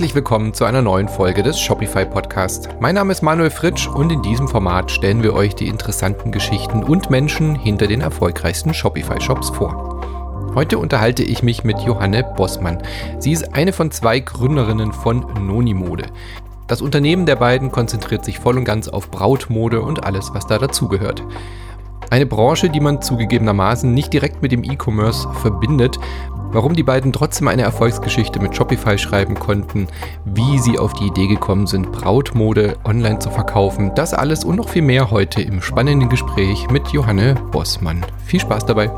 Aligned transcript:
Herzlich 0.00 0.14
willkommen 0.14 0.54
zu 0.54 0.64
einer 0.64 0.80
neuen 0.80 1.08
Folge 1.10 1.42
des 1.42 1.60
Shopify 1.60 2.06
Podcast. 2.06 2.70
Mein 2.80 2.94
Name 2.94 3.12
ist 3.12 3.20
Manuel 3.20 3.50
Fritsch 3.50 3.86
und 3.86 4.10
in 4.10 4.22
diesem 4.22 4.48
Format 4.48 4.90
stellen 4.90 5.22
wir 5.22 5.34
euch 5.34 5.54
die 5.54 5.68
interessanten 5.68 6.32
Geschichten 6.32 6.82
und 6.82 7.10
Menschen 7.10 7.54
hinter 7.54 7.86
den 7.86 8.00
erfolgreichsten 8.00 8.72
Shopify 8.72 9.20
Shops 9.20 9.50
vor. 9.50 10.00
Heute 10.54 10.78
unterhalte 10.78 11.22
ich 11.22 11.42
mich 11.42 11.64
mit 11.64 11.80
Johanne 11.80 12.24
Bossmann. 12.34 12.82
Sie 13.18 13.32
ist 13.32 13.54
eine 13.54 13.74
von 13.74 13.90
zwei 13.90 14.20
Gründerinnen 14.20 14.94
von 14.94 15.26
Noni 15.38 15.74
Mode. 15.74 16.06
Das 16.66 16.80
Unternehmen 16.80 17.26
der 17.26 17.36
beiden 17.36 17.70
konzentriert 17.70 18.24
sich 18.24 18.38
voll 18.38 18.56
und 18.56 18.64
ganz 18.64 18.88
auf 18.88 19.10
Brautmode 19.10 19.82
und 19.82 20.04
alles, 20.06 20.32
was 20.32 20.46
da 20.46 20.56
dazugehört. 20.56 21.22
Eine 22.08 22.24
Branche, 22.24 22.70
die 22.70 22.80
man 22.80 23.02
zugegebenermaßen 23.02 23.92
nicht 23.92 24.14
direkt 24.14 24.40
mit 24.40 24.50
dem 24.50 24.64
E-Commerce 24.64 25.28
verbindet, 25.42 26.00
Warum 26.52 26.74
die 26.74 26.82
beiden 26.82 27.12
trotzdem 27.12 27.46
eine 27.46 27.62
Erfolgsgeschichte 27.62 28.40
mit 28.40 28.56
Shopify 28.56 28.98
schreiben 28.98 29.36
konnten, 29.36 29.86
wie 30.24 30.58
sie 30.58 30.80
auf 30.80 30.94
die 30.94 31.06
Idee 31.06 31.28
gekommen 31.28 31.68
sind, 31.68 31.92
Brautmode 31.92 32.76
online 32.84 33.20
zu 33.20 33.30
verkaufen, 33.30 33.92
das 33.94 34.12
alles 34.12 34.42
und 34.42 34.56
noch 34.56 34.68
viel 34.68 34.82
mehr 34.82 35.12
heute 35.12 35.42
im 35.42 35.62
spannenden 35.62 36.08
Gespräch 36.08 36.68
mit 36.68 36.88
Johanne 36.88 37.36
Bossmann. 37.52 38.04
Viel 38.24 38.40
Spaß 38.40 38.66
dabei! 38.66 38.90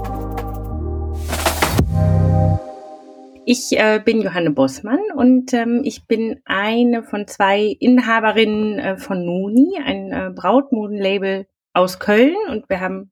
Ich 3.45 3.79
äh, 3.79 4.01
bin 4.03 4.23
Johanne 4.23 4.53
Bossmann 4.53 5.01
und 5.15 5.53
ähm, 5.53 5.83
ich 5.85 6.07
bin 6.07 6.41
eine 6.47 7.03
von 7.03 7.27
zwei 7.27 7.77
Inhaberinnen 7.79 8.79
äh, 8.79 8.97
von 8.97 9.27
Nuni, 9.27 9.79
ein 9.85 10.11
äh, 10.11 10.31
Brautmodenlabel 10.35 11.47
aus 11.75 11.99
Köln 11.99 12.37
und 12.49 12.71
wir 12.71 12.81
haben 12.81 13.11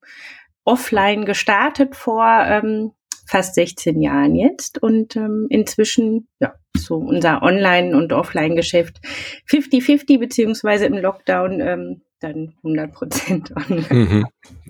offline 0.64 1.26
gestartet 1.26 1.94
vor 1.94 2.24
ähm, 2.24 2.92
fast 3.30 3.54
16 3.54 4.00
Jahren 4.00 4.34
jetzt 4.34 4.82
und 4.82 5.14
ähm, 5.14 5.46
inzwischen, 5.50 6.26
ja, 6.40 6.54
so 6.76 6.96
unser 6.96 7.42
Online- 7.42 7.96
und 7.96 8.12
Offline-Geschäft 8.12 9.00
50-50 9.48 10.18
beziehungsweise 10.18 10.86
im 10.86 10.94
Lockdown 10.94 11.60
ähm, 11.60 12.02
dann 12.18 12.54
100 12.58 12.92
Prozent 12.92 13.52
online. 13.56 13.86
Mhm. 13.90 14.26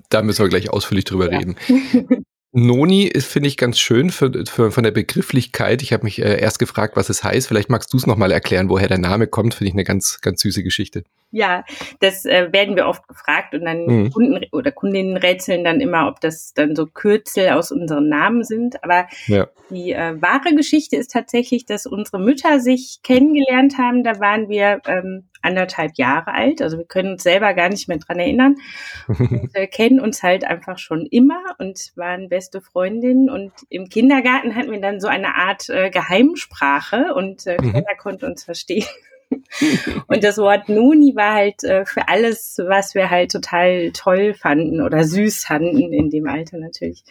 Da 0.09 0.21
müssen 0.21 0.43
wir 0.45 0.49
gleich 0.49 0.69
ausführlich 0.69 1.05
drüber 1.05 1.31
ja. 1.31 1.39
reden. 1.39 1.55
Noni 2.53 3.03
ist, 3.03 3.31
finde 3.31 3.47
ich, 3.47 3.57
ganz 3.57 3.79
schön 3.79 4.09
für, 4.09 4.29
für, 4.45 4.71
von 4.71 4.83
der 4.83 4.91
Begrifflichkeit. 4.91 5.81
Ich 5.81 5.93
habe 5.93 6.03
mich 6.03 6.21
äh, 6.21 6.39
erst 6.39 6.59
gefragt, 6.59 6.97
was 6.97 7.09
es 7.09 7.23
heißt. 7.23 7.47
Vielleicht 7.47 7.69
magst 7.69 7.93
du 7.93 7.97
es 7.97 8.05
nochmal 8.05 8.31
erklären, 8.31 8.69
woher 8.69 8.89
der 8.89 8.97
Name 8.97 9.25
kommt. 9.25 9.53
Finde 9.53 9.69
ich 9.69 9.73
eine 9.73 9.85
ganz, 9.85 10.19
ganz 10.21 10.41
süße 10.41 10.61
Geschichte. 10.61 11.03
Ja, 11.31 11.63
das 11.99 12.25
äh, 12.25 12.51
werden 12.51 12.75
wir 12.75 12.87
oft 12.87 13.07
gefragt 13.07 13.53
und 13.53 13.65
dann 13.65 13.85
mhm. 13.85 14.11
Kunden 14.11 14.45
oder 14.51 14.71
Kundinnen 14.71 15.17
rätseln 15.17 15.63
dann 15.63 15.79
immer, 15.79 16.07
ob 16.07 16.19
das 16.19 16.53
dann 16.53 16.75
so 16.75 16.85
Kürzel 16.85 17.49
aus 17.49 17.71
unseren 17.71 18.09
Namen 18.09 18.43
sind. 18.43 18.83
Aber 18.83 19.07
ja. 19.27 19.47
die 19.69 19.93
äh, 19.93 20.21
wahre 20.21 20.53
Geschichte 20.55 20.97
ist 20.97 21.11
tatsächlich, 21.11 21.65
dass 21.65 21.85
unsere 21.85 22.19
Mütter 22.19 22.59
sich 22.59 22.99
kennengelernt 23.01 23.77
haben. 23.77 24.03
Da 24.03 24.19
waren 24.19 24.49
wir 24.49 24.81
ähm, 24.85 25.29
anderthalb 25.41 25.97
Jahre 25.97 26.33
alt. 26.33 26.61
Also 26.61 26.77
wir 26.77 26.85
können 26.85 27.13
uns 27.13 27.23
selber 27.23 27.53
gar 27.53 27.69
nicht 27.69 27.87
mehr 27.87 27.97
dran 27.97 28.19
erinnern. 28.19 28.55
Und, 29.07 29.49
äh, 29.53 29.67
kennen 29.67 29.99
uns 29.99 30.23
halt 30.23 30.43
einfach 30.43 30.77
schon 30.77 31.05
immer 31.05 31.41
und 31.59 31.91
waren 31.95 32.29
beste 32.29 32.61
Freundinnen. 32.61 33.29
Und 33.29 33.51
im 33.69 33.89
Kindergarten 33.89 34.55
hatten 34.55 34.71
wir 34.71 34.81
dann 34.81 34.99
so 34.99 35.07
eine 35.07 35.35
Art 35.35 35.69
äh, 35.69 35.89
Geheimsprache 35.89 37.13
und 37.13 37.47
äh, 37.47 37.57
mhm. 37.59 37.71
keiner 37.71 37.95
konnte 37.97 38.25
uns 38.25 38.43
verstehen. 38.43 38.85
Und 40.07 40.23
das 40.23 40.37
Wort 40.37 40.69
Nuni 40.69 41.15
war 41.15 41.33
halt 41.33 41.63
äh, 41.63 41.85
für 41.85 42.07
alles, 42.07 42.57
was 42.65 42.95
wir 42.95 43.09
halt 43.09 43.31
total 43.31 43.91
toll 43.91 44.33
fanden 44.33 44.81
oder 44.81 45.03
süß 45.03 45.45
fanden 45.45 45.93
in 45.93 46.09
dem 46.09 46.27
Alter 46.27 46.57
natürlich. 46.57 47.03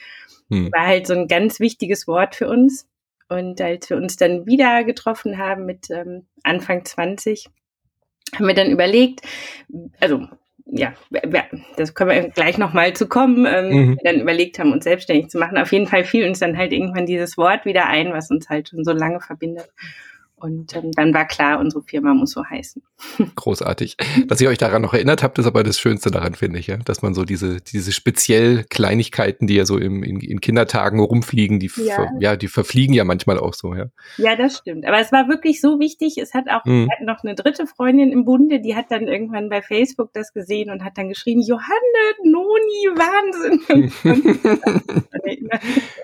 Hm. 0.49 0.71
War 0.73 0.87
halt 0.87 1.07
so 1.07 1.15
ein 1.15 1.29
ganz 1.29 1.61
wichtiges 1.61 2.07
Wort 2.07 2.35
für 2.35 2.49
uns. 2.49 2.87
Und 3.29 3.61
als 3.61 3.89
wir 3.89 3.97
uns 3.97 4.17
dann 4.17 4.47
wieder 4.47 4.83
getroffen 4.85 5.39
haben 5.39 5.65
mit 5.65 5.89
ähm, 5.91 6.27
Anfang 6.43 6.85
20, 6.85 7.47
haben 8.35 8.47
wir 8.47 8.55
dann 8.55 8.71
überlegt, 8.71 9.21
also 10.01 10.27
ja, 10.73 10.93
das 11.77 11.95
können 11.95 12.11
wir 12.11 12.29
gleich 12.29 12.59
nochmal 12.59 12.93
zu 12.93 13.09
kommen, 13.09 13.47
ähm, 13.47 13.69
mhm. 13.69 13.91
wir 13.97 14.13
dann 14.13 14.21
überlegt 14.21 14.59
haben, 14.59 14.73
uns 14.73 14.85
selbstständig 14.85 15.29
zu 15.29 15.39
machen. 15.39 15.59
Auf 15.59 15.73
jeden 15.73 15.87
Fall 15.87 16.05
fiel 16.05 16.27
uns 16.27 16.39
dann 16.39 16.57
halt 16.57 16.73
irgendwann 16.73 17.07
dieses 17.07 17.37
Wort 17.37 17.65
wieder 17.65 17.87
ein, 17.87 18.13
was 18.13 18.31
uns 18.31 18.49
halt 18.49 18.69
schon 18.69 18.85
so 18.85 18.93
lange 18.93 19.21
verbindet. 19.21 19.69
Und 20.41 20.75
ähm, 20.75 20.91
dann 20.93 21.13
war 21.13 21.27
klar, 21.27 21.61
unsere 21.61 21.83
Firma 21.83 22.15
muss 22.15 22.33
so 22.33 22.45
heißen. 22.45 22.83
Großartig. 23.37 23.97
Dass 24.27 24.41
ihr 24.41 24.49
euch 24.49 24.59
daran 24.59 24.83
noch 24.83 24.95
erinnert 24.95 25.23
habt, 25.23 25.39
ist 25.39 25.47
aber 25.47 25.63
das 25.63 25.79
Schönste 25.79 26.11
daran, 26.11 26.35
finde 26.35 26.59
ich, 26.59 26.67
ja. 26.67 26.79
Dass 26.79 27.03
man 27.03 27.15
so 27.15 27.25
diese, 27.25 27.61
diese 27.61 27.93
speziell 27.93 28.65
Kleinigkeiten, 28.65 29.47
die 29.47 29.55
ja 29.55 29.67
so 29.67 29.77
im, 29.79 30.03
in, 30.03 30.21
in 30.21 30.41
Kindertagen 30.41 31.01
rumfliegen, 31.01 31.61
die, 31.61 31.71
ja. 31.77 31.95
Ver, 31.95 32.11
ja, 32.21 32.37
die 32.37 32.49
verfliegen 32.49 32.95
ja 32.95 33.05
manchmal 33.05 33.39
auch 33.39 33.55
so, 33.55 33.75
ja. 33.75 33.87
Ja, 34.17 34.35
das 34.37 34.59
stimmt. 34.59 34.87
Aber 34.87 34.99
es 34.99 35.13
war 35.13 35.29
wirklich 35.29 35.61
so 35.61 35.79
wichtig. 35.79 36.17
Es 36.19 36.35
hat 36.35 36.49
auch 36.49 36.65
mhm. 36.65 36.89
noch 37.03 37.23
eine 37.23 37.35
dritte 37.35 37.67
Freundin 37.67 38.13
im 38.13 38.25
Bunde, 38.25 38.61
die 38.61 38.75
hat 38.75 38.87
dann 38.91 39.09
irgendwann 39.09 39.49
bei 39.49 39.63
Facebook 39.63 40.13
das 40.15 40.33
gesehen 40.33 40.71
und 40.71 40.85
hat 40.85 40.97
dann 40.97 41.09
geschrien, 41.09 41.41
Johanne, 41.41 41.71
Noni, 42.25 42.89
Wahnsinn. 42.97 43.93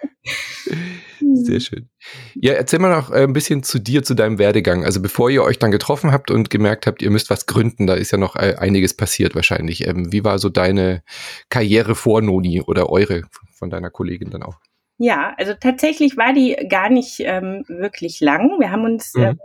Sehr 1.34 1.60
schön. 1.60 1.88
Ja, 2.34 2.53
erzähl 2.54 2.78
mal 2.78 2.91
noch 2.91 3.10
äh, 3.10 3.25
ein 3.25 3.32
bisschen 3.32 3.62
zu 3.62 3.78
dir, 3.78 4.03
zu 4.03 4.14
deinem 4.14 4.38
Werdegang. 4.38 4.84
Also 4.84 5.00
bevor 5.00 5.31
ihr 5.31 5.42
euch 5.42 5.59
dann 5.59 5.70
getroffen 5.70 6.12
habt 6.12 6.31
und 6.31 6.50
gemerkt 6.50 6.87
habt, 6.87 7.03
ihr 7.03 7.10
müsst 7.10 7.31
was 7.31 7.47
gründen, 7.47 7.87
da 7.87 7.94
ist 7.94 8.10
ja 8.10 8.19
noch 8.19 8.37
äh, 8.37 8.56
einiges 8.59 8.94
passiert 8.94 9.34
wahrscheinlich. 9.34 9.87
Ähm, 9.87 10.12
wie 10.12 10.25
war 10.25 10.38
so 10.38 10.48
deine 10.48 11.03
Karriere 11.48 11.94
vor 11.94 12.22
Noni 12.22 12.60
oder 12.60 12.91
eure 12.91 13.22
von 13.54 13.70
deiner 13.70 13.91
Kollegin 13.91 14.31
dann 14.31 14.42
auch? 14.42 14.56
Ja, 14.98 15.34
also 15.37 15.53
tatsächlich 15.54 16.16
war 16.16 16.32
die 16.32 16.56
gar 16.69 16.88
nicht 16.88 17.20
ähm, 17.20 17.64
wirklich 17.69 18.20
lang. 18.20 18.58
Wir 18.58 18.70
haben 18.70 18.84
uns 18.84 19.14
mhm. 19.14 19.22
ähm, 19.22 19.38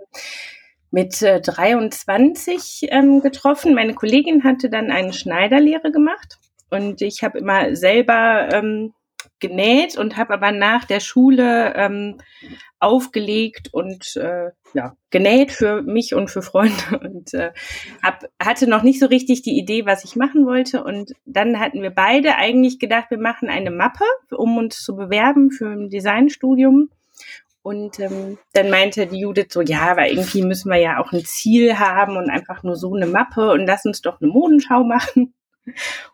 mit 0.91 1.21
äh, 1.21 1.41
23 1.41 2.87
ähm, 2.89 3.21
getroffen. 3.21 3.73
Meine 3.73 3.93
Kollegin 3.93 4.43
hatte 4.43 4.69
dann 4.69 4.91
eine 4.91 5.13
Schneiderlehre 5.13 5.91
gemacht 5.91 6.39
und 6.69 7.01
ich 7.01 7.23
habe 7.23 7.39
immer 7.39 7.75
selber 7.75 8.49
ähm, 8.53 8.93
genäht 9.41 9.97
und 9.97 10.15
habe 10.15 10.33
aber 10.33 10.51
nach 10.51 10.85
der 10.85 10.99
Schule 10.99 11.73
ähm, 11.75 12.17
aufgelegt 12.79 13.73
und 13.73 14.15
äh, 14.15 14.51
ja, 14.73 14.95
genäht 15.09 15.51
für 15.51 15.81
mich 15.81 16.15
und 16.15 16.29
für 16.29 16.41
Freunde 16.41 16.99
und 17.03 17.33
äh, 17.33 17.51
hab, 18.01 18.23
hatte 18.41 18.67
noch 18.67 18.83
nicht 18.83 18.99
so 18.99 19.07
richtig 19.07 19.41
die 19.41 19.57
Idee, 19.57 19.85
was 19.85 20.05
ich 20.05 20.15
machen 20.15 20.45
wollte. 20.45 20.83
Und 20.83 21.13
dann 21.25 21.59
hatten 21.59 21.81
wir 21.81 21.91
beide 21.91 22.35
eigentlich 22.35 22.79
gedacht, 22.79 23.11
wir 23.11 23.19
machen 23.19 23.49
eine 23.49 23.71
Mappe, 23.71 24.05
um 24.31 24.57
uns 24.57 24.81
zu 24.81 24.95
bewerben 24.95 25.51
für 25.51 25.67
ein 25.67 25.89
Designstudium. 25.89 26.89
Und 27.63 27.99
ähm, 27.99 28.39
dann 28.53 28.71
meinte 28.71 29.05
die 29.05 29.19
Judith 29.19 29.47
so, 29.49 29.61
ja, 29.61 29.91
aber 29.91 30.09
irgendwie 30.09 30.41
müssen 30.41 30.71
wir 30.71 30.79
ja 30.79 30.99
auch 30.99 31.11
ein 31.11 31.23
Ziel 31.23 31.77
haben 31.77 32.17
und 32.17 32.29
einfach 32.29 32.63
nur 32.63 32.75
so 32.75 32.95
eine 32.95 33.05
Mappe 33.05 33.51
und 33.51 33.67
lass 33.67 33.85
uns 33.85 34.01
doch 34.01 34.19
eine 34.19 34.31
Modenschau 34.31 34.83
machen. 34.83 35.33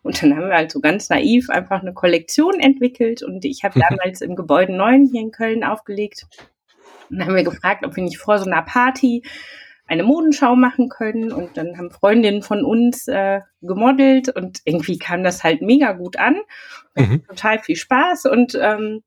Und 0.03 0.21
dann 0.21 0.35
haben 0.35 0.49
wir 0.49 0.55
halt 0.55 0.71
so 0.71 0.79
ganz 0.79 1.09
naiv 1.09 1.49
einfach 1.49 1.81
eine 1.81 1.93
Kollektion 1.93 2.59
entwickelt 2.59 3.23
und 3.23 3.45
ich 3.45 3.63
habe 3.63 3.79
damals 3.89 4.21
im 4.21 4.35
Gebäude 4.35 4.73
9 4.73 5.05
hier 5.11 5.21
in 5.21 5.31
Köln 5.31 5.63
aufgelegt. 5.63 6.25
Und 7.09 7.19
dann 7.19 7.27
haben 7.27 7.35
wir 7.35 7.43
gefragt, 7.43 7.85
ob 7.85 7.95
wir 7.95 8.03
nicht 8.03 8.17
vor 8.17 8.37
so 8.37 8.45
einer 8.45 8.61
Party 8.61 9.23
eine 9.87 10.03
Modenschau 10.03 10.55
machen 10.55 10.89
können 10.89 11.31
und 11.31 11.55
dann 11.55 11.77
haben 11.77 11.91
Freundinnen 11.91 12.43
von 12.43 12.65
uns 12.65 13.07
äh, 13.07 13.39
gemodelt 13.61 14.27
und 14.29 14.59
irgendwie 14.65 14.97
kam 14.97 15.23
das 15.23 15.43
halt 15.43 15.61
mega 15.61 15.93
gut 15.93 16.17
an. 16.17 16.41
Mhm. 16.95 17.23
Total 17.25 17.59
viel 17.59 17.77
Spaß 17.77 18.25
und 18.25 18.57
ähm, 18.61 19.03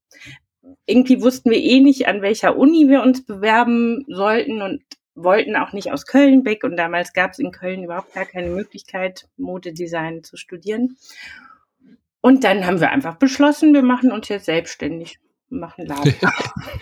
irgendwie 0.86 1.22
wussten 1.22 1.50
wir 1.50 1.58
eh 1.58 1.80
nicht, 1.80 2.08
an 2.08 2.22
welcher 2.22 2.56
Uni 2.56 2.88
wir 2.88 3.02
uns 3.02 3.24
bewerben 3.24 4.04
sollten 4.08 4.62
und 4.62 4.82
wollten 5.14 5.56
auch 5.56 5.72
nicht 5.72 5.92
aus 5.92 6.06
Köln 6.06 6.44
weg 6.44 6.64
und 6.64 6.76
damals 6.76 7.12
gab 7.12 7.32
es 7.32 7.38
in 7.38 7.50
Köln 7.50 7.84
überhaupt 7.84 8.14
gar 8.14 8.26
keine 8.26 8.48
Möglichkeit, 8.48 9.28
Modedesign 9.36 10.22
zu 10.22 10.36
studieren. 10.36 10.96
Und 12.20 12.44
dann 12.44 12.66
haben 12.66 12.80
wir 12.80 12.90
einfach 12.90 13.16
beschlossen, 13.16 13.72
wir 13.72 13.82
machen 13.82 14.12
uns 14.12 14.28
jetzt 14.28 14.46
selbstständig 14.46 15.18
machen 15.50 15.86
Laden. 15.86 16.14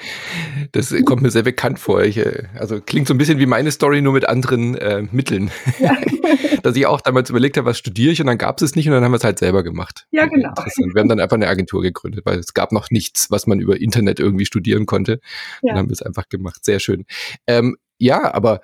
das 0.73 0.95
kommt 1.05 1.23
mir 1.23 1.31
sehr 1.31 1.43
bekannt 1.43 1.79
vor. 1.79 2.03
Ich, 2.03 2.19
äh, 2.19 2.45
also 2.55 2.81
klingt 2.81 3.09
so 3.09 3.15
ein 3.15 3.19
bisschen 3.19 3.39
wie 3.39 3.47
meine 3.47 3.71
Story, 3.71 4.03
nur 4.03 4.13
mit 4.13 4.29
anderen 4.29 4.75
äh, 4.77 5.03
Mitteln. 5.11 5.51
Ja. 5.79 5.97
Dass 6.63 6.77
ich 6.77 6.87
auch 6.87 7.01
damals 7.01 7.31
überlegt 7.31 7.57
habe, 7.57 7.67
was 7.67 7.79
studiere 7.79 8.13
ich 8.13 8.21
und 8.21 8.27
dann 8.27 8.39
gab 8.39 8.59
es 8.59 8.63
es 8.63 8.77
nicht 8.77 8.87
und 8.87 8.93
dann 8.93 9.05
haben 9.05 9.13
wir 9.13 9.17
es 9.17 9.25
halt 9.25 9.39
selber 9.39 9.63
gemacht. 9.63 10.07
Ja, 10.11 10.27
genau. 10.27 10.53
Wir 10.55 11.01
haben 11.01 11.09
dann 11.09 11.21
einfach 11.21 11.37
eine 11.37 11.49
Agentur 11.49 11.83
gegründet, 11.83 12.27
weil 12.27 12.39
es 12.39 12.53
gab 12.53 12.73
noch 12.73 12.91
nichts, 12.91 13.31
was 13.31 13.47
man 13.47 13.61
über 13.61 13.81
Internet 13.81 14.21
irgendwie 14.21 14.45
studieren 14.45 14.87
konnte. 14.87 15.21
Ja. 15.63 15.71
Dann 15.73 15.79
haben 15.79 15.89
wir 15.89 15.95
es 15.95 16.03
einfach 16.03 16.29
gemacht. 16.29 16.65
Sehr 16.65 16.81
schön. 16.81 17.07
Ähm, 17.47 17.77
ja, 17.99 18.33
aber 18.35 18.61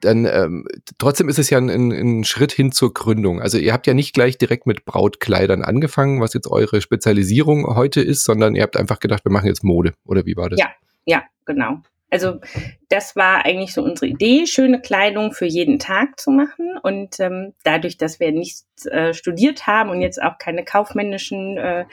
dann 0.00 0.26
ähm, 0.26 0.66
trotzdem 0.98 1.28
ist 1.28 1.38
es 1.38 1.50
ja 1.50 1.58
ein, 1.58 1.70
ein, 1.70 2.24
Schritt 2.24 2.52
hin 2.52 2.70
zur 2.70 2.92
Gründung. 2.92 3.40
Also 3.40 3.56
ihr 3.58 3.72
habt 3.72 3.86
ja 3.86 3.94
nicht 3.94 4.14
gleich 4.14 4.36
direkt 4.36 4.66
mit 4.66 4.84
Brautkleidern 4.84 5.62
angefangen, 5.62 6.20
was 6.20 6.34
jetzt 6.34 6.48
eure 6.48 6.80
Spezialisierung 6.80 7.66
heute 7.74 8.02
ist, 8.02 8.24
sondern 8.24 8.54
ihr 8.54 8.62
habt 8.62 8.76
einfach 8.76 9.00
gedacht, 9.00 9.24
wir 9.24 9.32
machen 9.32 9.46
jetzt 9.46 9.64
Mode. 9.64 9.94
Oder 10.04 10.26
wie 10.26 10.36
war 10.36 10.50
das? 10.50 10.60
Ja, 10.60 10.68
ja, 11.06 11.22
genau. 11.46 11.78
Also 12.10 12.38
das 12.90 13.16
war 13.16 13.44
eigentlich 13.44 13.72
so 13.72 13.82
unsere 13.82 14.06
Idee, 14.06 14.46
schöne 14.46 14.80
Kleidung 14.80 15.32
für 15.32 15.46
jeden 15.46 15.80
Tag 15.80 16.20
zu 16.20 16.30
machen. 16.30 16.78
Und 16.80 17.18
ähm, 17.18 17.54
dadurch, 17.64 17.96
dass 17.96 18.20
wir 18.20 18.30
nicht 18.30 18.64
äh, 18.84 19.14
studiert 19.14 19.66
haben 19.66 19.90
und 19.90 20.00
jetzt 20.00 20.22
auch 20.22 20.38
keine 20.38 20.64
kaufmännischen 20.64 21.56
äh, 21.56 21.86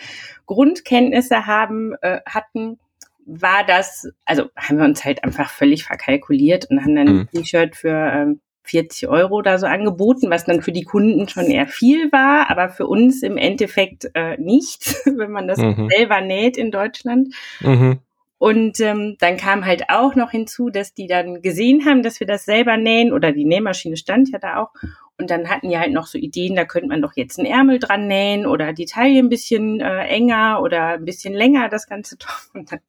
Grundkenntnisse 0.46 1.48
haben, 1.48 1.96
äh, 2.02 2.20
hatten, 2.28 2.78
war 3.26 3.66
das, 3.66 4.08
also 4.26 4.50
haben 4.56 4.78
wir 4.78 4.86
uns 4.86 5.04
halt 5.06 5.24
einfach 5.24 5.50
völlig 5.50 5.84
verkalkuliert 5.84 6.68
und 6.70 6.82
haben 6.82 6.96
dann 6.96 7.08
mhm. 7.08 7.20
ein 7.20 7.30
T-Shirt 7.30 7.76
für 7.76 7.90
ähm, 7.90 8.42
40 8.64 9.08
Euro 9.08 9.36
oder 9.36 9.58
so 9.58 9.66
angeboten, 9.66 10.30
was 10.30 10.46
dann 10.46 10.62
für 10.62 10.72
die 10.72 10.84
Kunden 10.84 11.28
schon 11.28 11.46
eher 11.46 11.68
viel 11.68 12.12
war, 12.12 12.50
aber 12.50 12.70
für 12.70 12.88
uns 12.88 13.24
im 13.24 13.38
Endeffekt 13.38 14.10
äh, 14.14 14.38
nichts, 14.38 15.02
wenn 15.06 15.32
man 15.32 15.48
das 15.48 15.58
mhm. 15.58 15.90
selber 15.90 16.22
näht 16.22 16.58
in 16.58 16.72
Deutschland. 16.72 17.34
Mhm. 17.62 18.00
Und 18.38 18.80
ähm, 18.80 19.18
dann 19.20 19.38
kam 19.38 19.66
halt 19.66 19.90
auch 19.90 20.16
noch 20.16 20.32
hinzu, 20.32 20.70
dass 20.70 20.96
die 20.96 21.06
dann 21.06 21.44
gesehen 21.44 21.86
haben, 21.86 22.02
dass 22.02 22.20
wir 22.20 22.26
das 22.26 22.44
selber 22.44 22.76
nähen 22.76 23.14
oder 23.14 23.32
die 23.32 23.46
Nähmaschine 23.46 23.98
stand 23.98 24.32
ja 24.32 24.40
da 24.40 24.58
auch. 24.58 24.70
Und 25.18 25.30
dann 25.30 25.50
hatten 25.50 25.70
die 25.70 25.78
halt 25.78 25.92
noch 25.92 26.08
so 26.08 26.18
Ideen, 26.18 26.56
da 26.56 26.66
könnte 26.66 26.88
man 26.88 27.02
doch 27.02 27.14
jetzt 27.16 27.38
einen 27.38 27.48
Ärmel 27.48 27.78
dran 27.78 28.08
nähen 28.08 28.48
oder 28.48 28.74
die 28.74 28.86
Taille 28.86 29.20
ein 29.20 29.30
bisschen 29.30 29.80
äh, 29.80 30.08
enger 30.08 30.62
oder 30.64 30.94
ein 30.94 31.06
bisschen 31.06 31.34
länger, 31.34 31.70
das 31.70 31.88
ganze 31.88 32.18
Top. 32.18 32.36
Und 32.54 32.72
dann 32.72 32.80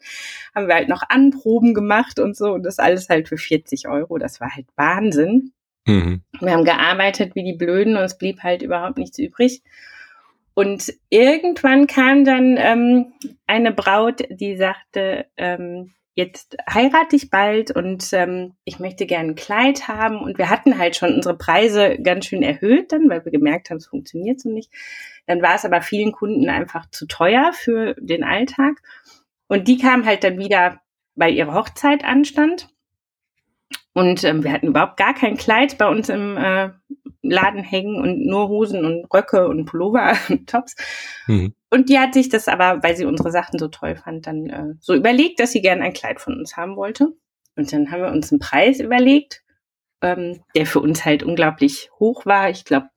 haben 0.55 0.67
wir 0.67 0.75
halt 0.75 0.89
noch 0.89 1.03
Anproben 1.09 1.75
gemacht 1.75 2.19
und 2.19 2.37
so. 2.37 2.53
Und 2.53 2.63
das 2.63 2.79
alles 2.79 3.09
halt 3.09 3.29
für 3.29 3.37
40 3.37 3.89
Euro. 3.89 4.19
Das 4.19 4.41
war 4.41 4.55
halt 4.55 4.67
Wahnsinn. 4.77 5.53
Mhm. 5.87 6.23
Wir 6.41 6.53
haben 6.53 6.65
gearbeitet 6.65 7.35
wie 7.35 7.45
die 7.45 7.57
Blöden 7.57 7.97
und 7.97 8.03
es 8.03 8.17
blieb 8.17 8.43
halt 8.43 8.63
überhaupt 8.63 8.99
nichts 8.99 9.19
übrig. 9.19 9.63
Und 10.55 10.93
irgendwann 11.09 11.87
kam 11.87 12.25
dann 12.25 12.57
ähm, 12.59 13.13
eine 13.47 13.73
Braut, 13.73 14.23
die 14.31 14.57
sagte, 14.57 15.27
ähm, 15.37 15.93
jetzt 16.15 16.57
heirate 16.69 17.17
ich 17.17 17.31
bald 17.31 17.71
und 17.71 18.13
ähm, 18.13 18.55
ich 18.65 18.79
möchte 18.79 19.07
gerne 19.07 19.31
ein 19.31 19.35
Kleid 19.35 19.89
haben. 19.89 20.21
Und 20.21 20.39
wir 20.39 20.51
hatten 20.51 20.79
halt 20.79 20.97
schon 20.97 21.15
unsere 21.15 21.37
Preise 21.37 21.97
ganz 22.03 22.27
schön 22.27 22.43
erhöht 22.43 22.93
dann, 22.93 23.09
weil 23.09 23.25
wir 23.25 23.33
gemerkt 23.33 23.71
haben, 23.71 23.79
es 23.79 23.87
funktioniert 23.87 24.41
so 24.41 24.51
nicht. 24.51 24.71
Dann 25.27 25.41
war 25.41 25.55
es 25.55 25.65
aber 25.65 25.81
vielen 25.81 26.13
Kunden 26.13 26.49
einfach 26.49 26.91
zu 26.91 27.07
teuer 27.07 27.53
für 27.55 27.95
den 27.99 28.25
Alltag. 28.25 28.83
Und 29.49 29.69
die 29.69 29.79
kam 29.79 30.05
halt 30.05 30.25
dann 30.25 30.39
wieder, 30.39 30.81
weil 31.15 31.35
ihre 31.35 31.55
Hochzeit 31.55 32.05
anstand. 32.05 32.69
Und 33.95 34.25
ähm, 34.25 34.43
wir 34.45 34.53
hatten 34.53 34.69
überhaupt 34.69 34.97
gar 34.97 35.15
kein 35.15 35.37
Kleid 35.37 35.79
bei 35.79 35.89
uns 35.89 36.09
im 36.09 36.37
äh, 36.37 36.71
Laden 37.23 37.63
hängen 37.63 38.01
und 38.01 38.27
nur 38.27 38.49
Hosen 38.49 38.85
und 38.85 39.07
Röcke 39.13 39.49
und 39.49 39.65
Pullover 39.67 40.17
und 40.29 40.49
Tops. 40.49 40.77
Mhm. 41.27 41.55
Und 41.73 41.89
die 41.89 41.99
hat 41.99 42.13
sich 42.13 42.29
das 42.29 42.49
aber, 42.49 42.83
weil 42.83 42.97
sie 42.97 43.07
unsere 43.07 43.31
Sachen 43.31 43.59
so 43.59 43.67
toll 43.69 43.97
fand, 43.97 44.27
dann 44.27 44.47
äh, 44.51 44.75
so 44.81 44.95
überlegt, 44.95 45.41
dass 45.41 45.53
sie 45.53 45.63
gerne 45.63 45.83
ein 45.83 45.95
Kleid 45.95 46.21
von 46.21 46.37
uns 46.37 46.55
haben 46.59 46.77
wollte. 46.77 47.09
Und 47.57 47.73
dann 47.73 47.91
haben 47.91 48.03
wir 48.03 48.11
uns 48.11 48.31
einen 48.31 48.41
Preis 48.41 48.79
überlegt, 48.79 49.43
ähm, 50.03 50.43
der 50.55 50.67
für 50.67 50.81
uns 50.81 51.07
halt 51.07 51.23
unglaublich 51.23 51.89
hoch 51.99 52.27
war. 52.27 52.51
Ich 52.51 52.67
glaube 52.67 52.91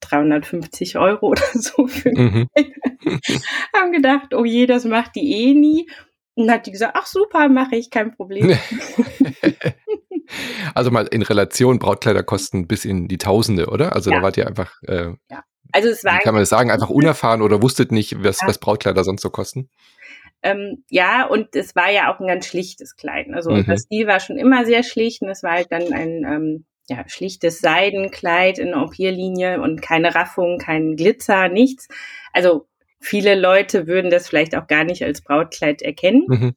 350 0.00 0.96
Euro 0.96 1.26
oder 1.32 1.42
so 1.52 1.86
für 1.86 2.10
mhm. 2.10 2.48
haben 3.76 3.92
gedacht, 3.92 4.32
oh 4.32 4.46
je, 4.46 4.64
das 4.64 4.86
macht 4.86 5.14
die 5.14 5.30
eh 5.30 5.52
nie. 5.52 5.86
Und 6.34 6.50
hat 6.50 6.64
die 6.64 6.72
gesagt, 6.72 6.96
ach 6.96 7.04
super, 7.04 7.50
mache 7.50 7.76
ich, 7.76 7.90
kein 7.90 8.16
Problem. 8.16 8.56
Also 10.74 10.90
mal 10.90 11.06
in 11.08 11.20
Relation, 11.20 11.78
Brautkleider 11.78 12.22
kosten 12.22 12.66
bis 12.66 12.86
in 12.86 13.06
die 13.06 13.18
Tausende, 13.18 13.66
oder? 13.66 13.94
Also 13.94 14.10
ja. 14.10 14.16
da 14.16 14.22
wart 14.22 14.38
ihr 14.38 14.46
einfach, 14.46 14.80
äh, 14.84 15.10
ja. 15.30 15.44
Also 15.72 15.88
es 15.88 16.04
war 16.04 16.14
wie 16.14 16.22
kann 16.22 16.34
man 16.34 16.42
das 16.42 16.48
sagen, 16.48 16.70
einfach 16.70 16.90
unerfahren 16.90 17.42
oder 17.42 17.62
wusstet 17.62 17.92
nicht, 17.92 18.22
was, 18.22 18.40
ja. 18.40 18.48
was 18.48 18.58
Brautkleider 18.58 19.04
sonst 19.04 19.22
so 19.22 19.30
kosten? 19.30 19.68
Ähm, 20.42 20.84
ja, 20.90 21.26
und 21.26 21.54
es 21.54 21.76
war 21.76 21.90
ja 21.90 22.12
auch 22.12 22.20
ein 22.20 22.26
ganz 22.26 22.46
schlichtes 22.46 22.96
Kleid. 22.96 23.28
Also 23.32 23.50
mhm. 23.50 23.64
das 23.66 23.82
Stil 23.82 24.06
war 24.06 24.20
schon 24.20 24.38
immer 24.38 24.64
sehr 24.64 24.82
schlicht 24.82 25.22
und 25.22 25.28
es 25.28 25.42
war 25.42 25.52
halt 25.52 25.70
dann 25.70 25.92
ein 25.92 26.24
ähm, 26.24 26.64
ja, 26.88 27.04
schlichtes 27.06 27.60
Seidenkleid 27.60 28.58
in 28.58 28.74
Opierlinie 28.74 29.60
und 29.60 29.82
keine 29.82 30.14
Raffung, 30.14 30.58
kein 30.58 30.96
Glitzer, 30.96 31.48
nichts. 31.48 31.88
Also 32.32 32.66
viele 33.00 33.34
Leute 33.34 33.86
würden 33.86 34.10
das 34.10 34.28
vielleicht 34.28 34.56
auch 34.56 34.66
gar 34.66 34.84
nicht 34.84 35.04
als 35.04 35.22
Brautkleid 35.22 35.82
erkennen. 35.82 36.24
Mhm. 36.26 36.54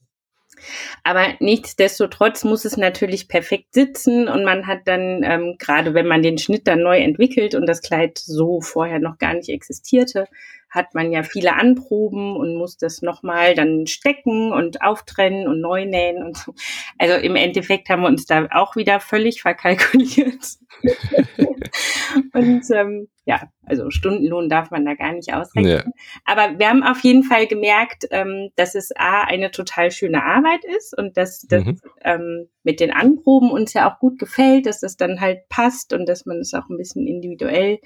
Aber 1.04 1.28
nichtsdestotrotz 1.40 2.44
muss 2.44 2.66
es 2.66 2.78
natürlich 2.78 3.28
perfekt 3.28 3.74
sitzen 3.74 4.28
und 4.28 4.44
man 4.44 4.68
hat 4.68 4.82
dann, 4.86 5.24
ähm, 5.24 5.56
gerade 5.60 5.94
wenn 5.94 6.08
man 6.08 6.22
den 6.22 6.38
Schnitt 6.38 6.68
dann 6.68 6.82
neu 6.82 6.98
entwickelt 7.00 7.56
und 7.56 7.66
das 7.66 7.82
Kleid 7.82 8.18
so 8.18 8.62
vorher 8.62 9.00
noch 9.00 9.18
gar 9.18 9.34
nicht 9.34 9.50
existierte, 9.50 10.28
hat 10.76 10.94
man 10.94 11.12
ja 11.12 11.24
viele 11.24 11.56
Anproben 11.56 12.36
und 12.36 12.56
muss 12.56 12.78
das 12.78 13.02
nochmal 13.02 13.56
dann 13.56 13.88
stecken 13.88 14.52
und 14.52 14.82
auftrennen 14.82 15.48
und 15.48 15.62
neu 15.62 15.86
nähen 15.86 16.22
und 16.22 16.38
so. 16.38 16.54
Also 17.00 17.16
im 17.16 17.36
Endeffekt 17.36 17.90
haben 17.90 18.02
wir 18.02 18.08
uns 18.08 18.26
da 18.26 18.48
auch 18.52 18.76
wieder 18.76 19.00
völlig 19.00 19.42
verkalkuliert. 19.42 20.58
und 22.34 22.64
ähm, 22.72 23.08
ja, 23.26 23.50
also 23.66 23.90
Stundenlohn 23.90 24.50
darf 24.50 24.70
man 24.70 24.86
da 24.86 24.94
gar 24.94 25.14
nicht 25.14 25.34
ausrechnen. 25.34 25.78
Ja. 25.78 25.84
Aber 26.26 26.60
wir 26.60 26.70
haben 26.70 26.84
auf 26.84 27.00
jeden 27.00 27.24
Fall 27.24 27.48
gemerkt, 27.48 28.06
ähm, 28.12 28.50
dass 28.56 28.76
es 28.76 28.92
A, 28.96 29.22
eine 29.22 29.50
total 29.50 29.92
schöne 29.92 30.24
Arbeit 30.24 30.64
ist 30.78 30.96
und 30.96 31.18
dass 31.18 31.42
das 31.42 31.66
mhm. 31.66 31.82
ähm, 32.04 32.50
mit 32.64 32.80
den 32.80 32.92
Anproben 32.92 33.50
uns 33.50 33.74
ja 33.74 33.92
auch 33.92 34.00
gut 34.00 34.20
gefällt, 34.20 34.68
dass 34.68 34.80
das 34.80 34.96
dann 34.96 35.22
halt 35.22 35.50
passt 35.50 35.92
und 35.92 36.08
dass 36.08 36.26
man 36.26 36.38
es 36.38 36.54
auch 36.54 36.70
ein 36.70 36.78
bisschen 36.78 37.08
individuell 37.08 37.80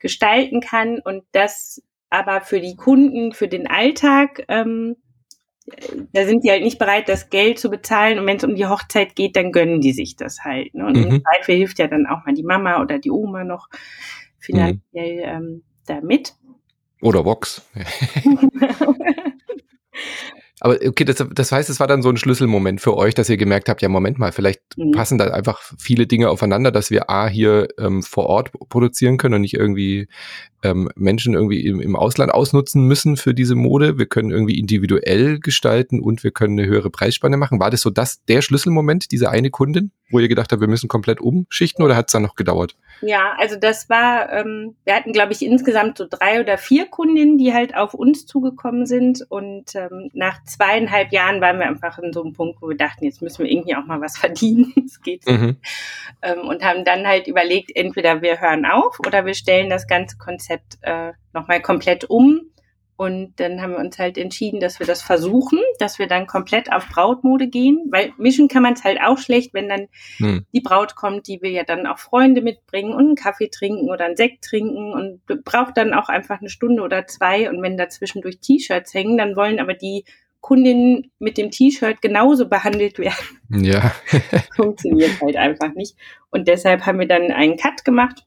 gestalten 0.00 0.60
kann 0.60 0.98
und 0.98 1.22
dass 1.30 1.80
aber 2.12 2.42
für 2.42 2.60
die 2.60 2.76
Kunden, 2.76 3.32
für 3.32 3.48
den 3.48 3.66
Alltag, 3.66 4.44
ähm, 4.48 4.96
da 6.12 6.26
sind 6.26 6.44
die 6.44 6.50
halt 6.50 6.62
nicht 6.62 6.78
bereit, 6.78 7.08
das 7.08 7.30
Geld 7.30 7.58
zu 7.58 7.70
bezahlen. 7.70 8.18
Und 8.18 8.26
wenn 8.26 8.36
es 8.36 8.44
um 8.44 8.54
die 8.54 8.66
Hochzeit 8.66 9.16
geht, 9.16 9.34
dann 9.34 9.50
gönnen 9.50 9.80
die 9.80 9.92
sich 9.92 10.16
das 10.16 10.40
halt. 10.44 10.74
Ne? 10.74 10.84
Und 10.84 10.96
mhm. 10.98 11.04
im 11.04 11.22
Zweifel 11.22 11.56
hilft 11.56 11.78
ja 11.78 11.86
dann 11.86 12.06
auch 12.06 12.26
mal 12.26 12.34
die 12.34 12.42
Mama 12.42 12.82
oder 12.82 12.98
die 12.98 13.10
Oma 13.10 13.44
noch 13.44 13.68
finanziell 14.38 15.40
mhm. 15.40 15.46
ähm, 15.46 15.62
damit. 15.86 16.34
Oder 17.00 17.24
Vox. 17.24 17.66
Aber 20.60 20.78
okay, 20.86 21.04
das, 21.04 21.24
das 21.32 21.50
heißt, 21.50 21.70
es 21.70 21.80
war 21.80 21.88
dann 21.88 22.02
so 22.02 22.08
ein 22.08 22.16
Schlüsselmoment 22.16 22.80
für 22.80 22.96
euch, 22.96 23.14
dass 23.14 23.28
ihr 23.28 23.36
gemerkt 23.36 23.68
habt, 23.68 23.82
ja, 23.82 23.88
Moment 23.88 24.20
mal, 24.20 24.30
vielleicht 24.30 24.60
mhm. 24.76 24.92
passen 24.92 25.18
da 25.18 25.28
einfach 25.28 25.60
viele 25.78 26.06
Dinge 26.06 26.30
aufeinander, 26.30 26.70
dass 26.70 26.90
wir 26.90 27.10
A 27.10 27.26
hier 27.26 27.66
ähm, 27.80 28.02
vor 28.02 28.26
Ort 28.26 28.52
produzieren 28.68 29.16
können 29.16 29.34
und 29.36 29.40
nicht 29.40 29.54
irgendwie 29.54 30.06
ähm, 30.62 30.88
Menschen 30.94 31.34
irgendwie 31.34 31.66
im, 31.66 31.80
im 31.80 31.96
Ausland 31.96 32.32
ausnutzen 32.32 32.86
müssen 32.86 33.16
für 33.16 33.34
diese 33.34 33.54
Mode. 33.54 33.98
Wir 33.98 34.06
können 34.06 34.30
irgendwie 34.30 34.58
individuell 34.58 35.38
gestalten 35.38 36.00
und 36.00 36.24
wir 36.24 36.30
können 36.30 36.58
eine 36.58 36.68
höhere 36.68 36.90
Preisspanne 36.90 37.36
machen. 37.36 37.60
War 37.60 37.70
das 37.70 37.80
so 37.80 37.90
das 37.90 38.24
der 38.24 38.42
Schlüsselmoment, 38.42 39.10
diese 39.10 39.30
eine 39.30 39.50
Kundin, 39.50 39.90
wo 40.10 40.18
ihr 40.18 40.28
gedacht 40.28 40.52
habt, 40.52 40.60
wir 40.60 40.68
müssen 40.68 40.88
komplett 40.88 41.20
umschichten 41.20 41.84
oder 41.84 41.96
hat 41.96 42.08
es 42.08 42.12
dann 42.12 42.22
noch 42.22 42.34
gedauert? 42.34 42.76
Ja, 43.00 43.34
also 43.38 43.56
das 43.56 43.88
war, 43.88 44.32
ähm, 44.32 44.76
wir 44.84 44.94
hatten, 44.94 45.12
glaube 45.12 45.32
ich, 45.32 45.42
insgesamt 45.42 45.98
so 45.98 46.06
drei 46.08 46.40
oder 46.40 46.58
vier 46.58 46.86
Kundinnen, 46.86 47.38
die 47.38 47.52
halt 47.52 47.76
auf 47.76 47.94
uns 47.94 48.26
zugekommen 48.26 48.86
sind. 48.86 49.26
Und 49.28 49.74
ähm, 49.74 50.10
nach 50.12 50.44
zweieinhalb 50.44 51.12
Jahren 51.12 51.40
waren 51.40 51.58
wir 51.58 51.66
einfach 51.66 51.98
in 51.98 52.12
so 52.12 52.22
einem 52.22 52.32
Punkt, 52.32 52.62
wo 52.62 52.68
wir 52.68 52.76
dachten, 52.76 53.04
jetzt 53.04 53.22
müssen 53.22 53.42
wir 53.44 53.50
irgendwie 53.50 53.74
auch 53.74 53.86
mal 53.86 54.00
was 54.00 54.18
verdienen. 54.18 54.72
Es 54.86 55.00
geht. 55.00 55.26
Mhm. 55.26 55.56
Ähm, 56.22 56.40
und 56.40 56.62
haben 56.62 56.84
dann 56.84 57.06
halt 57.06 57.26
überlegt, 57.26 57.74
entweder 57.74 58.22
wir 58.22 58.40
hören 58.40 58.66
auf 58.66 59.00
oder 59.00 59.26
wir 59.26 59.34
stellen 59.34 59.70
das 59.70 59.86
ganze 59.86 60.16
Konzept 60.18 60.51
äh, 60.82 61.12
nochmal 61.32 61.60
komplett 61.60 62.04
um 62.04 62.52
und 63.02 63.40
dann 63.40 63.60
haben 63.60 63.72
wir 63.72 63.78
uns 63.80 63.98
halt 63.98 64.16
entschieden, 64.16 64.60
dass 64.60 64.78
wir 64.78 64.86
das 64.86 65.02
versuchen, 65.02 65.58
dass 65.80 65.98
wir 65.98 66.06
dann 66.06 66.28
komplett 66.28 66.72
auf 66.72 66.88
Brautmode 66.88 67.48
gehen, 67.48 67.88
weil 67.90 68.12
mischen 68.16 68.46
kann 68.46 68.62
man 68.62 68.74
es 68.74 68.84
halt 68.84 69.00
auch 69.02 69.18
schlecht, 69.18 69.54
wenn 69.54 69.68
dann 69.68 69.88
hm. 70.18 70.46
die 70.52 70.60
Braut 70.60 70.94
kommt, 70.94 71.26
die 71.26 71.42
will 71.42 71.50
ja 71.50 71.64
dann 71.64 71.88
auch 71.88 71.98
Freunde 71.98 72.42
mitbringen 72.42 72.92
und 72.92 73.06
einen 73.06 73.14
Kaffee 73.16 73.48
trinken 73.48 73.90
oder 73.90 74.04
einen 74.04 74.16
Sekt 74.16 74.44
trinken 74.44 74.92
und 74.92 75.44
braucht 75.44 75.78
dann 75.78 75.94
auch 75.94 76.08
einfach 76.08 76.38
eine 76.38 76.48
Stunde 76.48 76.82
oder 76.82 77.08
zwei. 77.08 77.50
Und 77.50 77.60
wenn 77.60 77.76
dazwischendurch 77.76 78.38
T-Shirts 78.38 78.94
hängen, 78.94 79.18
dann 79.18 79.34
wollen 79.34 79.58
aber 79.58 79.74
die 79.74 80.04
Kundinnen 80.40 81.10
mit 81.18 81.38
dem 81.38 81.50
T-Shirt 81.50 82.02
genauso 82.02 82.48
behandelt 82.48 83.00
werden. 83.00 83.64
Ja. 83.64 83.92
Funktioniert 84.54 85.20
halt 85.20 85.36
einfach 85.36 85.74
nicht. 85.74 85.96
Und 86.30 86.46
deshalb 86.46 86.86
haben 86.86 87.00
wir 87.00 87.08
dann 87.08 87.32
einen 87.32 87.56
Cut 87.56 87.84
gemacht 87.84 88.26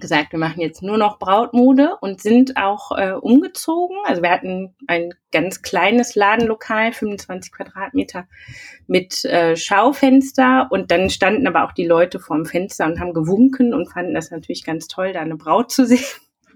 gesagt, 0.00 0.32
wir 0.32 0.38
machen 0.38 0.60
jetzt 0.60 0.82
nur 0.82 0.98
noch 0.98 1.18
Brautmode 1.18 1.96
und 2.00 2.20
sind 2.20 2.56
auch 2.56 2.92
äh, 2.96 3.12
umgezogen. 3.12 3.96
Also 4.04 4.22
wir 4.22 4.30
hatten 4.30 4.74
ein 4.86 5.14
ganz 5.32 5.62
kleines 5.62 6.14
Ladenlokal, 6.14 6.92
25 6.92 7.52
Quadratmeter 7.52 8.26
mit 8.86 9.24
äh, 9.24 9.56
Schaufenster 9.56 10.68
und 10.70 10.90
dann 10.90 11.10
standen 11.10 11.46
aber 11.46 11.64
auch 11.64 11.72
die 11.72 11.86
Leute 11.86 12.18
vorm 12.18 12.44
Fenster 12.44 12.86
und 12.86 13.00
haben 13.00 13.14
gewunken 13.14 13.74
und 13.74 13.92
fanden 13.92 14.14
das 14.14 14.30
natürlich 14.30 14.64
ganz 14.64 14.88
toll, 14.88 15.12
da 15.12 15.20
eine 15.20 15.36
Braut 15.36 15.70
zu 15.70 15.86
sehen. 15.86 16.04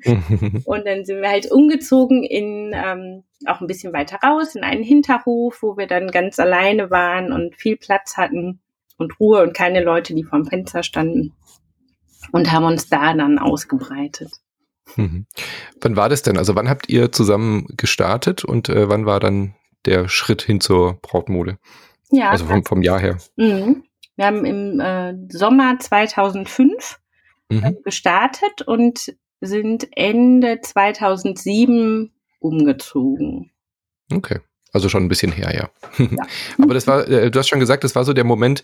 und 0.65 0.87
dann 0.87 1.05
sind 1.05 1.21
wir 1.21 1.29
halt 1.29 1.51
umgezogen 1.51 2.23
in 2.23 2.73
ähm, 2.73 3.25
auch 3.47 3.61
ein 3.61 3.67
bisschen 3.67 3.93
weiter 3.93 4.19
raus 4.25 4.55
in 4.55 4.63
einen 4.63 4.85
Hinterhof, 4.85 5.63
wo 5.63 5.77
wir 5.77 5.87
dann 5.87 6.09
ganz 6.11 6.39
alleine 6.39 6.91
waren 6.91 7.33
und 7.33 7.57
viel 7.57 7.77
Platz 7.77 8.17
hatten 8.17 8.61
und 8.97 9.19
Ruhe 9.19 9.43
und 9.43 9.55
keine 9.55 9.83
Leute, 9.83 10.15
die 10.15 10.25
vorm 10.25 10.45
Fenster 10.45 10.83
standen 10.83 11.35
und 12.33 12.53
haben 12.53 12.65
uns 12.65 12.89
da 12.89 13.15
dann 13.15 13.39
ausgebreitet. 13.39 14.31
Mhm. 14.97 15.27
Wann 15.81 15.97
war 15.97 16.09
das 16.09 16.23
denn? 16.23 16.39
Also 16.39 16.55
wann 16.55 16.69
habt 16.69 16.89
ihr 16.89 17.13
zusammen 17.13 17.67
gestartet 17.77 18.45
und 18.45 18.69
äh, 18.69 18.89
wann 18.89 19.07
war 19.07 19.21
dann 19.21 19.55
der 19.85 20.09
Schritt 20.09 20.43
hin 20.43 20.61
zur 20.61 20.95
Brautmode? 21.03 21.59
Ja. 22.11 22.31
Also 22.31 22.47
vom, 22.47 22.65
vom 22.65 22.83
Jahr 22.83 23.01
her. 23.01 23.19
Mhm. 23.37 23.85
Wir 24.17 24.27
haben 24.27 24.45
im 24.45 24.81
äh, 24.81 25.15
Sommer 25.29 25.79
2005 25.79 26.99
mhm. 27.51 27.65
äh, 27.65 27.73
gestartet 27.85 28.63
und 28.63 29.15
sind 29.41 29.89
Ende 29.93 30.61
2007 30.61 32.13
umgezogen. 32.41 33.51
Okay. 34.13 34.41
Also 34.73 34.89
schon 34.89 35.05
ein 35.05 35.09
bisschen 35.09 35.33
her, 35.33 35.55
ja. 35.55 35.71
ja. 36.05 36.27
Aber 36.63 36.75
das 36.75 36.87
war, 36.87 37.09
äh, 37.09 37.31
du 37.31 37.39
hast 37.39 37.49
schon 37.49 37.61
gesagt, 37.61 37.85
das 37.85 37.95
war 37.95 38.05
so 38.05 38.13
der 38.13 38.25
Moment, 38.25 38.63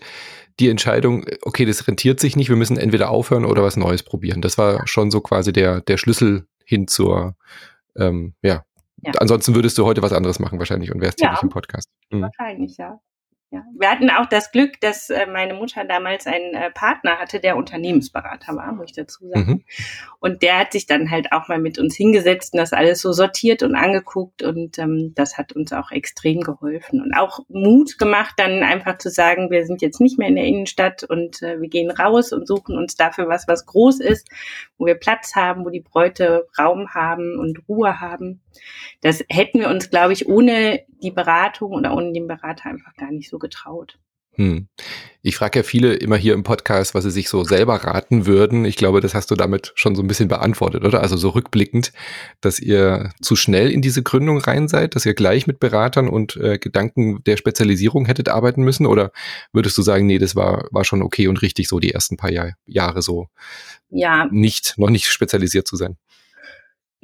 die 0.59 0.69
Entscheidung, 0.69 1.25
okay, 1.41 1.65
das 1.65 1.87
rentiert 1.87 2.19
sich 2.19 2.35
nicht, 2.35 2.49
wir 2.49 2.55
müssen 2.55 2.77
entweder 2.77 3.09
aufhören 3.09 3.45
oder 3.45 3.63
was 3.63 3.75
Neues 3.77 4.03
probieren. 4.03 4.41
Das 4.41 4.57
war 4.57 4.87
schon 4.87 5.11
so 5.11 5.21
quasi 5.21 5.51
der, 5.51 5.81
der 5.81 5.97
Schlüssel 5.97 6.45
hin 6.63 6.87
zur, 6.87 7.35
ähm, 7.97 8.33
ja. 8.41 8.63
ja. 9.01 9.11
Ansonsten 9.19 9.55
würdest 9.55 9.77
du 9.77 9.85
heute 9.85 10.01
was 10.01 10.13
anderes 10.13 10.39
machen 10.39 10.59
wahrscheinlich 10.59 10.91
und 10.91 11.01
wärst 11.01 11.19
ja. 11.19 11.27
hier 11.27 11.31
nicht 11.33 11.43
im 11.43 11.49
Podcast. 11.49 11.89
Mhm. 12.11 12.21
Wahrscheinlich, 12.21 12.77
ja. 12.77 12.99
Ja. 13.55 13.63
Wir 13.79 13.89
hatten 13.89 14.09
auch 14.09 14.25
das 14.25 14.51
Glück, 14.51 14.81
dass 14.81 15.09
äh, 15.09 15.25
meine 15.27 15.53
Mutter 15.53 15.85
damals 15.85 16.27
einen 16.27 16.53
äh, 16.53 16.71
Partner 16.71 17.19
hatte, 17.19 17.39
der 17.39 17.55
Unternehmensberater 17.55 18.53
war, 18.53 18.73
muss 18.73 18.87
ich 18.87 18.95
dazu 18.95 19.29
sagen. 19.29 19.49
Mhm. 19.49 19.63
Und 20.19 20.41
der 20.41 20.59
hat 20.59 20.73
sich 20.73 20.87
dann 20.87 21.09
halt 21.09 21.31
auch 21.31 21.47
mal 21.47 21.59
mit 21.59 21.79
uns 21.79 21.95
hingesetzt 21.95 22.53
und 22.53 22.57
das 22.57 22.73
alles 22.73 22.99
so 22.99 23.13
sortiert 23.13 23.63
und 23.63 23.75
angeguckt 23.75 24.43
und 24.43 24.77
ähm, 24.77 25.13
das 25.15 25.37
hat 25.37 25.53
uns 25.53 25.71
auch 25.71 25.91
extrem 25.91 26.41
geholfen 26.41 27.01
und 27.01 27.13
auch 27.13 27.39
Mut 27.47 27.97
gemacht, 27.97 28.33
dann 28.35 28.61
einfach 28.61 28.97
zu 28.97 29.09
sagen, 29.09 29.49
wir 29.51 29.65
sind 29.65 29.81
jetzt 29.81 30.01
nicht 30.01 30.19
mehr 30.19 30.27
in 30.27 30.35
der 30.35 30.45
Innenstadt 30.45 31.05
und 31.05 31.41
äh, 31.41 31.61
wir 31.61 31.69
gehen 31.69 31.91
raus 31.91 32.33
und 32.33 32.47
suchen 32.47 32.77
uns 32.77 32.97
dafür 32.97 33.29
was, 33.29 33.47
was 33.47 33.65
groß 33.65 34.01
ist, 34.01 34.27
wo 34.77 34.85
wir 34.85 34.95
Platz 34.95 35.33
haben, 35.33 35.63
wo 35.63 35.69
die 35.69 35.79
Bräute 35.79 36.45
Raum 36.59 36.93
haben 36.93 37.39
und 37.39 37.69
Ruhe 37.69 38.01
haben. 38.01 38.41
Das 39.01 39.23
hätten 39.29 39.59
wir 39.59 39.69
uns, 39.69 39.89
glaube 39.89 40.13
ich, 40.13 40.27
ohne 40.27 40.81
die 41.01 41.11
Beratung 41.11 41.73
oder 41.73 41.95
ohne 41.95 42.13
den 42.13 42.27
Berater 42.27 42.69
einfach 42.69 42.93
gar 42.95 43.11
nicht 43.11 43.29
so 43.29 43.39
getraut. 43.39 43.97
Hm. 44.37 44.67
Ich 45.21 45.37
frage 45.37 45.59
ja 45.59 45.63
viele 45.63 45.93
immer 45.93 46.17
hier 46.17 46.33
im 46.33 46.43
Podcast, 46.43 46.93
was 46.93 47.03
sie 47.03 47.11
sich 47.11 47.29
so 47.29 47.43
selber 47.43 47.75
raten 47.75 48.25
würden. 48.25 48.65
Ich 48.65 48.75
glaube, 48.75 48.99
das 48.99 49.15
hast 49.15 49.31
du 49.31 49.35
damit 49.35 49.71
schon 49.75 49.95
so 49.95 50.03
ein 50.03 50.07
bisschen 50.07 50.27
beantwortet, 50.27 50.83
oder? 50.83 51.01
Also 51.01 51.17
so 51.17 51.29
rückblickend, 51.29 51.93
dass 52.41 52.59
ihr 52.59 53.11
zu 53.21 53.35
schnell 53.35 53.71
in 53.71 53.81
diese 53.81 54.03
Gründung 54.03 54.37
rein 54.37 54.67
seid, 54.67 54.95
dass 54.95 55.05
ihr 55.05 55.13
gleich 55.13 55.47
mit 55.47 55.59
Beratern 55.59 56.09
und 56.09 56.35
äh, 56.35 56.59
Gedanken 56.59 57.23
der 57.23 57.37
Spezialisierung 57.37 58.05
hättet 58.05 58.29
arbeiten 58.29 58.63
müssen? 58.63 58.85
Oder 58.85 59.11
würdest 59.51 59.77
du 59.77 59.81
sagen, 59.81 60.05
nee, 60.05 60.19
das 60.19 60.35
war, 60.35 60.67
war 60.69 60.83
schon 60.83 61.01
okay 61.01 61.27
und 61.27 61.41
richtig 61.41 61.67
so 61.67 61.79
die 61.79 61.91
ersten 61.91 62.17
paar 62.17 62.31
Jahr, 62.31 62.51
Jahre 62.65 63.01
so 63.01 63.29
ja. 63.89 64.27
nicht, 64.31 64.77
noch 64.77 64.89
nicht 64.89 65.07
spezialisiert 65.07 65.67
zu 65.67 65.75
sein? 65.75 65.97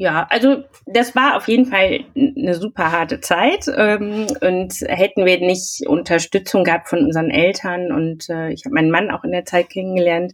Ja, 0.01 0.25
also 0.31 0.63
das 0.87 1.15
war 1.15 1.37
auf 1.37 1.47
jeden 1.47 1.67
Fall 1.67 2.05
eine 2.15 2.55
super 2.55 2.91
harte 2.91 3.21
Zeit 3.21 3.67
ähm, 3.67 4.25
und 4.41 4.73
hätten 4.87 5.27
wir 5.27 5.39
nicht 5.39 5.85
Unterstützung 5.85 6.63
gehabt 6.63 6.89
von 6.89 7.05
unseren 7.05 7.29
Eltern 7.29 7.91
und 7.91 8.27
äh, 8.27 8.49
ich 8.49 8.65
habe 8.65 8.73
meinen 8.73 8.89
Mann 8.89 9.11
auch 9.11 9.23
in 9.23 9.31
der 9.31 9.45
Zeit 9.45 9.69
kennengelernt 9.69 10.33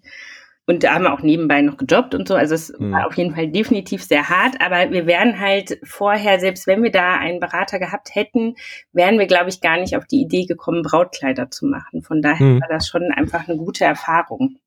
und 0.67 0.85
da 0.85 0.93
haben 0.93 1.03
wir 1.03 1.11
auch 1.11 1.21
nebenbei 1.21 1.61
noch 1.61 1.75
gejobbt 1.75 2.15
und 2.15 2.29
so. 2.29 2.35
Also 2.35 2.55
es 2.55 2.73
mhm. 2.79 2.93
war 2.93 3.07
auf 3.07 3.17
jeden 3.17 3.35
Fall 3.35 3.49
definitiv 3.49 4.05
sehr 4.05 4.29
hart, 4.29 4.55
aber 4.61 4.89
wir 4.91 5.05
wären 5.05 5.37
halt 5.37 5.77
vorher, 5.83 6.39
selbst 6.39 6.65
wenn 6.65 6.81
wir 6.81 6.91
da 6.91 7.17
einen 7.17 7.41
Berater 7.41 7.77
gehabt 7.77 8.15
hätten, 8.15 8.55
wären 8.93 9.19
wir, 9.19 9.27
glaube 9.27 9.49
ich, 9.49 9.59
gar 9.59 9.75
nicht 9.75 9.97
auf 9.97 10.05
die 10.05 10.21
Idee 10.21 10.45
gekommen, 10.45 10.81
Brautkleider 10.81 11.51
zu 11.51 11.65
machen. 11.65 12.03
Von 12.03 12.21
daher 12.21 12.45
mhm. 12.45 12.61
war 12.61 12.69
das 12.69 12.87
schon 12.87 13.11
einfach 13.11 13.49
eine 13.49 13.57
gute 13.57 13.83
Erfahrung. 13.83 14.59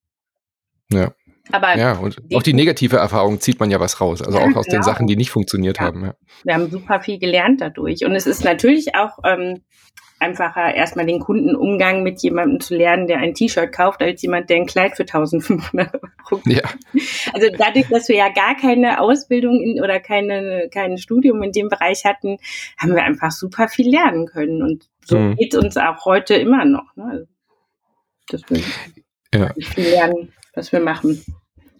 Ja. 0.92 1.12
Aber 1.52 1.76
ja, 1.76 1.98
und 1.98 2.16
auch 2.34 2.42
die 2.42 2.52
negative 2.52 2.96
Erfahrung 2.96 3.40
zieht 3.40 3.60
man 3.60 3.70
ja 3.70 3.80
was 3.80 4.00
raus. 4.00 4.22
Also 4.22 4.38
ja, 4.38 4.44
auch 4.44 4.56
aus 4.56 4.66
genau. 4.66 4.78
den 4.78 4.82
Sachen, 4.82 5.06
die 5.06 5.16
nicht 5.16 5.30
funktioniert 5.30 5.78
ja. 5.78 5.84
haben. 5.84 6.04
Ja. 6.04 6.14
Wir 6.44 6.54
haben 6.54 6.70
super 6.70 7.00
viel 7.00 7.18
gelernt 7.18 7.60
dadurch. 7.60 8.04
Und 8.04 8.14
es 8.14 8.26
ist 8.26 8.44
natürlich 8.44 8.94
auch 8.94 9.18
ähm, 9.24 9.62
einfacher, 10.20 10.74
erstmal 10.74 11.06
den 11.06 11.18
Kundenumgang 11.18 12.02
mit 12.02 12.22
jemandem 12.22 12.60
zu 12.60 12.76
lernen, 12.76 13.06
der 13.06 13.18
ein 13.18 13.34
T-Shirt 13.34 13.72
kauft, 13.72 14.02
als 14.02 14.22
jemand, 14.22 14.50
der 14.50 14.56
ein 14.56 14.66
Kleid 14.66 14.96
für 14.96 15.02
1500 15.02 15.94
Euro 16.30 16.42
Ja. 16.44 16.62
Also 17.32 17.48
dadurch, 17.56 17.88
dass 17.88 18.08
wir 18.08 18.16
ja 18.16 18.28
gar 18.28 18.56
keine 18.56 19.00
Ausbildung 19.00 19.60
in, 19.60 19.82
oder 19.82 19.98
keine, 19.98 20.68
kein 20.72 20.98
Studium 20.98 21.42
in 21.42 21.52
dem 21.52 21.68
Bereich 21.68 22.04
hatten, 22.04 22.36
haben 22.76 22.94
wir 22.94 23.02
einfach 23.02 23.30
super 23.30 23.68
viel 23.68 23.90
lernen 23.90 24.26
können. 24.26 24.62
Und 24.62 24.88
so 25.04 25.18
mhm. 25.18 25.36
geht 25.36 25.54
es 25.54 25.60
uns 25.60 25.76
auch 25.76 26.04
heute 26.04 26.34
immer 26.34 26.64
noch. 26.64 26.94
Ne? 26.96 27.04
Also, 27.10 27.26
das 28.28 28.50
will 28.50 28.62
ja. 29.34 29.52
lernen, 29.76 30.32
was 30.54 30.70
wir 30.72 30.80
machen. 30.80 31.24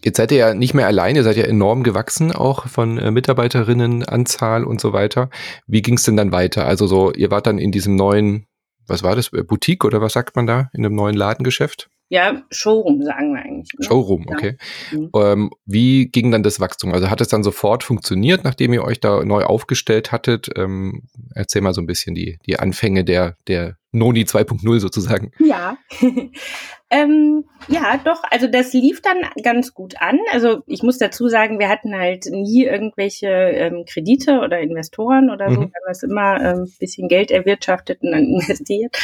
Jetzt 0.02 0.16
seid 0.16 0.33
ihr 0.33 0.38
ja 0.38 0.54
nicht 0.54 0.73
mehr 0.73 0.87
allein, 0.87 1.16
ihr 1.16 1.25
seid 1.25 1.37
ja 1.37 1.45
enorm 1.45 1.83
gewachsen, 1.83 2.33
auch 2.33 2.66
von 2.66 2.97
äh, 2.99 3.11
Mitarbeiterinnenanzahl 3.11 4.64
und 4.64 4.80
so 4.80 4.92
weiter. 4.92 5.28
Wie 5.66 5.83
ging 5.83 5.95
es 5.95 6.04
denn 6.04 6.16
dann 6.16 6.33
weiter? 6.33 6.64
Also 6.66 6.87
so, 6.87 7.12
ihr 7.12 7.30
wart 7.30 7.47
dann 7.47 7.59
in 7.59 7.71
diesem 7.71 7.97
neuen, 7.97 8.47
was 8.87 9.02
war 9.02 9.14
das, 9.14 9.33
äh, 9.33 9.42
Boutique 9.42 9.85
oder 9.85 10.00
was 10.00 10.14
sagt 10.14 10.37
man 10.37 10.47
da, 10.47 10.71
in 10.73 10.85
einem 10.85 10.95
neuen 10.95 11.16
Ladengeschäft? 11.16 11.90
Ja, 12.11 12.43
Showroom 12.50 13.05
sagen 13.05 13.35
wir 13.35 13.40
eigentlich. 13.40 13.73
Ne? 13.79 13.87
Showroom, 13.87 14.26
okay. 14.29 14.57
Ja. 14.90 14.99
Mhm. 14.99 15.11
Ähm, 15.14 15.50
wie 15.64 16.07
ging 16.07 16.33
dann 16.33 16.43
das 16.43 16.59
Wachstum? 16.59 16.93
Also 16.93 17.09
hat 17.09 17.21
es 17.21 17.29
dann 17.29 17.45
sofort 17.45 17.85
funktioniert, 17.85 18.43
nachdem 18.43 18.73
ihr 18.73 18.83
euch 18.83 18.99
da 18.99 19.25
neu 19.25 19.45
aufgestellt 19.45 20.11
hattet? 20.11 20.50
Ähm, 20.57 21.05
erzähl 21.37 21.62
mal 21.62 21.73
so 21.73 21.81
ein 21.81 21.87
bisschen 21.87 22.17
die, 22.17 22.40
die 22.47 22.59
Anfänge 22.59 23.05
der, 23.05 23.37
der 23.47 23.76
Noni 23.93 24.23
2.0 24.23 24.81
sozusagen. 24.81 25.31
Ja. 25.38 25.79
ähm, 26.90 27.45
ja, 27.69 28.00
doch, 28.05 28.25
also 28.29 28.49
das 28.49 28.73
lief 28.73 29.02
dann 29.02 29.19
ganz 29.45 29.73
gut 29.73 29.95
an. 30.00 30.19
Also 30.33 30.64
ich 30.67 30.83
muss 30.83 30.99
dazu 30.99 31.29
sagen, 31.29 31.61
wir 31.61 31.69
hatten 31.69 31.95
halt 31.95 32.26
nie 32.26 32.64
irgendwelche 32.64 33.29
ähm, 33.29 33.85
Kredite 33.88 34.40
oder 34.40 34.59
Investoren 34.59 35.31
oder 35.31 35.49
so. 35.49 35.61
Mhm. 35.61 35.61
Wir 35.61 35.67
haben 35.67 35.87
das 35.87 36.02
immer 36.02 36.33
ein 36.33 36.57
ähm, 36.59 36.73
bisschen 36.81 37.07
Geld 37.07 37.31
erwirtschaftet 37.31 38.02
und 38.02 38.11
dann 38.11 38.25
investiert. 38.40 38.97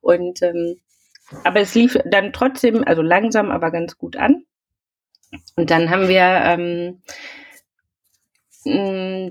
Und 0.00 0.40
ähm, 0.40 0.76
aber 1.44 1.60
es 1.60 1.74
lief 1.74 1.98
dann 2.04 2.32
trotzdem, 2.32 2.84
also 2.84 3.02
langsam, 3.02 3.50
aber 3.50 3.70
ganz 3.70 3.96
gut 3.98 4.16
an. 4.16 4.44
Und 5.56 5.70
dann 5.70 5.90
haben 5.90 6.08
wir 6.08 6.20
ähm, 6.22 7.02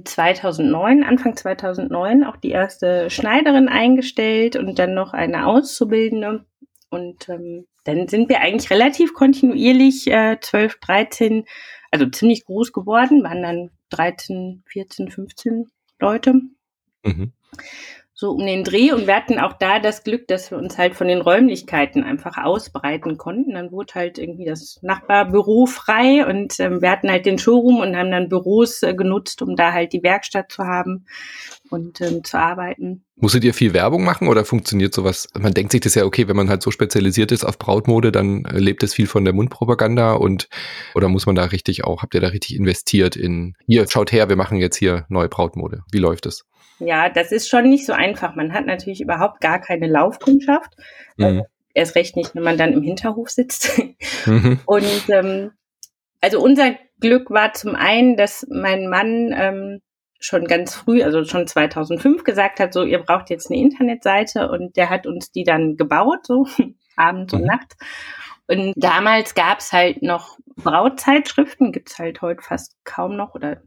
2009, 0.04 1.04
Anfang 1.04 1.36
2009, 1.36 2.24
auch 2.24 2.38
die 2.38 2.52
erste 2.52 3.10
Schneiderin 3.10 3.68
eingestellt 3.68 4.56
und 4.56 4.78
dann 4.80 4.94
noch 4.94 5.14
eine 5.14 5.48
Auszubildende. 5.48 6.46
Und 6.90 7.30
ähm, 7.30 7.66
dann 7.86 8.08
sind 8.08 8.30
wir 8.30 8.42
eigentlich 8.42 8.70
relativ 8.70 9.14
kontinuierlich 9.14 10.08
äh, 10.08 10.38
12, 10.40 10.80
13, 10.80 11.46
also 11.92 12.06
ziemlich 12.08 12.46
groß 12.46 12.74
geworden, 12.74 13.24
waren 13.24 13.42
dann 13.42 13.70
13, 13.90 14.64
14, 14.68 15.10
15 15.10 15.68
Leute. 16.00 16.34
Mhm 17.04 17.34
so 18.15 18.32
um 18.32 18.46
den 18.46 18.63
Dreh 18.63 18.91
und 18.91 19.08
wir 19.08 19.15
hatten 19.15 19.39
auch 19.39 19.53
da 19.53 19.79
das 19.79 20.03
Glück, 20.03 20.27
dass 20.27 20.51
wir 20.51 20.60
uns 20.60 20.77
halt 20.77 20.93
von 20.93 21.08
den 21.08 21.20
Räumlichkeiten 21.20 22.03
einfach 22.03 22.38
ausbreiten 22.38 23.17
konnten. 23.17 23.53
Dann 23.53 23.72
wurde 23.72 23.96
halt 23.96 24.20
irgendwie 24.20 24.46
das 24.46 24.79
Nachbarbüro 24.84 25.65
frei 25.65 26.25
und 26.25 26.60
ähm, 26.60 26.82
wir 26.82 26.91
hatten 26.91 27.10
halt 27.10 27.25
den 27.25 27.39
Showroom 27.39 27.79
und 27.79 27.96
haben 27.96 28.12
dann 28.12 28.29
Büros 28.29 28.84
äh, 28.84 28.93
genutzt, 28.93 29.41
um 29.41 29.55
da 29.55 29.74
halt 29.74 29.93
die 29.93 30.03
Werkstatt 30.03 30.51
zu 30.51 30.63
haben 30.63 31.05
und 31.72 32.01
ähm, 32.01 32.24
zu 32.24 32.38
arbeiten. 32.38 33.03
Musstet 33.15 33.43
ihr 33.43 33.53
viel 33.55 33.74
Werbung 33.74 34.03
machen 34.03 34.27
oder 34.27 34.46
funktioniert 34.46 34.93
sowas? 34.93 35.27
Man 35.34 35.53
denkt 35.53 35.72
sich 35.72 35.82
das 35.82 35.96
ja, 35.96 36.05
okay, 36.05 36.27
wenn 36.27 36.36
man 36.36 36.50
halt 36.50 36.62
so 36.62 36.70
spezialisiert 36.70 37.32
ist 37.32 37.43
auf 37.43 37.58
Brautmode, 37.58 38.12
dann 38.12 38.46
äh, 38.46 38.60
lebt 38.60 38.84
es 38.84 38.93
viel 38.93 39.08
von 39.08 39.25
der 39.25 39.34
Mundpropaganda 39.34 40.13
und 40.13 40.50
oder 40.93 41.10
muss 41.10 41.25
man 41.25 41.34
da 41.34 41.46
richtig 41.46 41.84
auch, 41.84 42.03
habt 42.03 42.13
ihr 42.13 42.22
da 42.22 42.27
richtig 42.27 42.55
investiert 42.55 43.15
in, 43.15 43.55
hier, 43.65 43.88
schaut 43.89 44.12
her, 44.12 44.29
wir 44.29 44.36
machen 44.36 44.60
jetzt 44.60 44.77
hier 44.77 45.08
neue 45.10 45.29
Brautmode. 45.29 45.82
Wie 45.91 45.98
läuft 45.98 46.27
es? 46.27 46.46
Ja, 46.79 47.10
das 47.10 47.32
ist 47.32 47.50
schon 47.50 47.70
nicht 47.70 47.86
so 47.86 47.93
einfach. 48.03 48.36
Man 48.36 48.53
hat 48.53 48.65
natürlich 48.65 49.01
überhaupt 49.01 49.41
gar 49.41 49.60
keine 49.60 49.88
Laufkundschaft. 49.88 50.75
Mhm. 51.17 51.43
Erst 51.74 51.95
recht 51.95 52.15
nicht, 52.15 52.36
wenn 52.36 52.43
man 52.43 52.57
dann 52.57 52.74
im 52.74 52.83
Hinterhof 52.83 53.29
sitzt. 53.29 53.81
Mhm. 54.25 54.62
Und 54.65 55.10
ähm, 55.10 55.51
also 56.22 56.39
unser 56.39 56.75
Glück 57.01 57.29
war 57.29 57.51
zum 57.51 57.75
einen, 57.75 58.15
dass 58.15 58.48
mein 58.50 58.88
Mann 58.88 59.36
ähm, 59.38 59.81
schon 60.17 60.45
ganz 60.45 60.74
früh, 60.74 61.03
also 61.03 61.25
schon 61.25 61.45
2005 61.45 62.24
gesagt 62.24 62.62
hat, 62.62 62.72
so 62.72 62.83
ihr 62.83 63.00
braucht 63.00 63.29
jetzt 63.29 63.51
eine 63.51 63.60
Internetseite 63.60 64.50
und 64.50 64.77
der 64.77 64.89
hat 64.89 65.05
uns 65.05 65.31
die 65.31 65.43
dann 65.43 65.75
gebaut, 65.75 66.25
so 66.25 66.48
abends 66.95 67.33
mhm. 67.33 67.39
und 67.39 67.45
nachts. 67.48 67.75
Und 68.48 68.74
damals 68.77 69.36
gab 69.36 69.60
es 69.60 69.74
halt 69.74 70.01
noch 70.01 70.38
Brautzeitschriften, 70.55 71.72
gibt 71.72 71.89
es 71.91 72.00
halt 72.00 72.22
heute 72.22 72.41
fast 72.41 72.75
kaum 72.83 73.15
noch 73.15 73.36
oder 73.36 73.62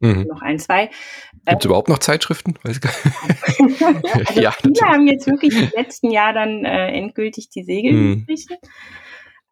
mhm. 0.00 0.26
noch 0.28 0.42
ein, 0.42 0.58
zwei. 0.58 0.86
Gibt 0.86 1.60
es 1.60 1.64
ähm, 1.64 1.70
überhaupt 1.70 1.88
noch 1.88 1.98
Zeitschriften? 1.98 2.54
Weiß 2.62 2.80
also 4.26 4.40
ja, 4.40 4.50
viele 4.52 4.80
haben 4.86 5.06
jetzt 5.06 5.26
wirklich 5.26 5.56
im 5.56 5.70
letzten 5.74 6.10
Jahr 6.10 6.32
dann 6.32 6.64
äh, 6.64 6.88
endgültig 6.88 7.50
die 7.50 7.64
Segel 7.64 7.92
mhm. 7.92 8.26
gestrichen. 8.26 8.56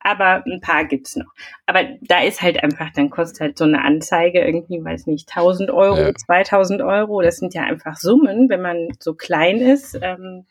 Aber 0.00 0.44
ein 0.46 0.60
paar 0.60 0.84
gibt's 0.84 1.16
noch. 1.16 1.26
Aber 1.66 1.80
da 2.02 2.22
ist 2.22 2.40
halt 2.40 2.62
einfach, 2.62 2.90
dann 2.94 3.10
kostet 3.10 3.40
halt 3.40 3.58
so 3.58 3.64
eine 3.64 3.84
Anzeige 3.84 4.40
irgendwie, 4.40 4.82
weiß 4.82 5.06
nicht, 5.06 5.28
1000 5.28 5.70
Euro, 5.70 5.98
ja. 5.98 6.14
2000 6.14 6.82
Euro. 6.82 7.20
Das 7.20 7.38
sind 7.38 7.52
ja 7.52 7.62
einfach 7.62 7.96
Summen, 7.96 8.48
wenn 8.48 8.62
man 8.62 8.88
so 9.00 9.14
klein 9.14 9.58
ist. 9.58 9.98
Ähm, 10.00 10.46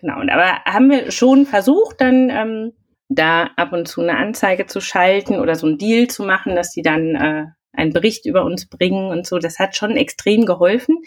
genau. 0.00 0.20
Und 0.20 0.30
aber 0.30 0.64
haben 0.64 0.90
wir 0.90 1.10
schon 1.10 1.44
versucht, 1.44 2.00
dann 2.00 2.30
ähm, 2.30 2.72
da 3.14 3.50
ab 3.56 3.72
und 3.72 3.88
zu 3.88 4.00
eine 4.00 4.16
Anzeige 4.16 4.66
zu 4.66 4.80
schalten 4.80 5.38
oder 5.38 5.54
so 5.54 5.66
ein 5.66 5.78
Deal 5.78 6.08
zu 6.08 6.22
machen, 6.24 6.54
dass 6.54 6.70
die 6.70 6.82
dann 6.82 7.14
äh, 7.14 7.46
einen 7.72 7.92
Bericht 7.92 8.26
über 8.26 8.44
uns 8.44 8.66
bringen 8.66 9.10
und 9.10 9.26
so. 9.26 9.38
Das 9.38 9.58
hat 9.58 9.76
schon 9.76 9.96
extrem 9.96 10.44
geholfen, 10.44 10.98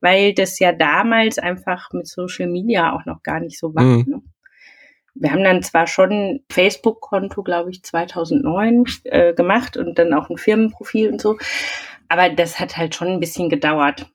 weil 0.00 0.34
das 0.34 0.58
ja 0.58 0.72
damals 0.72 1.38
einfach 1.38 1.92
mit 1.92 2.08
Social 2.08 2.48
Media 2.48 2.92
auch 2.94 3.04
noch 3.04 3.22
gar 3.22 3.40
nicht 3.40 3.58
so 3.58 3.74
war. 3.74 3.84
Mhm. 3.84 4.04
Ne? 4.06 4.22
Wir 5.14 5.32
haben 5.32 5.44
dann 5.44 5.62
zwar 5.62 5.86
schon 5.86 6.10
ein 6.10 6.40
Facebook-Konto, 6.50 7.42
glaube 7.42 7.70
ich, 7.70 7.82
2009 7.82 8.84
äh, 9.04 9.34
gemacht 9.34 9.76
und 9.76 9.98
dann 9.98 10.14
auch 10.14 10.30
ein 10.30 10.38
Firmenprofil 10.38 11.10
und 11.10 11.20
so, 11.20 11.38
aber 12.08 12.30
das 12.30 12.60
hat 12.60 12.76
halt 12.76 12.94
schon 12.94 13.08
ein 13.08 13.20
bisschen 13.20 13.48
gedauert. 13.48 14.06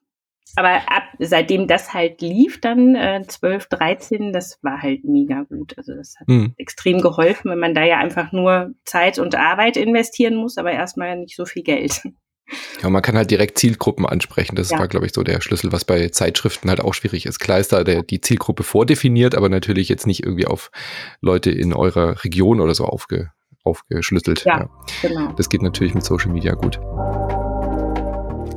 Aber 0.56 0.92
ab, 0.92 1.04
seitdem 1.20 1.68
das 1.68 1.94
halt 1.94 2.22
lief, 2.22 2.62
dann 2.62 2.96
äh, 2.96 3.24
12, 3.28 3.68
13, 3.68 4.34
das 4.34 4.60
war 4.62 4.82
halt 4.82 5.04
mega 5.04 5.44
gut. 5.44 5.74
Also 5.78 5.94
das 5.96 6.16
hat 6.20 6.28
mhm. 6.28 6.54
extrem 6.58 7.02
geholfen, 7.02 7.50
wenn 7.52 7.60
man 7.60 7.74
da 7.74 7.84
ja 7.84 7.98
einfach 7.98 8.32
nur 8.32 8.74
Zeit 8.86 9.20
und 9.20 9.36
Arbeit 9.36 9.78
investieren 9.78 10.36
muss, 10.36 10.58
aber 10.58 10.72
erstmal 10.72 11.18
nicht 11.18 11.36
so 11.36 11.46
viel 11.46 11.64
Geld. 11.64 12.02
Ja, 12.82 12.90
man 12.90 13.02
kann 13.02 13.16
halt 13.16 13.32
direkt 13.32 13.58
Zielgruppen 13.58 14.06
ansprechen. 14.06 14.56
Das 14.56 14.70
ja. 14.70 14.78
war, 14.78 14.90
glaube 14.90 15.06
ich, 15.06 15.14
so 15.14 15.24
der 15.24 15.42
Schlüssel, 15.42 15.72
was 15.72 15.86
bei 15.86 16.10
Zeitschriften 16.10 16.70
halt 16.70 16.82
auch 16.82 16.94
schwierig 16.94 17.26
ist. 17.26 17.40
Klar 17.40 17.60
ist 17.60 17.72
da 17.72 17.86
der, 17.86 18.04
die 18.04 18.20
Zielgruppe 18.20 18.64
vordefiniert, 18.64 19.34
aber 19.34 19.48
natürlich 19.48 19.88
jetzt 19.88 20.06
nicht 20.06 20.24
irgendwie 20.24 20.46
auf 20.46 20.70
Leute 21.22 21.52
in 21.52 21.74
eurer 21.74 22.24
Region 22.24 22.60
oder 22.60 22.76
so 22.76 22.86
aufge, 22.86 23.32
aufgeschlüsselt. 23.64 24.44
Ja, 24.44 24.60
ja. 24.60 24.70
genau. 25.02 25.32
Das 25.34 25.50
geht 25.50 25.62
natürlich 25.62 25.94
mit 25.94 26.04
Social 26.04 26.32
Media 26.32 26.54
gut. 26.54 26.80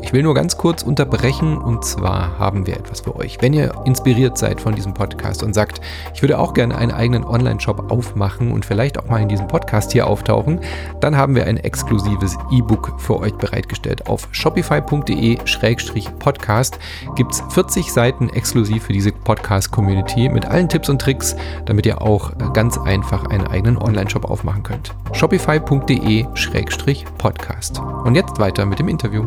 Ich 0.07 0.13
will 0.13 0.23
nur 0.23 0.35
ganz 0.35 0.57
kurz 0.57 0.85
unterbrechen 0.85 1.59
und 1.59 1.85
zwar 1.85 2.39
haben 2.39 2.65
wir 2.65 2.77
etwas 2.77 3.01
für 3.01 3.17
euch. 3.17 3.39
Wenn 3.41 3.53
ihr 3.53 3.75
inspiriert 3.87 4.39
seid 4.39 4.61
von 4.61 4.77
diesem 4.77 4.95
Podcast 4.95 5.43
und 5.43 5.53
sagt, 5.53 5.81
ich 6.15 6.23
würde 6.23 6.39
auch 6.39 6.55
gerne 6.55 6.79
einen 6.79 6.93
eigenen 6.93 7.25
Online-Shop 7.25 7.91
aufmachen 7.91 8.53
und 8.53 8.65
vielleicht 8.65 9.01
auch 9.01 9.09
mal 9.09 9.21
in 9.21 9.29
diesem 9.29 9.49
Podcast 9.49 9.91
hier 9.91 10.07
auftauchen, 10.07 10.61
dann 11.01 11.17
haben 11.17 11.35
wir 11.35 11.47
ein 11.47 11.57
exklusives 11.57 12.39
E-Book 12.53 12.93
für 12.99 13.19
euch 13.19 13.35
bereitgestellt. 13.35 14.07
Auf 14.07 14.29
shopify.de-podcast 14.31 16.79
gibt 17.17 17.33
es 17.33 17.43
40 17.49 17.93
Seiten 17.93 18.29
exklusiv 18.29 18.85
für 18.85 18.93
diese 18.93 19.11
Podcast-Community 19.11 20.29
mit 20.29 20.47
allen 20.47 20.69
Tipps 20.69 20.89
und 20.89 21.01
Tricks, 21.01 21.35
damit 21.65 21.85
ihr 21.85 22.01
auch 22.01 22.31
ganz 22.53 22.79
einfach 22.79 23.27
einen 23.27 23.49
eigenen 23.49 23.77
Online-Shop 23.77 24.31
aufmachen 24.31 24.63
könnt. 24.63 24.95
shopify.de-podcast. 25.15 27.83
Und 28.05 28.15
jetzt 28.15 28.39
weiter 28.39 28.67
mit 28.67 28.79
dem 28.79 28.87
Interview. 28.87 29.27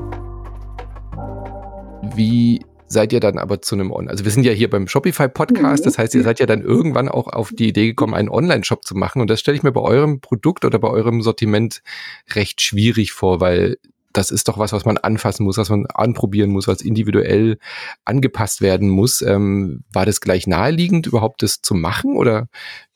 Wie 2.01 2.65
seid 2.87 3.13
ihr 3.13 3.19
dann 3.19 3.37
aber 3.37 3.61
zu 3.61 3.75
einem 3.75 3.91
Online? 3.91 4.09
Also 4.09 4.25
wir 4.25 4.31
sind 4.31 4.43
ja 4.43 4.51
hier 4.51 4.69
beim 4.69 4.87
Shopify 4.87 5.29
Podcast, 5.29 5.85
das 5.85 5.97
heißt, 5.97 6.15
ihr 6.15 6.23
seid 6.23 6.39
ja 6.39 6.45
dann 6.45 6.61
irgendwann 6.61 7.09
auch 7.09 7.27
auf 7.27 7.51
die 7.53 7.67
Idee 7.67 7.87
gekommen, 7.87 8.13
einen 8.13 8.29
Online-Shop 8.29 8.83
zu 8.85 8.95
machen. 8.95 9.21
Und 9.21 9.29
das 9.29 9.39
stelle 9.39 9.57
ich 9.57 9.63
mir 9.63 9.71
bei 9.71 9.81
eurem 9.81 10.21
Produkt 10.21 10.65
oder 10.65 10.79
bei 10.79 10.89
eurem 10.89 11.21
Sortiment 11.21 11.81
recht 12.33 12.61
schwierig 12.61 13.11
vor, 13.11 13.41
weil 13.41 13.77
das 14.13 14.31
ist 14.31 14.47
doch 14.47 14.57
was, 14.57 14.73
was 14.73 14.85
man 14.85 14.97
anfassen 14.97 15.43
muss, 15.43 15.57
was 15.57 15.69
man 15.69 15.85
anprobieren 15.85 16.49
muss, 16.49 16.67
was 16.67 16.81
individuell 16.81 17.59
angepasst 18.05 18.61
werden 18.61 18.89
muss. 18.89 19.21
Ähm, 19.21 19.83
war 19.93 20.05
das 20.05 20.19
gleich 20.19 20.47
naheliegend, 20.47 21.05
überhaupt 21.05 21.43
das 21.43 21.61
zu 21.61 21.75
machen 21.75 22.17
oder 22.17 22.47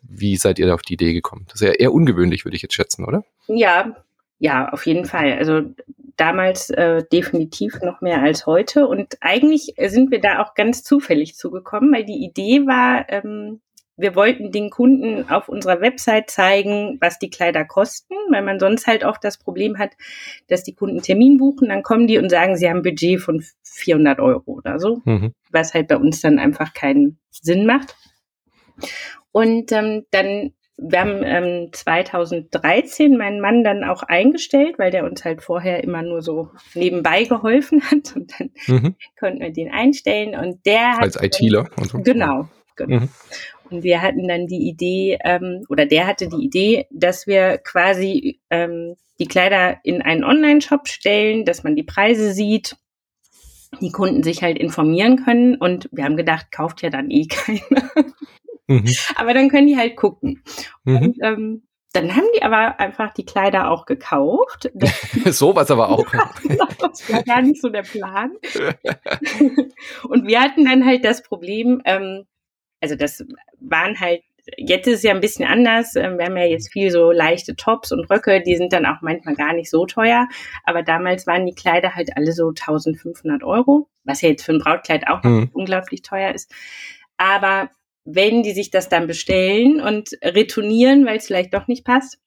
wie 0.01 0.37
seid 0.37 0.59
ihr 0.59 0.67
da 0.67 0.73
auf 0.73 0.81
die 0.81 0.93
Idee 0.93 1.13
gekommen? 1.13 1.45
Das 1.49 1.61
ist 1.61 1.67
ja 1.67 1.73
eher 1.73 1.93
ungewöhnlich, 1.93 2.45
würde 2.45 2.55
ich 2.55 2.63
jetzt 2.63 2.73
schätzen, 2.73 3.05
oder? 3.05 3.23
Ja, 3.47 3.95
ja, 4.39 4.69
auf 4.69 4.85
jeden 4.85 5.05
Fall. 5.05 5.33
Also 5.33 5.61
damals 6.17 6.69
äh, 6.69 7.03
definitiv 7.11 7.79
noch 7.81 8.01
mehr 8.01 8.21
als 8.21 8.45
heute. 8.45 8.87
Und 8.87 9.17
eigentlich 9.21 9.73
sind 9.77 10.11
wir 10.11 10.21
da 10.21 10.41
auch 10.41 10.53
ganz 10.53 10.83
zufällig 10.83 11.35
zugekommen, 11.35 11.93
weil 11.93 12.05
die 12.05 12.23
Idee 12.23 12.65
war, 12.65 13.05
ähm, 13.09 13.61
wir 13.95 14.15
wollten 14.15 14.51
den 14.51 14.69
Kunden 14.69 15.29
auf 15.29 15.49
unserer 15.49 15.79
Website 15.79 16.29
zeigen, 16.29 16.97
was 16.99 17.19
die 17.19 17.29
Kleider 17.29 17.63
kosten, 17.63 18.15
weil 18.31 18.41
man 18.41 18.59
sonst 18.59 18.87
halt 18.87 19.05
auch 19.05 19.17
das 19.17 19.37
Problem 19.37 19.77
hat, 19.77 19.91
dass 20.47 20.63
die 20.63 20.73
Kunden 20.73 21.01
Termin 21.01 21.37
buchen, 21.37 21.69
dann 21.69 21.83
kommen 21.83 22.07
die 22.07 22.17
und 22.17 22.29
sagen, 22.29 22.57
sie 22.57 22.67
haben 22.67 22.77
ein 22.77 22.83
Budget 22.83 23.21
von 23.21 23.43
400 23.63 24.19
Euro 24.19 24.53
oder 24.53 24.79
so, 24.79 25.01
mhm. 25.05 25.33
was 25.51 25.73
halt 25.73 25.87
bei 25.87 25.97
uns 25.97 26.21
dann 26.21 26.39
einfach 26.39 26.73
keinen 26.73 27.19
Sinn 27.29 27.67
macht. 27.67 27.95
Und 29.31 29.71
ähm, 29.71 30.05
dann 30.09 30.53
wir 30.85 30.99
haben 30.99 31.23
ähm, 31.23 31.69
2013 31.71 33.17
meinen 33.17 33.39
Mann 33.39 33.63
dann 33.63 33.83
auch 33.83 34.03
eingestellt, 34.03 34.77
weil 34.77 34.91
der 34.91 35.05
uns 35.05 35.23
halt 35.23 35.41
vorher 35.41 35.83
immer 35.83 36.01
nur 36.01 36.21
so 36.21 36.49
nebenbei 36.75 37.23
geholfen 37.23 37.81
hat 37.91 38.15
und 38.15 38.31
dann 38.37 38.49
mhm. 38.67 38.95
konnten 39.19 39.39
wir 39.39 39.51
den 39.51 39.71
einstellen 39.71 40.35
und 40.35 40.65
der 40.65 41.01
als 41.01 41.21
ITler 41.21 41.69
und 41.77 41.89
so. 41.89 41.99
Genau, 41.99 42.49
genau. 42.75 42.99
Mhm. 43.01 43.09
Und 43.69 43.83
wir 43.83 44.01
hatten 44.01 44.27
dann 44.27 44.47
die 44.47 44.67
Idee, 44.67 45.17
ähm, 45.23 45.63
oder 45.69 45.85
der 45.85 46.05
hatte 46.05 46.27
die 46.27 46.43
Idee, 46.43 46.85
dass 46.91 47.25
wir 47.25 47.57
quasi 47.57 48.39
ähm, 48.49 48.95
die 49.19 49.27
Kleider 49.27 49.77
in 49.83 50.01
einen 50.01 50.23
Online-Shop 50.23 50.87
stellen, 50.87 51.45
dass 51.45 51.63
man 51.63 51.75
die 51.75 51.83
Preise 51.83 52.33
sieht, 52.33 52.75
die 53.81 53.91
Kunden 53.91 54.21
sich 54.21 54.43
halt 54.43 54.57
informieren 54.57 55.23
können. 55.23 55.55
Und 55.55 55.89
wir 55.91 56.03
haben 56.03 56.17
gedacht, 56.17 56.51
kauft 56.51 56.81
ja 56.81 56.89
dann 56.89 57.09
eh 57.09 57.25
keiner. 57.27 57.89
Mhm. 58.67 58.93
Aber 59.15 59.33
dann 59.33 59.49
können 59.49 59.67
die 59.67 59.77
halt 59.77 59.95
gucken. 59.95 60.43
Mhm. 60.83 60.97
Und, 60.97 61.17
ähm, 61.21 61.63
dann 61.93 62.15
haben 62.15 62.25
die 62.35 62.41
aber 62.41 62.79
einfach 62.79 63.13
die 63.13 63.25
Kleider 63.25 63.69
auch 63.69 63.85
gekauft. 63.85 64.71
so 65.25 65.55
was 65.55 65.69
aber 65.69 65.89
auch. 65.89 66.05
das 66.79 67.11
war 67.11 67.23
gar 67.23 67.41
nicht 67.41 67.61
so 67.61 67.69
der 67.69 67.83
Plan. 67.83 68.31
und 70.09 70.27
wir 70.27 70.41
hatten 70.41 70.65
dann 70.65 70.85
halt 70.85 71.05
das 71.05 71.21
Problem, 71.21 71.81
ähm, 71.85 72.25
also 72.81 72.95
das 72.95 73.23
waren 73.59 73.99
halt, 73.99 74.23
jetzt 74.57 74.87
ist 74.87 74.97
es 74.97 75.03
ja 75.03 75.11
ein 75.11 75.21
bisschen 75.21 75.45
anders. 75.45 75.95
Ähm, 75.95 76.17
wir 76.17 76.25
haben 76.25 76.35
ja 76.35 76.45
jetzt 76.45 76.71
viel 76.73 76.89
so 76.89 77.11
leichte 77.11 77.55
Tops 77.55 77.91
und 77.91 78.09
Röcke, 78.09 78.41
die 78.41 78.57
sind 78.57 78.73
dann 78.73 78.87
auch 78.87 79.01
manchmal 79.01 79.35
gar 79.35 79.53
nicht 79.53 79.69
so 79.69 79.85
teuer. 79.85 80.27
Aber 80.63 80.81
damals 80.81 81.27
waren 81.27 81.45
die 81.45 81.55
Kleider 81.55 81.93
halt 81.93 82.17
alle 82.17 82.33
so 82.33 82.49
1500 82.49 83.43
Euro, 83.43 83.87
was 84.03 84.21
ja 84.21 84.29
jetzt 84.29 84.43
für 84.43 84.53
ein 84.53 84.59
Brautkleid 84.59 85.07
auch 85.07 85.23
mhm. 85.23 85.51
unglaublich 85.53 86.01
teuer 86.01 86.33
ist. 86.33 86.51
Aber 87.17 87.69
wenn 88.05 88.43
die 88.43 88.51
sich 88.51 88.71
das 88.71 88.89
dann 88.89 89.07
bestellen 89.07 89.81
und 89.81 90.09
retournieren, 90.23 91.05
weil 91.05 91.17
es 91.17 91.27
vielleicht 91.27 91.53
doch 91.53 91.67
nicht 91.67 91.85
passt, 91.85 92.19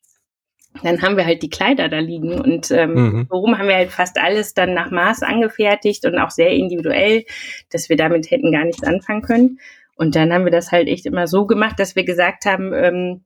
dann 0.83 1.03
haben 1.03 1.17
wir 1.17 1.27
halt 1.27 1.43
die 1.43 1.51
Kleider 1.51 1.89
da 1.89 1.99
liegen. 1.99 2.39
Und 2.41 2.71
ähm, 2.71 2.95
mhm. 2.95 3.27
warum 3.29 3.59
haben 3.59 3.69
wir 3.69 3.77
halt 3.77 3.91
fast 3.91 4.19
alles 4.19 4.55
dann 4.55 4.75
nach 4.75 4.91
Maß 4.91 5.23
angefertigt 5.23 6.05
und 6.07 6.19
auch 6.19 6.31
sehr 6.31 6.51
individuell, 6.51 7.25
dass 7.71 7.89
wir 7.89 7.97
damit 7.97 8.31
hätten 8.31 8.53
gar 8.53 8.65
nichts 8.65 8.85
anfangen 8.85 9.23
können. 9.23 9.59
Und 9.97 10.15
dann 10.15 10.33
haben 10.33 10.45
wir 10.45 10.53
das 10.53 10.73
halt 10.73 10.89
echt 10.89 11.07
immer 11.07 11.27
so 11.27 11.47
gemacht, 11.47 11.81
dass 11.81 11.97
wir 11.97 12.05
gesagt 12.05 12.45
haben, 12.45 12.73
ähm, 12.75 13.25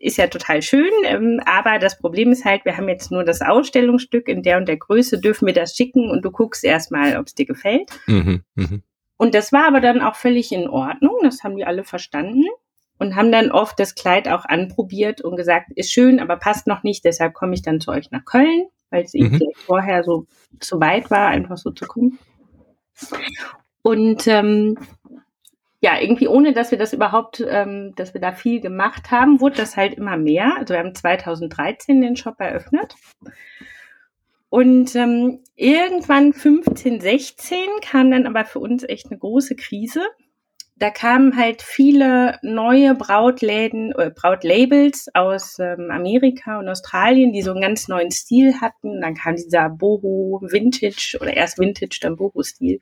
ist 0.00 0.16
ja 0.16 0.28
total 0.28 0.62
schön, 0.62 0.90
ähm, 1.04 1.40
aber 1.44 1.78
das 1.78 1.98
Problem 1.98 2.32
ist 2.32 2.46
halt, 2.46 2.64
wir 2.64 2.78
haben 2.78 2.88
jetzt 2.88 3.10
nur 3.10 3.22
das 3.22 3.42
Ausstellungsstück 3.42 4.28
in 4.28 4.42
der 4.42 4.56
und 4.56 4.66
der 4.66 4.78
Größe, 4.78 5.20
dürfen 5.20 5.46
wir 5.46 5.52
das 5.52 5.76
schicken 5.76 6.10
und 6.10 6.24
du 6.24 6.30
guckst 6.30 6.64
erstmal, 6.64 7.18
ob 7.18 7.26
es 7.26 7.34
dir 7.34 7.44
gefällt. 7.44 7.90
Mhm, 8.06 8.42
mh. 8.54 8.78
Und 9.16 9.34
das 9.34 9.52
war 9.52 9.66
aber 9.66 9.80
dann 9.80 10.02
auch 10.02 10.16
völlig 10.16 10.52
in 10.52 10.68
Ordnung, 10.68 11.18
das 11.22 11.44
haben 11.44 11.56
die 11.56 11.64
alle 11.64 11.84
verstanden 11.84 12.44
und 12.98 13.16
haben 13.16 13.32
dann 13.32 13.50
oft 13.50 13.78
das 13.78 13.94
Kleid 13.94 14.28
auch 14.28 14.44
anprobiert 14.44 15.20
und 15.20 15.36
gesagt, 15.36 15.70
ist 15.74 15.92
schön, 15.92 16.20
aber 16.20 16.36
passt 16.36 16.66
noch 16.66 16.82
nicht, 16.82 17.04
deshalb 17.04 17.34
komme 17.34 17.54
ich 17.54 17.62
dann 17.62 17.80
zu 17.80 17.90
euch 17.90 18.10
nach 18.10 18.24
Köln, 18.24 18.66
weil 18.90 19.04
es 19.04 19.14
mhm. 19.14 19.40
vorher 19.66 20.04
so 20.04 20.26
zu 20.60 20.80
weit 20.80 21.10
war, 21.10 21.28
einfach 21.28 21.56
so 21.56 21.70
zu 21.70 21.86
kommen. 21.86 22.18
Und 23.82 24.26
ähm, 24.26 24.78
ja, 25.80 26.00
irgendwie 26.00 26.28
ohne, 26.28 26.54
dass 26.54 26.70
wir 26.70 26.78
das 26.78 26.94
überhaupt, 26.94 27.44
ähm, 27.46 27.92
dass 27.96 28.14
wir 28.14 28.20
da 28.20 28.32
viel 28.32 28.60
gemacht 28.60 29.10
haben, 29.10 29.40
wurde 29.40 29.56
das 29.56 29.76
halt 29.76 29.94
immer 29.94 30.16
mehr. 30.16 30.56
Also 30.56 30.72
wir 30.72 30.78
haben 30.78 30.94
2013 30.94 32.00
den 32.00 32.16
Shop 32.16 32.40
eröffnet 32.40 32.94
und 34.54 34.94
ähm, 34.94 35.40
irgendwann 35.56 36.32
15, 36.32 37.00
16 37.00 37.58
kam 37.82 38.12
dann 38.12 38.24
aber 38.24 38.44
für 38.44 38.60
uns 38.60 38.84
echt 38.84 39.10
eine 39.10 39.18
große 39.18 39.56
Krise. 39.56 40.02
Da 40.76 40.90
kamen 40.90 41.36
halt 41.36 41.60
viele 41.60 42.38
neue 42.40 42.94
Brautläden, 42.94 43.90
äh, 43.98 44.12
Brautlabels 44.14 45.08
aus 45.12 45.58
ähm, 45.58 45.90
Amerika 45.90 46.60
und 46.60 46.68
Australien, 46.68 47.32
die 47.32 47.42
so 47.42 47.50
einen 47.50 47.62
ganz 47.62 47.88
neuen 47.88 48.12
Stil 48.12 48.60
hatten. 48.60 49.00
Dann 49.00 49.16
kam 49.16 49.34
dieser 49.34 49.70
Boho 49.70 50.40
Vintage 50.40 51.18
oder 51.20 51.36
erst 51.36 51.58
Vintage, 51.58 51.98
dann 52.00 52.14
Boho-Stil. 52.14 52.80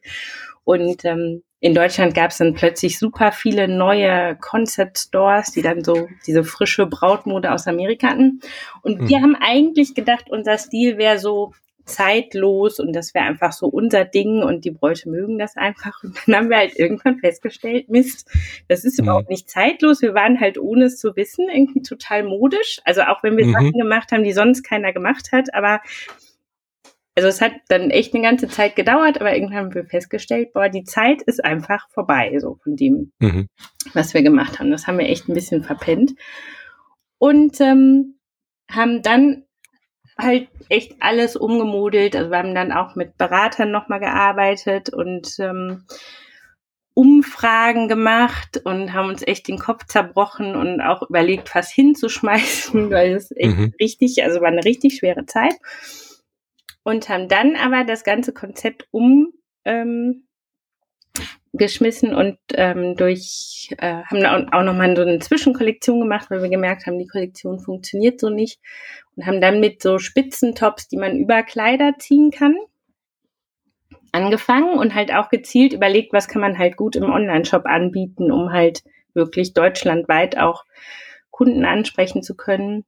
Und 0.64 1.06
ähm, 1.06 1.42
in 1.62 1.74
Deutschland 1.74 2.16
gab 2.16 2.32
es 2.32 2.38
dann 2.38 2.54
plötzlich 2.54 2.98
super 2.98 3.30
viele 3.30 3.68
neue 3.68 4.36
Concept 4.40 4.98
Stores, 4.98 5.52
die 5.52 5.62
dann 5.62 5.84
so 5.84 6.08
diese 6.26 6.42
frische 6.42 6.86
Brautmode 6.86 7.52
aus 7.52 7.68
Amerika 7.68 8.08
hatten. 8.08 8.40
Und 8.82 9.02
mhm. 9.02 9.08
wir 9.08 9.22
haben 9.22 9.36
eigentlich 9.36 9.94
gedacht, 9.94 10.24
unser 10.28 10.58
Stil 10.58 10.98
wäre 10.98 11.20
so 11.20 11.52
zeitlos 11.84 12.80
und 12.80 12.92
das 12.94 13.14
wäre 13.14 13.26
einfach 13.26 13.52
so 13.52 13.66
unser 13.68 14.04
Ding 14.04 14.42
und 14.42 14.64
die 14.64 14.72
Bräute 14.72 15.08
mögen 15.08 15.38
das 15.38 15.56
einfach. 15.56 16.02
Und 16.02 16.18
dann 16.26 16.34
haben 16.34 16.50
wir 16.50 16.56
halt 16.56 16.76
irgendwann 16.76 17.18
festgestellt, 17.20 17.88
Mist, 17.88 18.28
das 18.66 18.84
ist 18.84 18.98
mhm. 18.98 19.04
überhaupt 19.04 19.30
nicht 19.30 19.48
zeitlos. 19.48 20.02
Wir 20.02 20.14
waren 20.14 20.40
halt 20.40 20.58
ohne 20.58 20.86
es 20.86 20.98
zu 20.98 21.14
wissen 21.14 21.48
irgendwie 21.48 21.82
total 21.82 22.24
modisch. 22.24 22.80
Also 22.84 23.02
auch 23.02 23.22
wenn 23.22 23.36
wir 23.36 23.46
mhm. 23.46 23.52
Sachen 23.52 23.72
gemacht 23.72 24.10
haben, 24.10 24.24
die 24.24 24.32
sonst 24.32 24.64
keiner 24.64 24.92
gemacht 24.92 25.30
hat, 25.30 25.54
aber 25.54 25.80
also 27.14 27.28
es 27.28 27.40
hat 27.40 27.52
dann 27.68 27.90
echt 27.90 28.14
eine 28.14 28.22
ganze 28.22 28.48
Zeit 28.48 28.74
gedauert, 28.74 29.20
aber 29.20 29.34
irgendwann 29.34 29.56
haben 29.56 29.74
wir 29.74 29.84
festgestellt, 29.84 30.52
boah, 30.52 30.68
die 30.68 30.84
Zeit 30.84 31.20
ist 31.22 31.44
einfach 31.44 31.88
vorbei, 31.90 32.38
so 32.40 32.56
von 32.62 32.76
dem, 32.76 33.12
mhm. 33.18 33.48
was 33.92 34.14
wir 34.14 34.22
gemacht 34.22 34.58
haben. 34.58 34.70
Das 34.70 34.86
haben 34.86 34.98
wir 34.98 35.08
echt 35.08 35.28
ein 35.28 35.34
bisschen 35.34 35.62
verpennt. 35.62 36.14
Und 37.18 37.60
ähm, 37.60 38.18
haben 38.70 39.02
dann 39.02 39.44
halt 40.18 40.48
echt 40.68 40.96
alles 41.00 41.36
umgemodelt. 41.36 42.16
Also 42.16 42.30
wir 42.30 42.38
haben 42.38 42.54
dann 42.54 42.72
auch 42.72 42.96
mit 42.96 43.18
Beratern 43.18 43.70
nochmal 43.70 44.00
gearbeitet 44.00 44.88
und 44.90 45.36
ähm, 45.38 45.84
Umfragen 46.94 47.88
gemacht 47.88 48.60
und 48.64 48.92
haben 48.92 49.08
uns 49.08 49.22
echt 49.26 49.48
den 49.48 49.58
Kopf 49.58 49.86
zerbrochen 49.86 50.54
und 50.56 50.80
auch 50.80 51.02
überlegt, 51.08 51.54
was 51.54 51.70
hinzuschmeißen, 51.70 52.90
weil 52.90 53.12
es 53.12 53.30
echt 53.36 53.56
mhm. 53.56 53.74
richtig, 53.78 54.22
also 54.24 54.40
war 54.40 54.48
eine 54.48 54.64
richtig 54.64 54.96
schwere 54.96 55.26
Zeit 55.26 55.54
und 56.82 57.08
haben 57.08 57.28
dann 57.28 57.56
aber 57.56 57.84
das 57.84 58.04
ganze 58.04 58.32
Konzept 58.32 58.86
um 58.90 59.32
ähm, 59.64 60.26
und 61.52 62.38
ähm, 62.54 62.96
durch 62.96 63.68
äh, 63.78 64.02
haben 64.04 64.48
auch 64.52 64.62
nochmal 64.62 64.96
so 64.96 65.02
eine 65.02 65.18
Zwischenkollektion 65.18 66.00
gemacht, 66.00 66.30
weil 66.30 66.42
wir 66.42 66.48
gemerkt 66.48 66.86
haben, 66.86 66.98
die 66.98 67.06
Kollektion 67.06 67.60
funktioniert 67.60 68.20
so 68.20 68.30
nicht 68.30 68.58
und 69.16 69.26
haben 69.26 69.40
dann 69.40 69.60
mit 69.60 69.82
so 69.82 69.98
Spitzentops, 69.98 70.88
die 70.88 70.96
man 70.96 71.16
über 71.16 71.42
Kleider 71.42 71.94
ziehen 71.98 72.30
kann, 72.30 72.56
angefangen 74.12 74.78
und 74.78 74.94
halt 74.94 75.12
auch 75.12 75.28
gezielt 75.28 75.74
überlegt, 75.74 76.12
was 76.12 76.26
kann 76.26 76.40
man 76.40 76.58
halt 76.58 76.76
gut 76.76 76.96
im 76.96 77.10
Online-Shop 77.10 77.66
anbieten, 77.66 78.32
um 78.32 78.52
halt 78.52 78.82
wirklich 79.14 79.52
deutschlandweit 79.52 80.38
auch 80.38 80.64
Kunden 81.30 81.64
ansprechen 81.64 82.22
zu 82.22 82.34
können. 82.34 82.84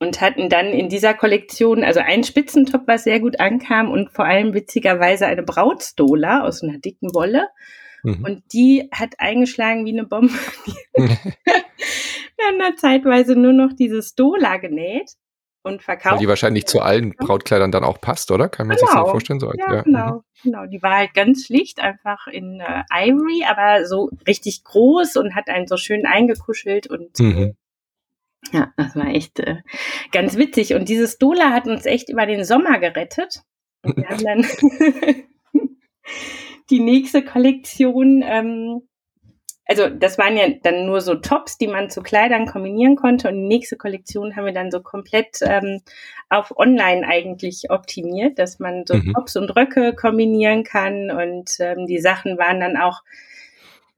Und 0.00 0.20
hatten 0.20 0.48
dann 0.48 0.66
in 0.66 0.88
dieser 0.88 1.14
Kollektion, 1.14 1.84
also 1.84 2.00
einen 2.00 2.24
Spitzentop, 2.24 2.82
was 2.86 3.04
sehr 3.04 3.20
gut 3.20 3.40
ankam 3.40 3.90
und 3.90 4.10
vor 4.10 4.24
allem 4.24 4.52
witzigerweise 4.52 5.26
eine 5.26 5.42
Brautstola 5.42 6.42
aus 6.42 6.62
einer 6.62 6.78
dicken 6.78 7.14
Wolle. 7.14 7.48
Mhm. 8.02 8.24
Und 8.24 8.42
die 8.52 8.88
hat 8.92 9.14
eingeschlagen 9.18 9.86
wie 9.86 9.92
eine 9.92 10.04
Bombe. 10.04 10.34
Wir 10.94 12.46
haben 12.46 12.58
da 12.58 12.76
zeitweise 12.76 13.36
nur 13.36 13.52
noch 13.52 13.72
diese 13.72 14.02
Stola 14.02 14.58
genäht 14.58 15.12
und 15.64 15.82
verkauft. 15.82 16.12
Weil 16.12 16.18
die 16.20 16.28
wahrscheinlich 16.28 16.66
zu 16.66 16.80
allen 16.80 17.14
Brautkleidern 17.16 17.72
dann 17.72 17.84
auch 17.84 18.00
passt, 18.00 18.30
oder? 18.30 18.48
Kann 18.48 18.66
man 18.66 18.76
genau. 18.76 18.90
sich 18.90 19.00
das 19.00 19.10
vorstellen? 19.10 19.40
So, 19.40 19.52
ja, 19.52 19.74
ja, 19.74 19.82
genau. 19.82 20.12
Mhm. 20.12 20.22
Genau, 20.42 20.66
die 20.66 20.82
war 20.82 20.98
halt 20.98 21.14
ganz 21.14 21.46
schlicht, 21.46 21.80
einfach 21.80 22.26
in 22.26 22.60
äh, 22.60 22.82
Ivory, 22.92 23.44
aber 23.48 23.86
so 23.86 24.10
richtig 24.26 24.62
groß 24.64 25.16
und 25.16 25.34
hat 25.34 25.48
einen 25.48 25.66
so 25.66 25.78
schön 25.78 26.04
eingekuschelt 26.04 26.86
und 26.86 27.18
mhm. 27.18 27.56
Ja, 28.52 28.72
das 28.76 28.94
war 28.96 29.06
echt 29.06 29.40
äh, 29.40 29.56
ganz 30.12 30.36
witzig. 30.36 30.74
Und 30.74 30.88
dieses 30.88 31.18
Dola 31.18 31.50
hat 31.50 31.66
uns 31.66 31.86
echt 31.86 32.08
über 32.08 32.26
den 32.26 32.44
Sommer 32.44 32.78
gerettet. 32.78 33.42
Und 33.82 33.96
wir 33.96 34.08
haben 34.08 34.24
dann 34.24 34.46
die 36.70 36.80
nächste 36.80 37.24
Kollektion 37.24 38.22
ähm, 38.26 38.82
also 39.66 39.88
das 39.88 40.18
waren 40.18 40.36
ja 40.36 40.48
dann 40.62 40.86
nur 40.86 41.00
so 41.00 41.14
Tops, 41.14 41.56
die 41.56 41.68
man 41.68 41.88
zu 41.88 42.02
Kleidern 42.02 42.46
kombinieren 42.46 42.96
konnte. 42.96 43.28
Und 43.28 43.36
die 43.36 43.46
nächste 43.46 43.76
Kollektion 43.76 44.36
haben 44.36 44.44
wir 44.44 44.52
dann 44.52 44.70
so 44.70 44.80
komplett 44.80 45.38
ähm, 45.40 45.80
auf 46.28 46.56
Online 46.56 47.06
eigentlich 47.06 47.70
optimiert, 47.70 48.38
dass 48.38 48.58
man 48.58 48.84
so 48.86 48.94
mhm. 48.94 49.14
Tops 49.14 49.36
und 49.36 49.50
Röcke 49.56 49.94
kombinieren 49.94 50.64
kann. 50.64 51.10
Und 51.10 51.56
ähm, 51.60 51.86
die 51.86 51.98
Sachen 51.98 52.36
waren 52.36 52.60
dann 52.60 52.76
auch 52.76 53.02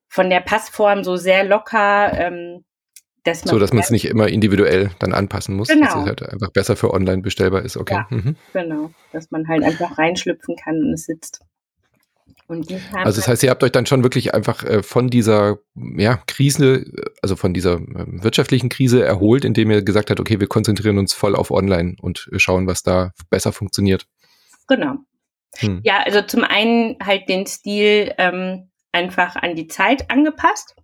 von 0.08 0.30
der 0.30 0.40
Passform 0.40 1.02
so 1.02 1.16
sehr 1.16 1.42
locker. 1.42 2.12
Ähm, 2.16 2.64
dass 3.26 3.44
man 3.44 3.52
so, 3.52 3.58
dass 3.58 3.72
man 3.72 3.82
es 3.82 3.90
nicht 3.90 4.06
immer 4.06 4.28
individuell 4.28 4.90
dann 4.98 5.12
anpassen 5.12 5.56
muss, 5.56 5.68
genau. 5.68 5.86
dass 5.86 5.94
es 5.94 6.06
halt 6.06 6.22
einfach 6.22 6.50
besser 6.50 6.76
für 6.76 6.92
online 6.92 7.22
bestellbar 7.22 7.62
ist. 7.62 7.76
Okay. 7.76 7.94
Ja, 7.94 8.06
mhm. 8.10 8.36
Genau, 8.52 8.90
dass 9.12 9.30
man 9.30 9.48
halt 9.48 9.62
einfach 9.62 9.98
reinschlüpfen 9.98 10.56
kann 10.56 10.76
und 10.76 10.92
es 10.94 11.04
sitzt 11.04 11.40
also 12.48 13.20
das 13.20 13.26
heißt, 13.26 13.42
ihr 13.42 13.50
habt 13.50 13.64
euch 13.64 13.72
dann 13.72 13.86
schon 13.86 14.04
wirklich 14.04 14.32
einfach 14.32 14.62
äh, 14.62 14.82
von 14.82 15.08
dieser 15.08 15.58
ja, 15.74 16.20
Krise, 16.28 16.84
also 17.20 17.34
von 17.34 17.52
dieser 17.52 17.74
äh, 17.74 18.06
wirtschaftlichen 18.06 18.68
Krise 18.68 19.04
erholt, 19.04 19.44
indem 19.44 19.70
ihr 19.70 19.82
gesagt 19.82 20.10
habt, 20.10 20.20
okay, 20.20 20.38
wir 20.38 20.46
konzentrieren 20.46 20.98
uns 20.98 21.12
voll 21.12 21.34
auf 21.34 21.50
Online 21.50 21.96
und 22.00 22.28
schauen, 22.36 22.68
was 22.68 22.82
da 22.82 23.12
besser 23.30 23.52
funktioniert. 23.52 24.06
Genau. 24.68 24.94
Hm. 25.58 25.80
Ja, 25.82 26.02
also 26.04 26.22
zum 26.22 26.44
einen 26.44 26.96
halt 27.02 27.28
den 27.28 27.46
Stil 27.46 28.14
ähm, 28.18 28.70
einfach 28.92 29.34
an 29.34 29.56
die 29.56 29.66
Zeit 29.66 30.10
angepasst. 30.10 30.76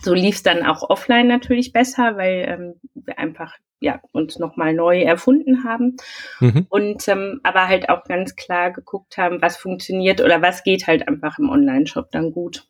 So 0.00 0.14
lief 0.14 0.36
es 0.36 0.42
dann 0.42 0.64
auch 0.64 0.88
offline 0.88 1.28
natürlich 1.28 1.72
besser, 1.72 2.16
weil 2.16 2.46
ähm, 2.48 2.74
wir 2.94 3.18
einfach 3.18 3.54
ja, 3.80 4.00
uns 4.12 4.38
nochmal 4.38 4.74
neu 4.74 5.02
erfunden 5.02 5.64
haben. 5.64 5.96
Mhm. 6.40 6.66
Und 6.68 7.08
ähm, 7.08 7.40
aber 7.42 7.66
halt 7.66 7.88
auch 7.88 8.04
ganz 8.04 8.36
klar 8.36 8.70
geguckt 8.70 9.16
haben, 9.16 9.40
was 9.42 9.56
funktioniert 9.56 10.20
oder 10.20 10.42
was 10.42 10.62
geht 10.62 10.86
halt 10.86 11.08
einfach 11.08 11.38
im 11.38 11.48
Online-Shop 11.48 12.10
dann 12.10 12.30
gut. 12.30 12.66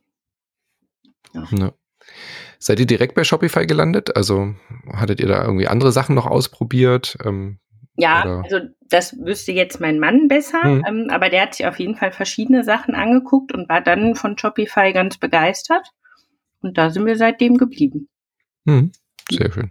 Ja. 1.34 1.44
ja. 1.50 1.72
Seid 2.58 2.80
ihr 2.80 2.86
direkt 2.86 3.14
bei 3.14 3.24
Shopify 3.24 3.66
gelandet? 3.66 4.16
Also 4.16 4.54
hattet 4.92 5.20
ihr 5.20 5.28
da 5.28 5.42
irgendwie 5.42 5.68
andere 5.68 5.92
Sachen 5.92 6.14
noch 6.14 6.26
ausprobiert? 6.26 7.16
Ähm, 7.24 7.58
ja, 7.96 8.22
oder? 8.22 8.44
also 8.44 8.58
das 8.88 9.18
wüsste 9.18 9.52
jetzt 9.52 9.80
mein 9.80 9.98
Mann 9.98 10.28
besser, 10.28 10.64
mhm. 10.64 10.84
ähm, 10.86 11.06
aber 11.10 11.28
der 11.28 11.42
hat 11.42 11.54
sich 11.54 11.66
auf 11.66 11.78
jeden 11.78 11.96
Fall 11.96 12.12
verschiedene 12.12 12.64
Sachen 12.64 12.94
angeguckt 12.94 13.52
und 13.52 13.68
war 13.68 13.80
dann 13.80 14.14
von 14.14 14.38
Shopify 14.38 14.92
ganz 14.92 15.18
begeistert. 15.18 15.90
Und 16.60 16.78
da 16.78 16.90
sind 16.90 17.06
wir 17.06 17.16
seitdem 17.16 17.56
geblieben. 17.56 18.08
Mhm. 18.64 18.92
Sehr 19.30 19.52
schön. 19.52 19.70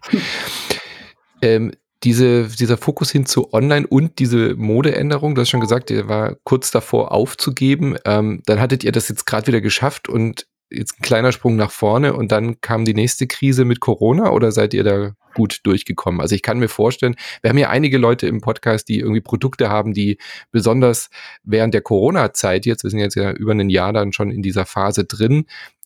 ähm, 1.41 1.71
diese, 2.03 2.47
dieser 2.47 2.77
Fokus 2.77 3.11
hin 3.11 3.25
zu 3.25 3.53
Online 3.53 3.85
und 3.85 4.19
diese 4.19 4.55
Modeänderung, 4.55 5.35
du 5.35 5.41
hast 5.41 5.49
schon 5.49 5.59
gesagt, 5.59 5.89
der 5.89 6.07
war 6.07 6.35
kurz 6.43 6.71
davor 6.71 7.11
aufzugeben. 7.11 7.97
Ähm, 8.05 8.41
dann 8.45 8.59
hattet 8.59 8.83
ihr 8.83 8.91
das 8.91 9.09
jetzt 9.09 9.25
gerade 9.25 9.47
wieder 9.47 9.61
geschafft 9.61 10.07
und 10.07 10.47
jetzt 10.71 10.99
ein 10.99 11.01
kleiner 11.01 11.31
Sprung 11.31 11.55
nach 11.55 11.71
vorne 11.71 12.13
und 12.13 12.31
dann 12.31 12.61
kam 12.61 12.85
die 12.85 12.93
nächste 12.93 13.27
Krise 13.27 13.65
mit 13.65 13.79
Corona 13.79 14.31
oder 14.31 14.51
seid 14.51 14.73
ihr 14.73 14.83
da 14.83 15.13
gut 15.33 15.59
durchgekommen? 15.63 16.21
Also 16.21 16.35
ich 16.35 16.41
kann 16.41 16.59
mir 16.59 16.69
vorstellen, 16.69 17.15
wir 17.41 17.49
haben 17.49 17.57
ja 17.57 17.69
einige 17.69 17.97
Leute 17.97 18.27
im 18.27 18.41
Podcast, 18.41 18.87
die 18.87 18.99
irgendwie 18.99 19.21
Produkte 19.21 19.69
haben, 19.69 19.93
die 19.93 20.17
besonders 20.51 21.09
während 21.43 21.73
der 21.73 21.81
Corona-Zeit, 21.81 22.65
jetzt, 22.65 22.83
wir 22.83 22.89
sind 22.91 22.99
jetzt 22.99 23.15
ja 23.15 23.31
über 23.31 23.53
ein 23.53 23.69
Jahr 23.69 23.93
dann 23.93 24.13
schon 24.13 24.31
in 24.31 24.41
dieser 24.41 24.65
Phase 24.65 25.05
drin, 25.05 25.45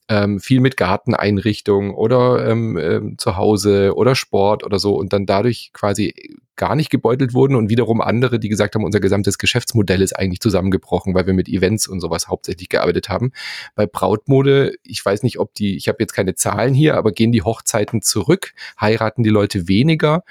ähm, 0.10 0.39
viel 0.39 0.60
mit 0.60 0.78
Garteneinrichtung 0.78 1.94
oder 1.94 2.48
ähm, 2.48 2.78
ähm, 2.78 3.18
zu 3.18 3.38
Hause 3.38 3.96
oder 3.96 4.16
Sport 4.16 4.63
oder 4.63 4.80
so 4.80 4.96
und 4.96 5.13
dann 5.13 5.26
dadurch 5.26 5.72
quasi 5.74 6.13
gar 6.56 6.76
nicht 6.76 6.89
gebeutelt 6.89 7.34
wurden 7.34 7.56
und 7.56 7.70
wiederum 7.70 8.02
andere, 8.02 8.39
die 8.39 8.50
gesagt 8.50 8.76
haben, 8.76 8.84
unser 8.84 9.00
gesamtes 9.00 9.38
Geschäftsmodell 9.38 10.02
ist 10.02 10.13
eigentlich 10.13 10.39
zusammengebrochen, 10.39 11.16
weil 11.16 11.26
wir 11.26 11.34
mit 11.34 11.48
Events 11.48 11.88
und 11.88 12.00
sowas 12.00 12.28
hauptsächlich 12.28 12.70
gearbeitet 12.70 13.10
haben. 13.10 13.32
Bei 13.76 13.86
Brautmode, 13.88 14.76
ich 14.84 15.04
weiß 15.04 15.24
nicht, 15.24 15.39
ob 15.39 15.54
die, 15.56 15.76
ich 15.76 15.88
habe 15.88 15.98
jetzt 16.02 16.13
keine 16.13 16.36
Zahlen 16.36 16.74
hier, 16.74 16.96
aber 16.96 17.12
gehen 17.12 17.32
die 17.32 17.42
Hochzeiten 17.42 18.02
zurück? 18.02 18.54
Heiraten 18.80 19.24
die 19.24 19.30
Leute 19.30 19.68
weniger? 19.68 20.24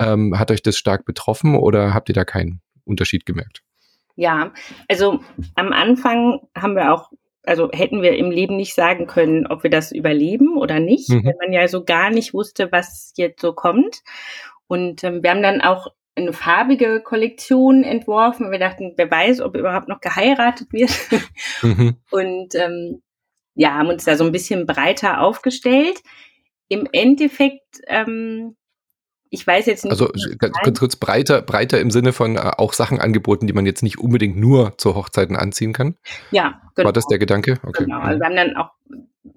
Ähm, 0.00 0.38
hat 0.38 0.50
euch 0.50 0.62
das 0.62 0.76
stark 0.76 1.04
betroffen 1.04 1.54
oder 1.54 1.94
habt 1.94 2.08
ihr 2.08 2.14
da 2.14 2.24
keinen 2.24 2.60
Unterschied 2.84 3.26
gemerkt? 3.26 3.62
Ja, 4.16 4.52
also 4.88 5.20
am 5.54 5.72
Anfang 5.72 6.40
haben 6.56 6.74
wir 6.74 6.92
auch 6.92 7.12
also 7.48 7.70
hätten 7.72 8.02
wir 8.02 8.16
im 8.16 8.30
Leben 8.30 8.56
nicht 8.56 8.74
sagen 8.74 9.06
können, 9.06 9.46
ob 9.46 9.62
wir 9.62 9.70
das 9.70 9.90
überleben 9.90 10.56
oder 10.56 10.80
nicht, 10.80 11.08
mhm. 11.08 11.24
weil 11.24 11.34
man 11.40 11.52
ja 11.52 11.66
so 11.66 11.84
gar 11.84 12.10
nicht 12.10 12.34
wusste, 12.34 12.70
was 12.70 13.12
jetzt 13.16 13.40
so 13.40 13.52
kommt. 13.52 14.02
Und 14.66 15.02
ähm, 15.02 15.22
wir 15.22 15.30
haben 15.30 15.42
dann 15.42 15.62
auch 15.62 15.88
eine 16.14 16.32
farbige 16.32 17.00
Kollektion 17.00 17.84
entworfen. 17.84 18.50
Wir 18.50 18.58
dachten, 18.58 18.92
wer 18.96 19.10
weiß, 19.10 19.40
ob 19.40 19.56
überhaupt 19.56 19.88
noch 19.88 20.00
geheiratet 20.00 20.72
wird. 20.72 20.90
Mhm. 21.60 21.96
Und 22.12 22.54
ähm, 22.54 23.02
ja, 23.54 23.74
haben 23.74 23.88
uns 23.88 24.04
da 24.04 24.16
so 24.16 24.22
ein 24.22 24.30
bisschen 24.30 24.64
breiter 24.64 25.20
aufgestellt. 25.20 26.00
Im 26.68 26.86
Endeffekt 26.92 27.80
ähm, 27.88 28.54
ich 29.30 29.46
weiß 29.46 29.66
jetzt 29.66 29.84
nicht. 29.84 29.92
Also 29.92 30.10
ganz 30.38 30.78
kurz 30.78 30.96
breiter, 30.96 31.42
breiter 31.42 31.80
im 31.80 31.90
Sinne 31.90 32.12
von 32.12 32.36
äh, 32.36 32.40
auch 32.56 32.72
Sachen 32.72 33.00
angeboten, 33.00 33.46
die 33.46 33.52
man 33.52 33.66
jetzt 33.66 33.82
nicht 33.82 33.98
unbedingt 33.98 34.36
nur 34.36 34.76
zu 34.78 34.94
Hochzeiten 34.94 35.36
anziehen 35.36 35.72
kann. 35.72 35.96
Ja, 36.30 36.60
genau. 36.74 36.86
War 36.86 36.92
das 36.92 37.06
der 37.06 37.18
Gedanke? 37.18 37.58
Okay. 37.66 37.84
Genau. 37.84 38.00
Also 38.00 38.20
wir 38.20 38.26
haben 38.26 38.36
dann 38.36 38.56
auch 38.56 38.70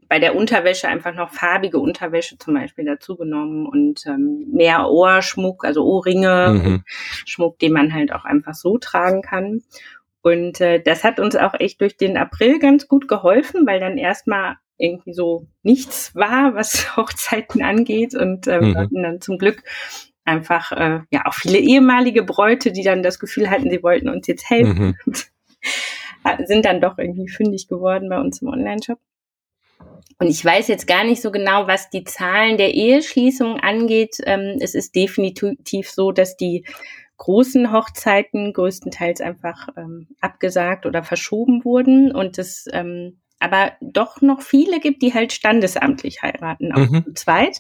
bei 0.08 0.20
der 0.20 0.36
Unterwäsche 0.36 0.88
einfach 0.88 1.14
noch 1.14 1.32
farbige 1.32 1.80
Unterwäsche 1.80 2.38
zum 2.38 2.54
Beispiel 2.54 2.86
dazugenommen 2.86 3.66
und 3.66 4.06
ähm, 4.06 4.46
mehr 4.52 4.90
Ohrschmuck, 4.90 5.64
also 5.64 5.86
Ohrringe, 5.86 6.62
mhm. 6.62 6.84
Schmuck, 7.26 7.60
den 7.60 7.72
man 7.72 7.94
halt 7.94 8.12
auch 8.12 8.26
einfach 8.26 8.54
so 8.54 8.78
tragen 8.78 9.22
kann. 9.22 9.62
Und 10.22 10.62
äh, 10.62 10.82
das 10.82 11.04
hat 11.04 11.20
uns 11.20 11.36
auch 11.36 11.54
echt 11.58 11.82
durch 11.82 11.98
den 11.98 12.18
April 12.18 12.60
ganz 12.60 12.88
gut 12.88 13.08
geholfen, 13.08 13.66
weil 13.66 13.80
dann 13.80 13.98
erstmal 13.98 14.58
irgendwie 14.82 15.14
so 15.14 15.48
nichts 15.64 16.16
war, 16.16 16.56
was 16.56 16.96
Hochzeiten 16.98 17.64
angeht. 17.64 18.16
Und 18.16 18.48
äh, 18.48 18.60
mhm. 18.60 18.74
wir 18.74 18.82
hatten 18.82 19.04
dann 19.04 19.22
zum 19.22 19.38
Glück 19.38 19.64
einfach 20.24 20.72
äh, 20.72 21.02
ja 21.12 21.26
auch 21.26 21.34
viele 21.34 21.58
ehemalige 21.58 22.24
Bräute, 22.24 22.72
die 22.72 22.84
dann 22.84 23.04
das 23.04 23.20
Gefühl 23.20 23.50
hatten, 23.50 23.70
sie 23.70 23.84
wollten 23.84 24.10
uns 24.10 24.28
jetzt 24.28 24.50
helfen. 24.50 24.98
Mhm. 25.06 25.14
sind 26.46 26.66
dann 26.66 26.82
doch 26.82 26.98
irgendwie 26.98 27.30
fündig 27.30 27.68
geworden 27.68 28.10
bei 28.10 28.20
uns 28.20 28.42
im 28.42 28.50
Online-Shop. 28.50 29.00
Und 30.20 30.28
ich 30.28 30.46
weiß 30.46 30.68
jetzt 30.68 30.86
gar 30.86 31.04
nicht 31.04 31.22
so 31.22 31.32
genau, 31.32 31.66
was 31.66 31.90
die 31.90 32.04
Zahlen 32.04 32.58
der 32.58 32.76
Eheschließungen 32.76 33.60
angeht. 33.60 34.18
Ähm, 34.26 34.58
es 34.60 34.76
ist 34.76 34.96
definitiv 34.96 35.90
so, 35.90 36.12
dass 36.12 36.38
die 36.38 36.64
großen 37.18 37.72
Hochzeiten 37.72 38.54
größtenteils 38.54 39.22
einfach 39.22 39.70
ähm, 39.78 40.08
abgesagt 40.22 40.86
oder 40.86 41.04
verschoben 41.04 41.66
wurden 41.66 42.12
und 42.12 42.38
es 42.38 42.68
ähm, 42.72 43.20
aber 43.42 43.74
doch 43.82 44.22
noch 44.22 44.42
viele 44.42 44.80
gibt, 44.80 45.02
die 45.02 45.14
halt 45.14 45.34
standesamtlich 45.34 46.22
heiraten, 46.22 46.72
auch 46.72 46.90
mhm. 46.90 47.04
zu 47.06 47.14
zweit. 47.14 47.60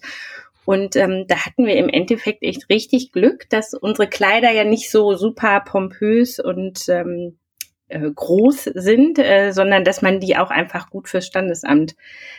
Und 0.65 0.96
ähm, 0.96 1.26
da 1.28 1.46
hatten 1.46 1.65
wir 1.65 1.76
im 1.76 1.89
Endeffekt 1.89 2.44
echt 2.44 2.70
richtig 2.70 3.12
Glück, 3.12 3.50
dass 3.50 3.74
unsere 3.74 4.08
Kleider 4.08 4.52
ja 4.52 4.63
nicht 4.63 4.91
so 4.91 5.15
super 5.15 5.60
pompös 5.62 6.39
und 6.39 6.88
ähm, 6.88 7.38
äh, 7.88 8.10
groß 8.10 8.63
sind, 8.76 9.20
äh, 9.20 9.52
sondern 9.52 9.84
dass 9.84 10.02
man 10.02 10.20
die 10.20 10.38
auch 10.38 10.50
einfach 10.50 10.89
gut 10.89 11.10
fürs 11.10 11.26
Standesamt 11.26 11.96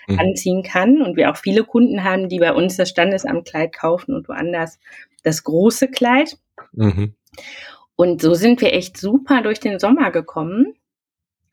mhm. 0.07 0.19
anziehen 0.19 0.63
kann. 0.63 1.03
Und 1.03 1.17
wir 1.17 1.31
auch 1.31 1.37
viele 1.37 1.65
Kunden 1.65 2.05
haben, 2.05 2.29
die 2.29 2.39
bei 2.39 2.53
uns 2.53 2.77
das 2.77 2.89
Standesamtkleid 2.89 3.73
kaufen 3.73 4.15
und 4.15 4.29
woanders 4.29 4.79
das 5.25 5.45
große 5.45 5.89
Kleid. 5.89 6.39
Mhm. 6.73 7.15
Und 7.97 8.23
so 8.23 8.35
sind 8.35 8.61
wir 8.61 8.73
echt 8.73 8.97
super 8.97 9.43
durch 9.43 9.61
den 9.61 9.79
Sommer 9.79 10.11
gekommen. 10.11 10.75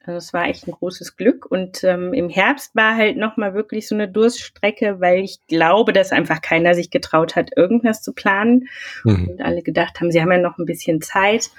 Also 0.10 0.18
es 0.18 0.34
war 0.34 0.48
echt 0.48 0.68
ein 0.68 0.72
großes 0.72 1.18
Glück. 1.18 1.46
Und 1.46 1.84
ähm, 1.84 2.14
im 2.16 2.30
Herbst 2.30 2.76
war 2.76 2.96
halt 2.96 3.16
nochmal 3.16 3.54
wirklich 3.54 3.88
so 3.88 3.94
eine 3.94 4.08
Durststrecke, 4.08 5.00
weil 5.00 5.20
ich 5.24 5.38
glaube, 5.48 5.94
dass 5.94 6.12
einfach 6.12 6.42
keiner 6.42 6.74
sich 6.74 6.90
getraut 6.90 7.36
hat, 7.36 7.52
irgendwas 7.56 8.02
zu 8.02 8.14
planen. 8.14 8.68
Mhm. 9.04 9.28
Und 9.30 9.42
alle 9.42 9.62
gedacht 9.62 10.00
haben, 10.00 10.12
sie 10.12 10.20
haben 10.20 10.32
ja 10.32 10.40
noch 10.40 10.58
ein 10.58 10.66
bisschen 10.66 11.02
Zeit. 11.02 11.52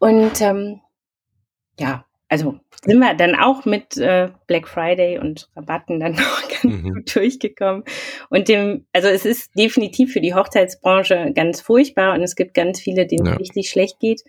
Und 0.00 0.40
ähm, 0.40 0.80
ja, 1.78 2.04
also 2.28 2.58
sind 2.84 2.98
wir 2.98 3.14
dann 3.14 3.36
auch 3.36 3.64
mit 3.64 3.96
äh, 3.98 4.30
Black 4.48 4.66
Friday 4.66 5.18
und 5.20 5.48
Rabatten 5.54 6.00
dann 6.00 6.12
noch 6.16 6.48
ganz 6.48 6.82
mhm. 6.82 6.94
gut 6.94 7.14
durchgekommen. 7.14 7.84
Und 8.30 8.48
dem, 8.48 8.84
also 8.92 9.06
es 9.06 9.24
ist 9.24 9.56
definitiv 9.56 10.12
für 10.12 10.20
die 10.20 10.34
Hochzeitsbranche 10.34 11.30
ganz 11.36 11.60
furchtbar 11.60 12.14
und 12.14 12.22
es 12.22 12.34
gibt 12.34 12.54
ganz 12.54 12.80
viele, 12.80 13.06
denen 13.06 13.26
ja. 13.26 13.34
es 13.34 13.38
richtig 13.38 13.70
schlecht 13.70 14.00
geht. 14.00 14.24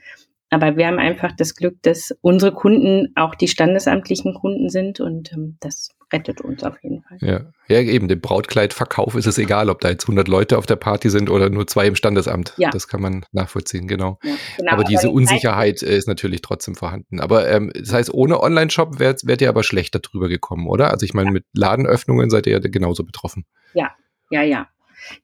Aber 0.56 0.78
wir 0.78 0.88
haben 0.88 1.00
einfach 1.00 1.34
das 1.36 1.54
Glück, 1.54 1.82
dass 1.82 2.16
unsere 2.22 2.54
Kunden 2.54 3.12
auch 3.16 3.36
die 3.36 3.50
standesamtlichen 3.50 4.34
Kunden 4.36 4.70
sind 4.70 5.02
und 5.02 5.34
ähm, 5.34 5.58
das 5.60 5.90
rettet 6.14 6.40
uns 6.40 6.64
auf 6.64 6.82
jeden 6.82 7.02
Fall. 7.02 7.18
Ja. 7.20 7.42
ja, 7.68 7.82
eben, 7.82 8.08
dem 8.08 8.22
Brautkleidverkauf 8.22 9.16
ist 9.16 9.26
es 9.26 9.38
egal, 9.38 9.70
ob 9.70 9.82
da 9.82 9.90
jetzt 9.90 10.06
100 10.06 10.30
Leute 10.30 10.58
auf 10.58 10.66
der 10.66 10.78
Party 10.78 11.10
sind 11.10 11.30
oder 11.30 11.50
nur 11.50 11.68
zwei 11.68 11.88
im 11.88 11.96
Standesamt. 11.96 12.54
Ja. 12.56 12.70
Das 12.70 12.88
kann 12.88 13.02
man 13.02 13.26
nachvollziehen, 13.34 13.86
genau. 13.90 14.18
Ja, 14.24 14.36
genau 14.56 14.72
aber 14.72 14.86
diese 14.86 15.08
aber 15.08 15.16
Unsicherheit 15.16 15.80
Zeit 15.80 15.90
ist 15.90 16.08
natürlich 16.08 16.42
trotzdem 16.42 16.76
vorhanden. 16.76 17.20
Aber 17.20 17.50
ähm, 17.50 17.74
das 17.76 17.92
heißt, 17.92 18.14
ohne 18.14 18.42
Online-Shop 18.42 18.98
wärt, 18.98 19.28
wärt 19.28 19.42
ihr 19.42 19.50
aber 19.50 19.64
schlechter 19.64 20.00
drüber 20.00 20.30
gekommen, 20.30 20.68
oder? 20.68 20.90
Also 20.90 21.06
ich 21.06 21.14
meine, 21.14 21.28
ja. 21.28 21.34
mit 21.34 21.44
Ladenöffnungen 21.54 22.30
seid 22.30 22.48
ihr 22.48 22.54
ja 22.54 22.60
genauso 22.60 23.04
betroffen. 23.04 23.44
Ja, 23.74 23.92
ja, 24.30 24.42
ja. 24.42 24.70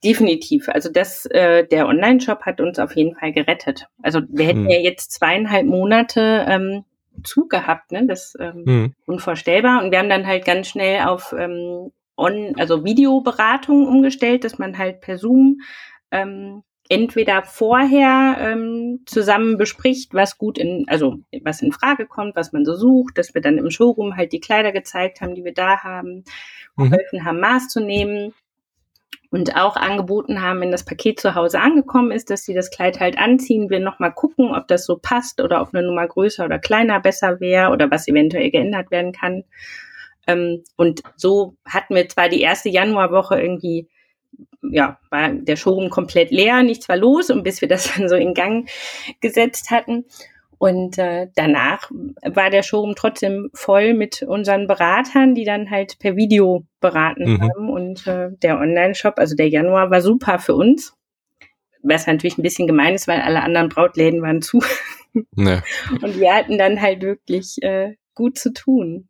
Definitiv. 0.03 0.69
Also 0.69 0.91
das, 0.91 1.25
äh, 1.27 1.65
der 1.67 1.87
Online-Shop 1.87 2.41
hat 2.43 2.61
uns 2.61 2.79
auf 2.79 2.95
jeden 2.95 3.15
Fall 3.15 3.33
gerettet. 3.33 3.87
Also 4.01 4.21
wir 4.29 4.45
hätten 4.45 4.65
hm. 4.65 4.69
ja 4.69 4.79
jetzt 4.79 5.11
zweieinhalb 5.11 5.65
Monate 5.65 6.45
ähm, 6.47 6.83
Zug 7.23 7.49
gehabt, 7.49 7.91
ne? 7.91 8.05
Das 8.07 8.35
ähm, 8.39 8.63
hm. 8.65 8.93
unvorstellbar. 9.05 9.83
Und 9.83 9.91
wir 9.91 9.99
haben 9.99 10.09
dann 10.09 10.27
halt 10.27 10.45
ganz 10.45 10.67
schnell 10.67 11.01
auf 11.07 11.33
ähm, 11.37 11.91
on, 12.15 12.55
also 12.57 12.83
Videoberatung 12.83 13.87
umgestellt, 13.87 14.43
dass 14.43 14.57
man 14.57 14.77
halt 14.77 15.01
per 15.01 15.17
Zoom 15.17 15.61
ähm, 16.11 16.63
entweder 16.89 17.43
vorher 17.43 18.35
ähm, 18.39 18.99
zusammen 19.05 19.57
bespricht, 19.57 20.13
was 20.13 20.37
gut 20.37 20.57
in, 20.57 20.85
also 20.89 21.19
was 21.41 21.61
in 21.61 21.71
Frage 21.71 22.05
kommt, 22.05 22.35
was 22.35 22.51
man 22.51 22.65
so 22.65 22.75
sucht, 22.75 23.17
dass 23.17 23.33
wir 23.33 23.41
dann 23.41 23.57
im 23.57 23.71
Showroom 23.71 24.17
halt 24.17 24.33
die 24.33 24.41
Kleider 24.41 24.73
gezeigt 24.73 25.21
haben, 25.21 25.33
die 25.33 25.45
wir 25.45 25.53
da 25.53 25.83
haben, 25.83 26.25
mhm. 26.75 26.89
geholfen 26.89 27.23
haben, 27.23 27.39
Maß 27.39 27.69
zu 27.69 27.79
nehmen 27.79 28.33
und 29.31 29.55
auch 29.55 29.77
angeboten 29.77 30.41
haben, 30.41 30.59
wenn 30.59 30.71
das 30.71 30.83
Paket 30.83 31.19
zu 31.19 31.35
Hause 31.35 31.61
angekommen 31.61 32.11
ist, 32.11 32.29
dass 32.29 32.43
sie 32.43 32.53
das 32.53 32.69
Kleid 32.69 32.99
halt 32.99 33.17
anziehen, 33.17 33.69
wir 33.69 33.79
nochmal 33.79 34.13
gucken, 34.13 34.53
ob 34.53 34.67
das 34.67 34.85
so 34.85 34.97
passt 34.97 35.41
oder 35.41 35.61
ob 35.61 35.73
eine 35.73 35.87
Nummer 35.87 36.05
größer 36.05 36.43
oder 36.43 36.59
kleiner 36.59 36.99
besser 36.99 37.39
wäre 37.39 37.71
oder 37.71 37.89
was 37.89 38.09
eventuell 38.09 38.51
geändert 38.51 38.91
werden 38.91 39.13
kann. 39.13 39.45
Ähm, 40.27 40.63
und 40.75 41.01
so 41.15 41.55
hatten 41.65 41.95
wir 41.95 42.09
zwar 42.09 42.27
die 42.27 42.41
erste 42.41 42.69
Januarwoche 42.69 43.41
irgendwie, 43.41 43.87
ja, 44.61 44.99
war 45.09 45.29
der 45.29 45.55
Showroom 45.55 45.89
komplett 45.89 46.31
leer, 46.31 46.61
nichts 46.61 46.89
war 46.89 46.97
los 46.97 47.29
und 47.29 47.43
bis 47.43 47.61
wir 47.61 47.69
das 47.69 47.93
dann 47.95 48.09
so 48.09 48.15
in 48.15 48.33
Gang 48.33 48.69
gesetzt 49.21 49.71
hatten. 49.71 50.05
Und 50.61 50.99
äh, 50.99 51.27
danach 51.33 51.89
war 52.23 52.51
der 52.51 52.61
Showroom 52.61 52.93
trotzdem 52.95 53.49
voll 53.51 53.95
mit 53.95 54.21
unseren 54.21 54.67
Beratern, 54.67 55.33
die 55.33 55.43
dann 55.43 55.71
halt 55.71 55.97
per 55.97 56.15
Video 56.15 56.67
beraten 56.79 57.31
mhm. 57.31 57.41
haben. 57.41 57.69
Und 57.71 58.05
äh, 58.05 58.29
der 58.43 58.59
Online-Shop, 58.59 59.15
also 59.17 59.35
der 59.35 59.49
Januar, 59.49 59.89
war 59.89 60.03
super 60.03 60.37
für 60.37 60.53
uns. 60.53 60.93
Was 61.81 62.05
natürlich 62.05 62.37
ein 62.37 62.43
bisschen 62.43 62.67
gemein 62.67 62.93
ist, 62.93 63.07
weil 63.07 63.21
alle 63.21 63.41
anderen 63.41 63.69
Brautläden 63.69 64.21
waren 64.21 64.43
zu. 64.43 64.61
Nee. 65.31 65.61
Und 66.03 66.19
wir 66.19 66.31
hatten 66.31 66.59
dann 66.59 66.79
halt 66.79 67.01
wirklich 67.01 67.57
äh, 67.63 67.95
gut 68.13 68.37
zu 68.37 68.53
tun. 68.53 69.09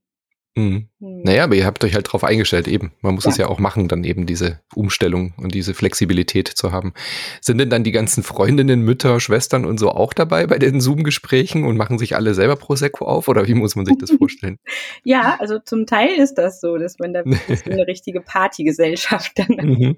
Mhm. 0.55 0.89
Mhm. 0.99 1.21
Naja, 1.23 1.45
aber 1.45 1.55
ihr 1.55 1.65
habt 1.65 1.83
euch 1.83 1.95
halt 1.95 2.11
drauf 2.11 2.23
eingestellt, 2.23 2.67
eben. 2.67 2.91
Man 3.01 3.15
muss 3.15 3.23
ja. 3.23 3.31
es 3.31 3.37
ja 3.37 3.47
auch 3.47 3.59
machen, 3.59 3.87
dann 3.87 4.03
eben 4.03 4.25
diese 4.25 4.59
Umstellung 4.75 5.33
und 5.37 5.55
diese 5.55 5.73
Flexibilität 5.73 6.47
zu 6.49 6.71
haben. 6.71 6.93
Sind 7.39 7.57
denn 7.57 7.69
dann 7.69 7.83
die 7.83 7.91
ganzen 7.91 8.21
Freundinnen, 8.21 8.81
Mütter, 8.81 9.19
Schwestern 9.19 9.65
und 9.65 9.79
so 9.79 9.91
auch 9.91 10.13
dabei 10.13 10.47
bei 10.47 10.59
den 10.59 10.81
Zoom-Gesprächen 10.81 11.63
und 11.63 11.77
machen 11.77 11.97
sich 11.97 12.15
alle 12.15 12.33
selber 12.33 12.57
Prosecco 12.57 13.05
auf 13.05 13.27
oder 13.29 13.47
wie 13.47 13.53
muss 13.53 13.75
man 13.75 13.85
sich 13.85 13.97
das 13.97 14.11
vorstellen? 14.17 14.57
ja, 15.03 15.37
also 15.39 15.59
zum 15.59 15.85
Teil 15.85 16.15
ist 16.17 16.35
das 16.35 16.59
so, 16.59 16.77
dass 16.77 16.99
man 16.99 17.13
da 17.13 17.23
eine 17.65 17.87
richtige 17.87 18.21
Partygesellschaft 18.21 19.39
dann 19.39 19.55
mhm. 19.55 19.97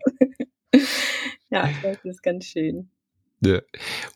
ja, 1.50 1.70
das 1.82 1.98
ist 2.04 2.22
ganz 2.22 2.46
schön. 2.46 2.90
Ja. 3.46 3.60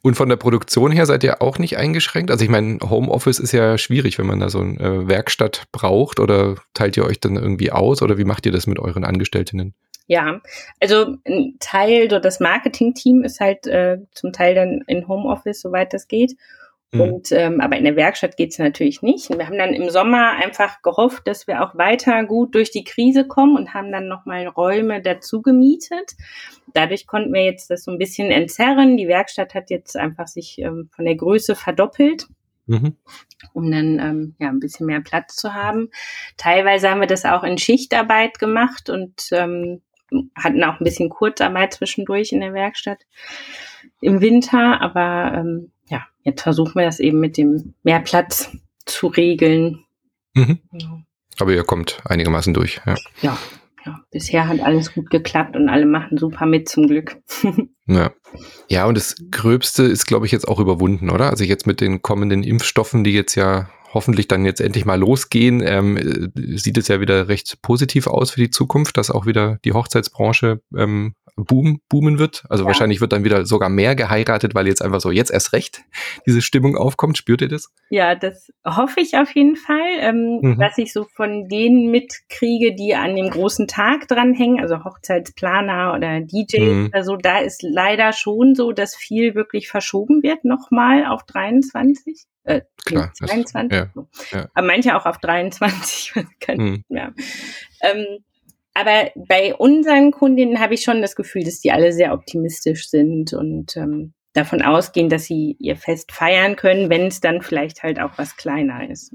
Und 0.01 0.15
von 0.15 0.29
der 0.29 0.37
Produktion 0.37 0.91
her 0.91 1.05
seid 1.05 1.23
ihr 1.23 1.41
auch 1.41 1.59
nicht 1.59 1.77
eingeschränkt? 1.77 2.31
Also 2.31 2.43
ich 2.43 2.49
meine, 2.49 2.79
Homeoffice 2.81 3.39
ist 3.39 3.51
ja 3.51 3.77
schwierig, 3.77 4.17
wenn 4.17 4.27
man 4.27 4.39
da 4.39 4.49
so 4.49 4.59
eine 4.59 4.79
äh, 4.79 5.07
Werkstatt 5.07 5.63
braucht 5.71 6.19
oder 6.19 6.55
teilt 6.73 6.97
ihr 6.97 7.05
euch 7.05 7.19
dann 7.19 7.35
irgendwie 7.35 7.71
aus 7.71 8.01
oder 8.01 8.17
wie 8.17 8.25
macht 8.25 8.45
ihr 8.45 8.51
das 8.51 8.67
mit 8.67 8.79
euren 8.79 9.03
Angestellten? 9.03 9.73
Ja, 10.09 10.39
also 10.79 11.17
ein 11.25 11.57
Teil, 11.59 12.09
so 12.09 12.19
das 12.19 12.39
Marketing-Team 12.39 13.23
ist 13.23 13.41
halt 13.41 13.67
äh, 13.67 13.97
zum 14.13 14.31
Teil 14.31 14.55
dann 14.55 14.81
in 14.87 15.07
Homeoffice, 15.07 15.59
soweit 15.59 15.93
das 15.93 16.07
geht. 16.07 16.33
Mhm. 16.91 17.01
Und 17.01 17.31
ähm, 17.31 17.59
aber 17.59 17.77
in 17.77 17.83
der 17.83 17.95
Werkstatt 17.95 18.37
geht's 18.37 18.59
natürlich 18.59 19.01
nicht. 19.01 19.29
Wir 19.29 19.45
haben 19.45 19.57
dann 19.57 19.73
im 19.73 19.89
Sommer 19.89 20.31
einfach 20.31 20.81
gehofft, 20.81 21.27
dass 21.27 21.47
wir 21.47 21.61
auch 21.63 21.77
weiter 21.77 22.23
gut 22.23 22.55
durch 22.55 22.71
die 22.71 22.85
Krise 22.85 23.27
kommen 23.27 23.57
und 23.57 23.73
haben 23.73 23.91
dann 23.91 24.07
nochmal 24.07 24.47
Räume 24.47 25.01
dazu 25.01 25.41
gemietet. 25.41 26.15
Dadurch 26.73 27.05
konnten 27.05 27.33
wir 27.33 27.43
jetzt 27.43 27.69
das 27.69 27.83
so 27.83 27.91
ein 27.91 27.97
bisschen 27.97 28.31
entzerren. 28.31 28.95
Die 28.95 29.07
Werkstatt 29.07 29.53
hat 29.53 29.69
jetzt 29.69 29.97
einfach 29.97 30.27
sich 30.27 30.59
ähm, 30.59 30.89
von 30.95 31.05
der 31.05 31.15
Größe 31.15 31.55
verdoppelt. 31.55 32.27
Mhm. 32.69 32.97
um 33.53 33.71
dann 33.71 33.97
ähm, 33.97 34.35
ja 34.39 34.49
ein 34.49 34.59
bisschen 34.59 34.87
mehr 34.87 34.99
Platz 34.99 35.37
zu 35.37 35.53
haben. 35.53 35.89
Teilweise 36.35 36.89
haben 36.89 36.99
wir 36.99 37.07
das 37.07 37.23
auch 37.23 37.43
in 37.45 37.57
Schichtarbeit 37.57 38.39
gemacht 38.39 38.89
und 38.89 39.29
ähm, 39.31 39.81
hatten 40.35 40.63
auch 40.65 40.79
ein 40.79 40.83
bisschen 40.83 41.09
Kurzarbeit 41.09 41.73
zwischendurch 41.75 42.33
in 42.33 42.41
der 42.41 42.53
Werkstatt 42.53 43.05
im 44.01 44.21
Winter, 44.21 44.81
aber 44.81 45.33
ähm, 45.37 45.71
ja, 45.89 46.05
jetzt 46.27 46.43
versuchen 46.43 46.75
wir 46.75 46.85
das 46.85 46.99
eben 46.99 47.19
mit 47.19 47.37
dem 47.37 47.73
mehr 47.83 48.01
Platz 48.01 48.51
zu 48.85 49.07
regeln. 49.07 49.85
Mhm. 50.33 50.59
Ja. 50.73 51.01
Aber 51.39 51.53
ihr 51.53 51.63
kommt 51.63 52.01
einigermaßen 52.05 52.53
durch, 52.53 52.81
ja. 52.85 52.95
Ja, 53.21 53.37
ja. 53.85 53.99
Bisher 54.11 54.47
hat 54.47 54.59
alles 54.59 54.93
gut 54.93 55.09
geklappt 55.09 55.55
und 55.55 55.69
alle 55.69 55.85
machen 55.85 56.17
super 56.17 56.45
mit 56.45 56.67
zum 56.67 56.87
Glück. 56.87 57.17
ja. 57.87 58.11
Ja, 58.67 58.85
und 58.85 58.97
das 58.97 59.15
Gröbste 59.31 59.83
ist, 59.83 60.05
glaube 60.05 60.25
ich, 60.25 60.31
jetzt 60.31 60.47
auch 60.47 60.59
überwunden, 60.59 61.09
oder? 61.09 61.29
Also 61.29 61.45
jetzt 61.45 61.65
mit 61.65 61.79
den 61.79 62.01
kommenden 62.01 62.43
Impfstoffen, 62.43 63.05
die 63.05 63.13
jetzt 63.13 63.35
ja 63.35 63.69
hoffentlich 63.93 64.27
dann 64.27 64.43
jetzt 64.43 64.59
endlich 64.59 64.83
mal 64.83 64.99
losgehen, 64.99 65.61
ähm, 65.63 65.95
äh, 65.95 66.57
sieht 66.57 66.77
es 66.77 66.89
ja 66.89 66.99
wieder 66.99 67.29
recht 67.29 67.61
positiv 67.61 68.07
aus 68.07 68.31
für 68.31 68.41
die 68.41 68.49
Zukunft, 68.49 68.97
dass 68.97 69.11
auch 69.11 69.25
wieder 69.25 69.59
die 69.63 69.71
Hochzeitsbranche 69.71 70.59
ähm, 70.75 71.13
boom, 71.37 71.79
boomen 71.87 72.19
wird. 72.19 72.43
Also 72.49 72.63
ja. 72.63 72.67
wahrscheinlich 72.67 72.99
wird 72.99 73.13
dann 73.13 73.23
wieder 73.23 73.45
sogar 73.45 73.69
mehr 73.69 73.95
geheiratet, 73.95 74.55
weil 74.55 74.67
jetzt 74.67 74.81
einfach 74.81 74.99
so 74.99 75.11
jetzt 75.11 75.31
erst 75.31 75.53
recht 75.53 75.83
diese 76.25 76.41
Stimmung 76.41 76.75
aufkommt. 76.75 77.17
Spürt 77.17 77.41
ihr 77.41 77.47
das? 77.47 77.71
Ja, 77.89 78.15
das 78.15 78.51
hoffe 78.65 78.99
ich 78.99 79.17
auf 79.17 79.33
jeden 79.35 79.55
Fall. 79.55 79.99
Ähm, 79.99 80.39
mhm. 80.41 80.59
Was 80.59 80.77
ich 80.77 80.91
so 80.91 81.05
von 81.15 81.47
denen 81.47 81.91
mitkriege, 81.91 82.75
die 82.75 82.95
an 82.95 83.15
dem 83.15 83.29
großen 83.29 83.67
Tag 83.67 84.07
dranhängen, 84.07 84.59
also 84.59 84.83
Hochzeitsplaner 84.83 85.93
oder 85.95 86.21
DJ 86.21 86.59
mhm. 86.59 86.85
oder 86.87 87.03
so, 87.03 87.15
da 87.15 87.39
ist 87.39 87.61
leider 87.63 88.11
schon 88.13 88.55
so, 88.55 88.71
dass 88.71 88.95
viel 88.95 89.35
wirklich 89.35 89.69
verschoben 89.69 90.23
wird 90.23 90.43
nochmal 90.43 91.05
auf 91.05 91.23
23. 91.23 92.25
Äh, 92.43 92.61
Klar, 92.85 93.11
22. 93.13 93.69
Das, 93.69 94.31
ja, 94.31 94.39
ja. 94.39 94.47
Aber 94.53 94.67
manche 94.67 94.95
auch 94.95 95.05
auf 95.05 95.19
23. 95.19 96.13
mhm. 96.55 96.83
ja. 96.89 97.11
ähm, 97.81 98.23
aber 98.77 99.09
bei 99.15 99.55
unseren 99.55 100.11
Kundinnen 100.11 100.59
habe 100.59 100.75
ich 100.75 100.81
schon 100.81 101.01
das 101.01 101.15
Gefühl, 101.15 101.43
dass 101.43 101.61
die 101.61 101.71
alle 101.71 101.91
sehr 101.91 102.13
optimistisch 102.13 102.89
sind 102.89 103.33
und 103.33 103.75
ähm, 103.75 104.13
davon 104.33 104.61
ausgehen, 104.61 105.09
dass 105.09 105.25
sie 105.25 105.55
ihr 105.59 105.75
Fest 105.75 106.11
feiern 106.11 106.55
können, 106.55 106.91
wenn 106.91 107.07
es 107.07 107.19
dann 107.19 107.41
vielleicht 107.41 107.81
halt 107.81 107.99
auch 107.99 108.11
was 108.17 108.37
kleiner 108.37 108.87
ist. 108.87 109.13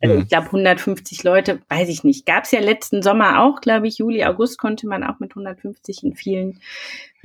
Also 0.00 0.14
mhm. 0.14 0.22
ich 0.22 0.28
glaube 0.28 0.46
150 0.46 1.24
Leute, 1.24 1.60
weiß 1.68 1.88
ich 1.88 2.04
nicht. 2.04 2.24
Gab 2.24 2.44
es 2.44 2.52
ja 2.52 2.60
letzten 2.60 3.02
Sommer 3.02 3.42
auch, 3.42 3.60
glaube 3.60 3.88
ich, 3.88 3.98
Juli, 3.98 4.24
August 4.24 4.58
konnte 4.58 4.86
man 4.86 5.02
auch 5.02 5.18
mit 5.18 5.32
150 5.32 6.04
in 6.04 6.14
vielen 6.14 6.60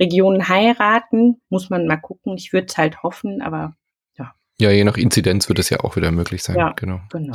Regionen 0.00 0.48
heiraten. 0.48 1.40
Muss 1.50 1.70
man 1.70 1.86
mal 1.86 1.98
gucken. 1.98 2.36
Ich 2.36 2.52
würde 2.52 2.66
es 2.68 2.76
halt 2.76 3.04
hoffen, 3.04 3.42
aber 3.42 3.76
ja. 4.18 4.34
Ja, 4.58 4.72
je 4.72 4.82
nach 4.82 4.96
Inzidenz 4.96 5.48
wird 5.48 5.60
es 5.60 5.70
ja 5.70 5.80
auch 5.80 5.94
wieder 5.94 6.10
möglich 6.10 6.42
sein. 6.42 6.56
Ja, 6.56 6.72
genau. 6.72 7.00
genau. 7.12 7.34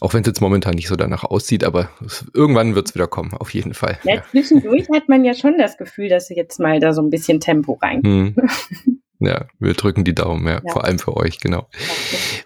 Auch 0.00 0.12
wenn 0.12 0.20
es 0.20 0.26
jetzt 0.26 0.40
momentan 0.40 0.74
nicht 0.74 0.88
so 0.88 0.96
danach 0.96 1.24
aussieht, 1.24 1.64
aber 1.64 1.88
es, 2.04 2.26
irgendwann 2.34 2.74
wird 2.74 2.88
es 2.88 2.94
wieder 2.94 3.06
kommen, 3.06 3.32
auf 3.32 3.54
jeden 3.54 3.72
Fall. 3.72 3.98
Ja, 4.04 4.22
zwischendurch 4.30 4.86
hat 4.94 5.08
man 5.08 5.24
ja 5.24 5.34
schon 5.34 5.56
das 5.56 5.78
Gefühl, 5.78 6.08
dass 6.08 6.28
jetzt 6.28 6.60
mal 6.60 6.80
da 6.80 6.92
so 6.92 7.00
ein 7.00 7.10
bisschen 7.10 7.40
Tempo 7.40 7.78
reinkommt. 7.80 8.36
Hm. 8.36 8.98
Ja, 9.18 9.46
wir 9.58 9.72
drücken 9.72 10.04
die 10.04 10.14
Daumen, 10.14 10.46
ja, 10.46 10.60
ja. 10.62 10.72
vor 10.72 10.84
allem 10.84 10.98
für 10.98 11.16
euch, 11.16 11.40
genau. 11.40 11.68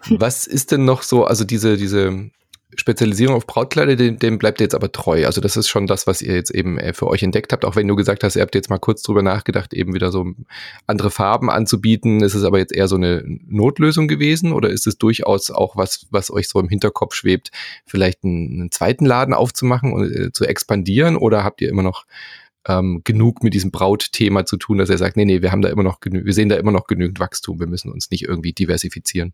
Was 0.09 0.47
ist 0.47 0.71
denn 0.71 0.85
noch 0.85 1.03
so, 1.03 1.25
also 1.25 1.43
diese, 1.43 1.75
diese 1.75 2.29
Spezialisierung 2.75 3.35
auf 3.35 3.47
Brautkleider, 3.47 3.95
dem, 3.95 4.17
dem 4.17 4.37
bleibt 4.37 4.61
ihr 4.61 4.65
jetzt 4.65 4.75
aber 4.75 4.91
treu. 4.91 5.25
Also 5.25 5.41
das 5.41 5.57
ist 5.57 5.67
schon 5.67 5.87
das, 5.87 6.07
was 6.07 6.21
ihr 6.21 6.33
jetzt 6.33 6.51
eben 6.51 6.77
äh, 6.77 6.93
für 6.93 7.07
euch 7.07 7.23
entdeckt 7.23 7.51
habt. 7.51 7.65
Auch 7.65 7.75
wenn 7.75 7.87
du 7.87 7.95
gesagt 7.95 8.23
hast, 8.23 8.35
ihr 8.35 8.41
habt 8.41 8.55
jetzt 8.55 8.69
mal 8.69 8.79
kurz 8.79 9.01
drüber 9.01 9.21
nachgedacht, 9.21 9.73
eben 9.73 9.93
wieder 9.93 10.11
so 10.11 10.25
andere 10.87 11.11
Farben 11.11 11.49
anzubieten. 11.49 12.21
Ist 12.23 12.35
es 12.35 12.43
aber 12.43 12.59
jetzt 12.59 12.73
eher 12.73 12.87
so 12.87 12.95
eine 12.95 13.23
Notlösung 13.25 14.07
gewesen 14.07 14.53
oder 14.53 14.69
ist 14.69 14.87
es 14.87 14.97
durchaus 14.97 15.51
auch 15.51 15.75
was, 15.75 16.07
was 16.11 16.31
euch 16.31 16.47
so 16.47 16.59
im 16.59 16.69
Hinterkopf 16.69 17.13
schwebt, 17.13 17.51
vielleicht 17.85 18.23
einen, 18.23 18.61
einen 18.61 18.71
zweiten 18.71 19.05
Laden 19.05 19.33
aufzumachen 19.33 19.93
und 19.93 20.11
äh, 20.11 20.31
zu 20.31 20.45
expandieren? 20.45 21.17
Oder 21.17 21.43
habt 21.43 21.61
ihr 21.61 21.69
immer 21.69 21.83
noch 21.83 22.05
ähm, 22.67 23.01
genug 23.03 23.43
mit 23.43 23.53
diesem 23.53 23.71
Brautthema 23.71 24.45
zu 24.45 24.57
tun, 24.57 24.77
dass 24.77 24.89
er 24.89 24.97
sagt, 24.97 25.17
nee, 25.17 25.25
nee, 25.25 25.41
wir 25.41 25.51
haben 25.51 25.61
da 25.61 25.69
immer 25.69 25.83
noch 25.83 25.99
wir 26.03 26.33
sehen 26.33 26.49
da 26.49 26.55
immer 26.55 26.71
noch 26.71 26.87
genügend 26.87 27.19
Wachstum, 27.19 27.59
wir 27.59 27.67
müssen 27.67 27.91
uns 27.91 28.11
nicht 28.11 28.23
irgendwie 28.23 28.53
diversifizieren. 28.53 29.33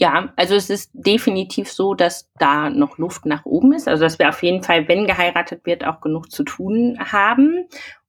Ja, 0.00 0.32
also 0.36 0.54
es 0.54 0.70
ist 0.70 0.90
definitiv 0.94 1.70
so, 1.70 1.92
dass 1.92 2.30
da 2.38 2.70
noch 2.70 2.96
Luft 2.96 3.26
nach 3.26 3.44
oben 3.44 3.74
ist. 3.74 3.86
Also 3.86 4.04
dass 4.04 4.18
wir 4.18 4.30
auf 4.30 4.42
jeden 4.42 4.62
Fall, 4.62 4.88
wenn 4.88 5.06
geheiratet 5.06 5.66
wird, 5.66 5.84
auch 5.84 6.00
genug 6.00 6.30
zu 6.30 6.42
tun 6.42 6.96
haben. 6.98 7.66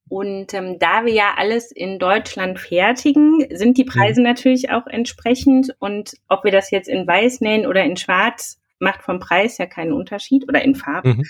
Und 0.08 0.54
ähm, 0.54 0.80
da 0.80 1.06
wir 1.06 1.12
ja 1.12 1.34
alles 1.36 1.70
in 1.70 2.00
Deutschland 2.00 2.60
fertigen, 2.60 3.46
sind 3.52 3.78
die 3.78 3.84
Preise 3.84 4.22
mhm. 4.22 4.28
natürlich 4.28 4.72
auch 4.72 4.88
entsprechend. 4.88 5.76
Und 5.80 6.14
ob 6.30 6.46
wir 6.46 6.54
das 6.54 6.72
jetzt 6.72 6.88
in 6.88 7.06
Weiß 7.06 7.42
nähen 7.42 7.68
oder 7.68 7.84
in 7.84 7.98
Schwarz, 7.98 8.62
macht 8.80 9.04
vom 9.04 9.20
Preis 9.20 9.58
ja 9.58 9.66
keinen 9.66 9.92
Unterschied 9.92 10.48
oder 10.48 10.62
in 10.62 10.76
Farben. 10.76 11.18
Mhm. 11.18 11.24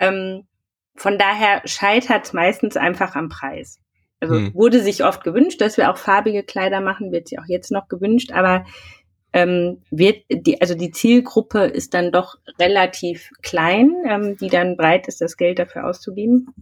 Ähm, 0.00 0.46
von 0.96 1.16
daher 1.16 1.62
scheitert 1.64 2.26
es 2.26 2.34
meistens 2.34 2.76
einfach 2.76 3.16
am 3.16 3.30
Preis. 3.30 3.80
Also 4.20 4.34
mhm. 4.34 4.54
wurde 4.54 4.82
sich 4.82 5.02
oft 5.02 5.24
gewünscht, 5.24 5.62
dass 5.62 5.78
wir 5.78 5.90
auch 5.90 5.96
farbige 5.96 6.42
Kleider 6.42 6.82
machen, 6.82 7.10
wird 7.10 7.28
sich 7.28 7.38
auch 7.38 7.46
jetzt 7.46 7.70
noch 7.72 7.88
gewünscht, 7.88 8.32
aber 8.32 8.66
ähm, 9.34 9.82
wird 9.90 10.22
die, 10.30 10.60
also 10.60 10.74
die 10.74 10.92
Zielgruppe 10.92 11.64
ist 11.64 11.92
dann 11.92 12.12
doch 12.12 12.36
relativ 12.58 13.30
klein, 13.42 13.92
ähm, 14.08 14.36
die 14.36 14.48
dann 14.48 14.76
bereit 14.76 15.08
ist, 15.08 15.20
das 15.20 15.36
Geld 15.36 15.58
dafür 15.58 15.86
auszugeben. 15.86 16.54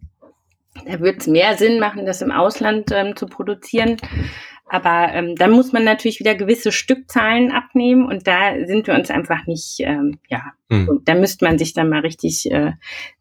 Da 0.86 1.00
wird 1.00 1.20
es 1.20 1.26
mehr 1.26 1.58
Sinn 1.58 1.78
machen, 1.78 2.06
das 2.06 2.22
im 2.22 2.32
Ausland 2.32 2.90
ähm, 2.90 3.14
zu 3.14 3.26
produzieren. 3.26 3.98
Aber 4.64 5.12
ähm, 5.12 5.36
dann 5.36 5.50
muss 5.50 5.72
man 5.72 5.84
natürlich 5.84 6.18
wieder 6.18 6.34
gewisse 6.34 6.72
Stückzahlen 6.72 7.52
abnehmen 7.52 8.06
und 8.06 8.26
da 8.26 8.54
sind 8.66 8.86
wir 8.86 8.94
uns 8.94 9.10
einfach 9.10 9.46
nicht, 9.46 9.80
ähm, 9.80 10.18
ja, 10.28 10.42
mhm. 10.70 11.02
da 11.04 11.14
müsste 11.14 11.44
man 11.44 11.58
sich 11.58 11.74
dann 11.74 11.90
mal 11.90 12.00
richtig 12.00 12.50
äh, 12.50 12.72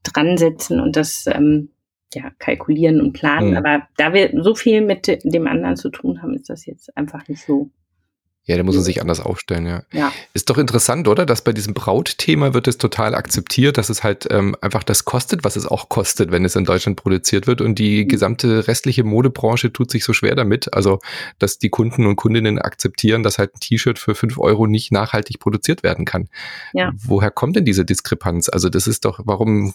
dran 0.01 0.37
setzen 0.37 0.79
und 0.79 0.95
das 0.95 1.25
ähm, 1.27 1.71
ja, 2.13 2.31
kalkulieren 2.39 3.01
und 3.01 3.11
planen. 3.11 3.51
Mhm. 3.51 3.57
Aber 3.57 3.85
da 3.97 4.13
wir 4.13 4.31
so 4.41 4.55
viel 4.55 4.79
mit 4.79 5.07
dem 5.25 5.45
anderen 5.45 5.75
zu 5.75 5.89
tun 5.89 6.21
haben, 6.21 6.35
ist 6.35 6.49
das 6.49 6.65
jetzt 6.65 6.95
einfach 6.95 7.27
nicht 7.27 7.43
so 7.43 7.69
ja, 8.45 8.57
da 8.57 8.63
muss 8.63 8.73
man 8.73 8.83
sich 8.83 9.01
anders 9.01 9.19
aufstellen, 9.19 9.67
ja. 9.67 9.83
ja. 9.93 10.11
Ist 10.33 10.49
doch 10.49 10.57
interessant, 10.57 11.07
oder? 11.07 11.27
Dass 11.27 11.43
bei 11.43 11.53
diesem 11.53 11.75
Brautthema 11.75 12.55
wird 12.55 12.67
es 12.67 12.79
total 12.79 13.13
akzeptiert, 13.13 13.77
dass 13.77 13.89
es 13.89 14.03
halt 14.03 14.27
ähm, 14.31 14.55
einfach 14.61 14.83
das 14.83 15.05
kostet, 15.05 15.43
was 15.43 15.55
es 15.55 15.67
auch 15.67 15.89
kostet, 15.89 16.31
wenn 16.31 16.43
es 16.43 16.55
in 16.55 16.65
Deutschland 16.65 16.97
produziert 16.97 17.45
wird. 17.45 17.61
Und 17.61 17.77
die 17.77 18.03
mhm. 18.03 18.07
gesamte 18.07 18.67
restliche 18.67 19.03
Modebranche 19.03 19.71
tut 19.71 19.91
sich 19.91 20.03
so 20.03 20.13
schwer 20.13 20.33
damit. 20.33 20.73
Also, 20.73 20.99
dass 21.37 21.59
die 21.59 21.69
Kunden 21.69 22.07
und 22.07 22.15
Kundinnen 22.15 22.57
akzeptieren, 22.57 23.21
dass 23.21 23.37
halt 23.37 23.55
ein 23.55 23.59
T-Shirt 23.59 23.99
für 23.99 24.15
fünf 24.15 24.39
Euro 24.39 24.65
nicht 24.65 24.91
nachhaltig 24.91 25.39
produziert 25.39 25.83
werden 25.83 26.05
kann. 26.05 26.27
Ja. 26.73 26.93
Woher 26.97 27.29
kommt 27.29 27.57
denn 27.57 27.65
diese 27.65 27.85
Diskrepanz? 27.85 28.49
Also, 28.49 28.69
das 28.69 28.87
ist 28.87 29.05
doch, 29.05 29.19
warum 29.23 29.71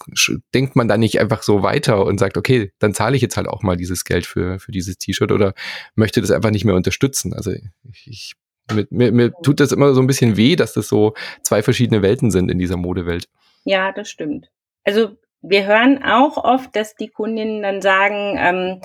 denkt 0.53 0.75
man 0.75 0.89
da 0.89 0.97
nicht 0.97 1.21
einfach 1.21 1.41
so 1.41 1.63
weiter 1.63 2.05
und 2.05 2.19
sagt, 2.19 2.35
okay, 2.35 2.73
dann 2.79 2.93
zahle 2.93 3.15
ich 3.15 3.21
jetzt 3.21 3.37
halt 3.37 3.47
auch 3.47 3.63
mal 3.63 3.77
dieses 3.77 4.03
Geld 4.03 4.25
für, 4.25 4.59
für 4.59 4.73
dieses 4.73 4.97
T-Shirt 4.97 5.31
oder 5.31 5.53
möchte 5.95 6.19
das 6.19 6.31
einfach 6.31 6.51
nicht 6.51 6.65
mehr 6.65 6.75
unterstützen? 6.75 7.33
Also, 7.33 7.51
ich, 7.51 8.07
ich 8.07 8.33
mir, 8.73 8.87
mir, 8.89 9.11
mir 9.11 9.31
tut 9.43 9.59
das 9.59 9.71
immer 9.71 9.93
so 9.93 10.01
ein 10.01 10.07
bisschen 10.07 10.37
weh, 10.37 10.55
dass 10.55 10.73
das 10.73 10.87
so 10.87 11.13
zwei 11.41 11.61
verschiedene 11.61 12.01
Welten 12.01 12.31
sind 12.31 12.49
in 12.49 12.59
dieser 12.59 12.77
Modewelt. 12.77 13.27
Ja, 13.63 13.91
das 13.91 14.09
stimmt. 14.09 14.49
Also 14.83 15.17
wir 15.41 15.65
hören 15.65 16.03
auch 16.03 16.37
oft, 16.37 16.75
dass 16.75 16.95
die 16.95 17.09
Kundinnen 17.09 17.61
dann 17.61 17.81
sagen, 17.81 18.37
ähm, 18.37 18.81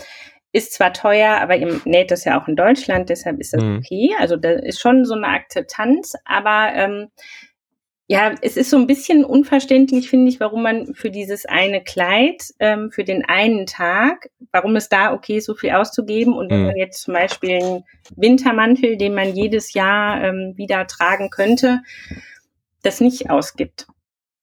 ist 0.53 0.75
zwar 0.75 0.93
teuer, 0.93 1.41
aber 1.41 1.57
ihr 1.57 1.81
näht 1.85 2.11
das 2.11 2.25
ja 2.25 2.41
auch 2.41 2.47
in 2.47 2.57
Deutschland, 2.57 3.09
deshalb 3.09 3.41
ist 3.41 3.55
das 3.55 3.63
mhm. 3.63 3.79
okay. 3.79 4.11
Also 4.19 4.37
da 4.37 4.51
ist 4.51 4.81
schon 4.81 5.05
so 5.05 5.15
eine 5.15 5.29
Akzeptanz, 5.29 6.13
aber 6.25 6.73
ähm, 6.75 7.09
ja, 8.13 8.35
es 8.43 8.59
ist 8.59 8.69
so 8.69 8.77
ein 8.77 8.87
bisschen 8.87 9.25
unverständlich, 9.25 10.11
finde 10.11 10.29
ich, 10.29 10.39
warum 10.39 10.63
man 10.63 10.95
für 10.95 11.11
dieses 11.11 11.47
eine 11.47 11.83
Kleid, 11.83 12.43
ähm, 12.59 12.91
für 12.91 13.05
den 13.05 13.25
einen 13.25 13.65
Tag, 13.65 14.29
warum 14.53 14.77
es 14.77 14.91
da 14.91 15.15
okay 15.15 15.39
ist, 15.39 15.47
so 15.47 15.55
viel 15.55 15.71
auszugeben. 15.71 16.35
Und 16.35 16.51
wenn 16.51 16.61
mhm. 16.61 16.67
man 16.67 16.77
jetzt 16.77 17.01
zum 17.01 17.15
Beispiel 17.15 17.53
einen 17.53 17.85
Wintermantel, 18.15 18.99
den 18.99 19.15
man 19.15 19.35
jedes 19.35 19.73
Jahr 19.73 20.23
ähm, 20.23 20.53
wieder 20.57 20.87
tragen 20.87 21.31
könnte, 21.31 21.81
das 22.83 23.01
nicht 23.01 23.31
ausgibt. 23.31 23.87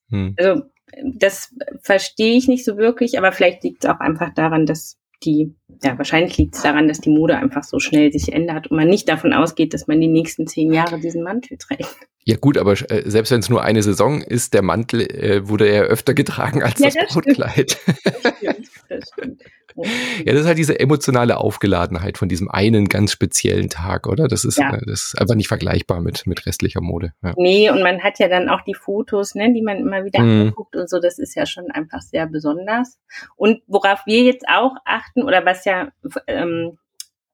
Mhm. 0.07 0.33
Also 0.39 0.63
das 1.03 1.53
verstehe 1.83 2.37
ich 2.37 2.47
nicht 2.47 2.65
so 2.65 2.75
wirklich, 2.75 3.19
aber 3.19 3.31
vielleicht 3.31 3.63
liegt 3.63 3.83
es 3.83 3.89
auch 3.91 3.99
einfach 3.99 4.33
daran, 4.33 4.65
dass 4.65 4.97
die, 5.23 5.53
ja, 5.83 5.97
wahrscheinlich 5.97 6.37
liegt 6.37 6.55
es 6.55 6.61
daran, 6.61 6.87
dass 6.87 6.99
die 6.99 7.09
Mode 7.09 7.37
einfach 7.37 7.63
so 7.63 7.79
schnell 7.79 8.11
sich 8.11 8.31
ändert 8.31 8.67
und 8.67 8.77
man 8.77 8.87
nicht 8.87 9.09
davon 9.09 9.33
ausgeht, 9.33 9.73
dass 9.73 9.87
man 9.87 9.99
die 9.99 10.07
nächsten 10.07 10.47
zehn 10.47 10.71
Jahre 10.71 10.99
diesen 10.99 11.23
Mantel 11.23 11.57
trägt. 11.57 11.95
Ja 12.25 12.37
gut, 12.37 12.57
aber 12.57 12.73
äh, 12.91 13.09
selbst 13.09 13.31
wenn 13.31 13.39
es 13.39 13.49
nur 13.49 13.63
eine 13.63 13.81
Saison 13.81 14.21
ist, 14.21 14.53
der 14.53 14.61
Mantel 14.61 15.01
äh, 15.01 15.47
wurde 15.47 15.73
ja 15.73 15.81
öfter 15.81 16.13
getragen 16.13 16.61
als 16.63 16.79
ja, 16.79 16.87
das, 16.87 16.95
das 16.95 17.13
Brotkleid. 17.13 17.77
Das 18.03 18.29
stimmt, 18.29 18.69
das 18.89 19.09
stimmt. 19.09 19.41
Ja, 20.25 20.33
das 20.33 20.41
ist 20.41 20.47
halt 20.47 20.57
diese 20.57 20.79
emotionale 20.79 21.37
Aufgeladenheit 21.37 22.17
von 22.17 22.27
diesem 22.27 22.49
einen 22.49 22.89
ganz 22.89 23.11
speziellen 23.11 23.69
Tag, 23.69 24.07
oder? 24.07 24.27
Das 24.27 24.43
ist, 24.43 24.57
ja. 24.57 24.73
äh, 24.73 24.79
das 24.85 25.07
ist 25.07 25.19
einfach 25.19 25.35
nicht 25.35 25.47
vergleichbar 25.47 26.01
mit, 26.01 26.27
mit 26.27 26.45
restlicher 26.45 26.81
Mode. 26.81 27.13
Ja. 27.23 27.33
Nee, 27.37 27.69
und 27.69 27.81
man 27.81 28.01
hat 28.03 28.19
ja 28.19 28.27
dann 28.27 28.49
auch 28.49 28.61
die 28.61 28.73
Fotos, 28.73 29.35
ne, 29.35 29.53
die 29.53 29.61
man 29.61 29.77
immer 29.77 30.03
wieder 30.03 30.21
mhm. 30.21 30.47
anguckt 30.47 30.75
und 30.75 30.89
so. 30.89 30.99
Das 30.99 31.19
ist 31.19 31.35
ja 31.35 31.45
schon 31.45 31.71
einfach 31.71 32.01
sehr 32.01 32.27
besonders. 32.27 32.97
Und 33.35 33.61
worauf 33.67 34.05
wir 34.05 34.23
jetzt 34.23 34.45
auch 34.47 34.75
achten, 34.85 35.23
oder 35.23 35.45
was 35.45 35.65
ja 35.65 35.89
ähm, 36.27 36.77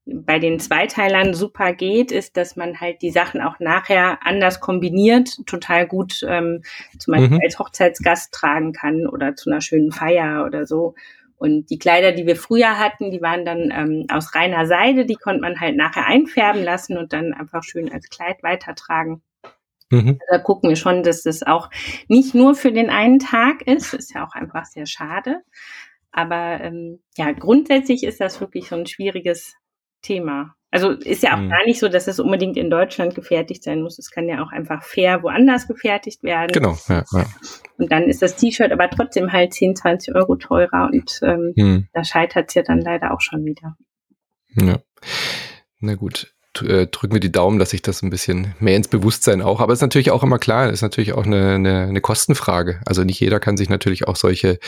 bei 0.06 0.38
den 0.38 0.60
Zweiteilern 0.60 1.34
super 1.34 1.74
geht, 1.74 2.12
ist, 2.12 2.38
dass 2.38 2.56
man 2.56 2.80
halt 2.80 3.02
die 3.02 3.10
Sachen 3.10 3.42
auch 3.42 3.60
nachher 3.60 4.20
anders 4.22 4.60
kombiniert, 4.60 5.46
total 5.48 5.88
gut 5.88 6.22
ähm, 6.28 6.62
zum 7.00 7.14
Beispiel 7.14 7.38
mhm. 7.38 7.42
als 7.44 7.58
Hochzeitsgast 7.58 8.32
tragen 8.32 8.72
kann 8.72 9.08
oder 9.08 9.36
zu 9.36 9.50
einer 9.50 9.62
schönen 9.62 9.92
Feier 9.92 10.46
oder 10.46 10.68
so. 10.68 10.94
Und 11.38 11.70
die 11.70 11.78
Kleider, 11.78 12.14
die 12.14 12.26
wir 12.26 12.36
früher 12.36 12.80
hatten, 12.80 13.12
die 13.12 13.22
waren 13.22 13.46
dann 13.46 13.72
ähm, 13.72 14.06
aus 14.10 14.34
reiner 14.36 14.66
Seide, 14.66 15.06
die 15.06 15.16
konnte 15.16 15.42
man 15.42 15.60
halt 15.60 15.76
nachher 15.76 16.06
einfärben 16.06 16.64
lassen 16.64 16.98
und 16.98 17.14
dann 17.14 17.34
einfach 17.34 17.64
schön 17.64 17.92
als 17.92 18.10
Kleid 18.10 18.42
weitertragen. 18.42 19.22
Mhm. 19.92 20.20
Da 20.30 20.40
gucken 20.40 20.70
wir 20.70 20.78
schon, 20.78 21.04
dass 21.04 21.24
das 21.24 21.44
auch 21.44 21.70
nicht 22.08 22.34
nur 22.36 22.56
für 22.56 22.72
den 22.72 22.90
einen 22.90 23.20
Tag 23.20 23.62
ist, 23.68 23.94
ist 23.94 24.14
ja 24.14 24.26
auch 24.26 24.34
einfach 24.34 24.66
sehr 24.66 24.86
schade. 24.86 25.42
Aber 26.12 26.62
ähm, 26.62 27.02
ja, 27.18 27.32
grundsätzlich 27.34 28.04
ist 28.04 28.22
das 28.22 28.40
wirklich 28.40 28.70
so 28.70 28.76
ein 28.76 28.88
schwieriges 28.88 29.56
Thema. 30.06 30.56
Also 30.72 30.92
ist 30.92 31.24
ja 31.24 31.36
auch 31.36 31.42
mhm. 31.42 31.50
gar 31.50 31.64
nicht 31.66 31.80
so, 31.80 31.88
dass 31.88 32.08
es 32.08 32.20
unbedingt 32.20 32.58
in 32.58 32.70
Deutschland 32.70 33.16
gefertigt 33.16 33.64
sein 33.64 33.82
muss. 33.82 33.98
Es 33.98 34.12
kann 34.12 34.28
ja 34.28 34.44
auch 34.44 34.52
einfach 34.52 34.84
fair 34.84 35.24
woanders 35.24 35.68
gefertigt 35.68 36.22
werden. 36.22 36.52
Genau, 36.52 36.78
ja, 36.90 37.04
ja. 37.14 37.26
Und 37.78 37.92
dann 37.92 38.04
ist 38.04 38.22
das 38.22 38.36
T-Shirt 38.36 38.72
aber 38.72 38.90
trotzdem 38.90 39.32
halt 39.32 39.54
10, 39.54 39.78
20 39.78 40.16
Euro 40.16 40.36
teurer 40.36 40.90
und 40.92 41.20
ähm, 41.24 41.54
mhm. 41.56 41.88
da 41.94 42.04
scheitert 42.04 42.50
es 42.50 42.56
ja 42.56 42.64
dann 42.64 42.82
leider 42.82 43.14
auch 43.14 43.22
schon 43.22 43.46
wieder. 43.46 43.78
Ja. 44.56 44.80
Na 45.80 45.96
gut 45.96 46.35
äh, 46.62 46.88
drücken 46.88 47.14
wir 47.14 47.20
die 47.20 47.32
Daumen, 47.32 47.60
dass 47.60 47.72
sich 47.72 47.82
das 47.82 48.02
ein 48.02 48.10
bisschen 48.10 48.54
mehr 48.60 48.76
ins 48.76 48.88
Bewusstsein 48.88 49.42
auch. 49.42 49.60
Aber 49.60 49.74
es 49.74 49.78
ist 49.78 49.84
natürlich 49.84 50.12
auch 50.12 50.24
immer 50.24 50.40
klar, 50.40 50.68
es 50.68 50.76
ist 50.76 50.82
natürlich 50.82 51.14
auch 51.14 51.26
eine, 51.26 51.56
eine, 51.56 51.84
eine 51.84 52.02
Kostenfrage. 52.02 52.82
Also 52.86 53.04
nicht 53.04 53.20
jeder 53.20 53.40
kann 53.40 53.58
sich 53.58 53.70
natürlich 53.70 54.08
auch 54.08 54.16
solche 54.16 54.60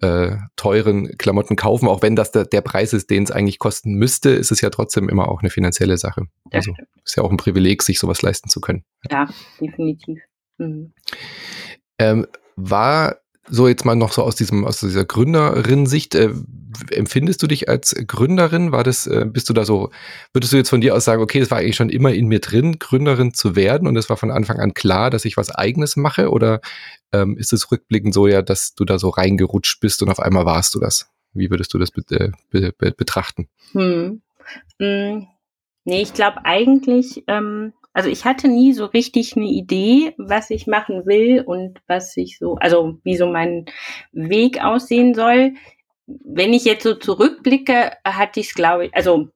äh, 0.00 0.36
teuren 0.56 1.16
Klamotten 1.18 1.56
kaufen, 1.56 1.88
auch 1.88 2.02
wenn 2.02 2.16
das 2.16 2.32
der, 2.32 2.44
der 2.44 2.60
Preis 2.60 2.92
ist, 2.92 3.10
den 3.10 3.24
es 3.24 3.30
eigentlich 3.30 3.58
kosten 3.58 3.94
müsste, 3.94 4.30
ist 4.30 4.52
es 4.52 4.60
ja 4.60 4.70
trotzdem 4.70 5.08
immer 5.08 5.28
auch 5.28 5.40
eine 5.40 5.50
finanzielle 5.50 5.98
Sache. 5.98 6.22
Also 6.50 6.74
ist 7.04 7.16
ja 7.16 7.22
auch 7.22 7.30
ein 7.30 7.36
Privileg, 7.36 7.82
sich 7.82 7.98
sowas 7.98 8.22
leisten 8.22 8.48
zu 8.48 8.60
können. 8.60 8.84
Ja, 9.10 9.28
definitiv. 9.60 10.20
Mhm. 10.58 10.92
Ähm, 11.98 12.26
war 12.56 13.16
so 13.48 13.68
jetzt 13.68 13.84
mal 13.84 13.96
noch 13.96 14.12
so 14.12 14.22
aus 14.22 14.36
diesem 14.36 14.64
aus 14.64 14.80
dieser 14.80 15.04
Gründerin-Sicht, 15.04 16.14
äh, 16.14 16.30
empfindest 16.90 17.42
du 17.42 17.46
dich 17.46 17.68
als 17.68 17.94
Gründerin? 18.06 18.72
War 18.72 18.84
das, 18.84 19.06
äh, 19.06 19.26
bist 19.26 19.48
du 19.48 19.52
da 19.52 19.64
so, 19.64 19.90
würdest 20.32 20.52
du 20.52 20.56
jetzt 20.56 20.70
von 20.70 20.80
dir 20.80 20.94
aus 20.94 21.04
sagen, 21.04 21.22
okay, 21.22 21.40
das 21.40 21.50
war 21.50 21.58
eigentlich 21.58 21.76
schon 21.76 21.90
immer 21.90 22.12
in 22.12 22.26
mir 22.26 22.40
drin, 22.40 22.78
Gründerin 22.78 23.34
zu 23.34 23.56
werden 23.56 23.88
und 23.88 23.96
es 23.96 24.08
war 24.08 24.16
von 24.16 24.30
Anfang 24.30 24.58
an 24.58 24.74
klar, 24.74 25.10
dass 25.10 25.24
ich 25.24 25.36
was 25.36 25.50
Eigenes 25.50 25.96
mache? 25.96 26.30
Oder 26.30 26.60
ähm, 27.12 27.36
ist 27.36 27.52
es 27.52 27.70
rückblickend 27.70 28.14
so 28.14 28.26
ja, 28.26 28.42
dass 28.42 28.74
du 28.74 28.84
da 28.84 28.98
so 28.98 29.08
reingerutscht 29.08 29.80
bist 29.80 30.02
und 30.02 30.10
auf 30.10 30.20
einmal 30.20 30.44
warst 30.44 30.74
du 30.74 30.80
das? 30.80 31.10
Wie 31.34 31.50
würdest 31.50 31.72
du 31.74 31.78
das 31.78 31.90
be 31.90 32.02
äh, 32.10 32.30
be 32.50 32.72
be 32.76 32.92
betrachten? 32.92 33.48
Hm. 33.72 34.22
Hm. 34.78 35.26
Nee, 35.84 36.02
ich 36.02 36.14
glaube 36.14 36.44
eigentlich, 36.44 37.24
ähm, 37.26 37.72
also 37.92 38.08
ich 38.08 38.24
hatte 38.24 38.48
nie 38.48 38.72
so 38.72 38.86
richtig 38.86 39.36
eine 39.36 39.46
Idee, 39.46 40.14
was 40.16 40.50
ich 40.50 40.66
machen 40.66 41.04
will 41.06 41.42
und 41.42 41.80
was 41.86 42.16
ich 42.16 42.38
so, 42.38 42.54
also 42.56 42.98
wie 43.04 43.16
so 43.16 43.26
mein 43.26 43.66
Weg 44.12 44.62
aussehen 44.62 45.14
soll. 45.14 45.54
Wenn 46.06 46.52
ich 46.52 46.64
jetzt 46.64 46.82
so 46.82 46.94
zurückblicke, 46.94 47.92
hatte 48.04 48.40
ich 48.40 48.48
es, 48.48 48.54
glaube 48.54 48.86
ich, 48.86 48.94
also 48.94 49.28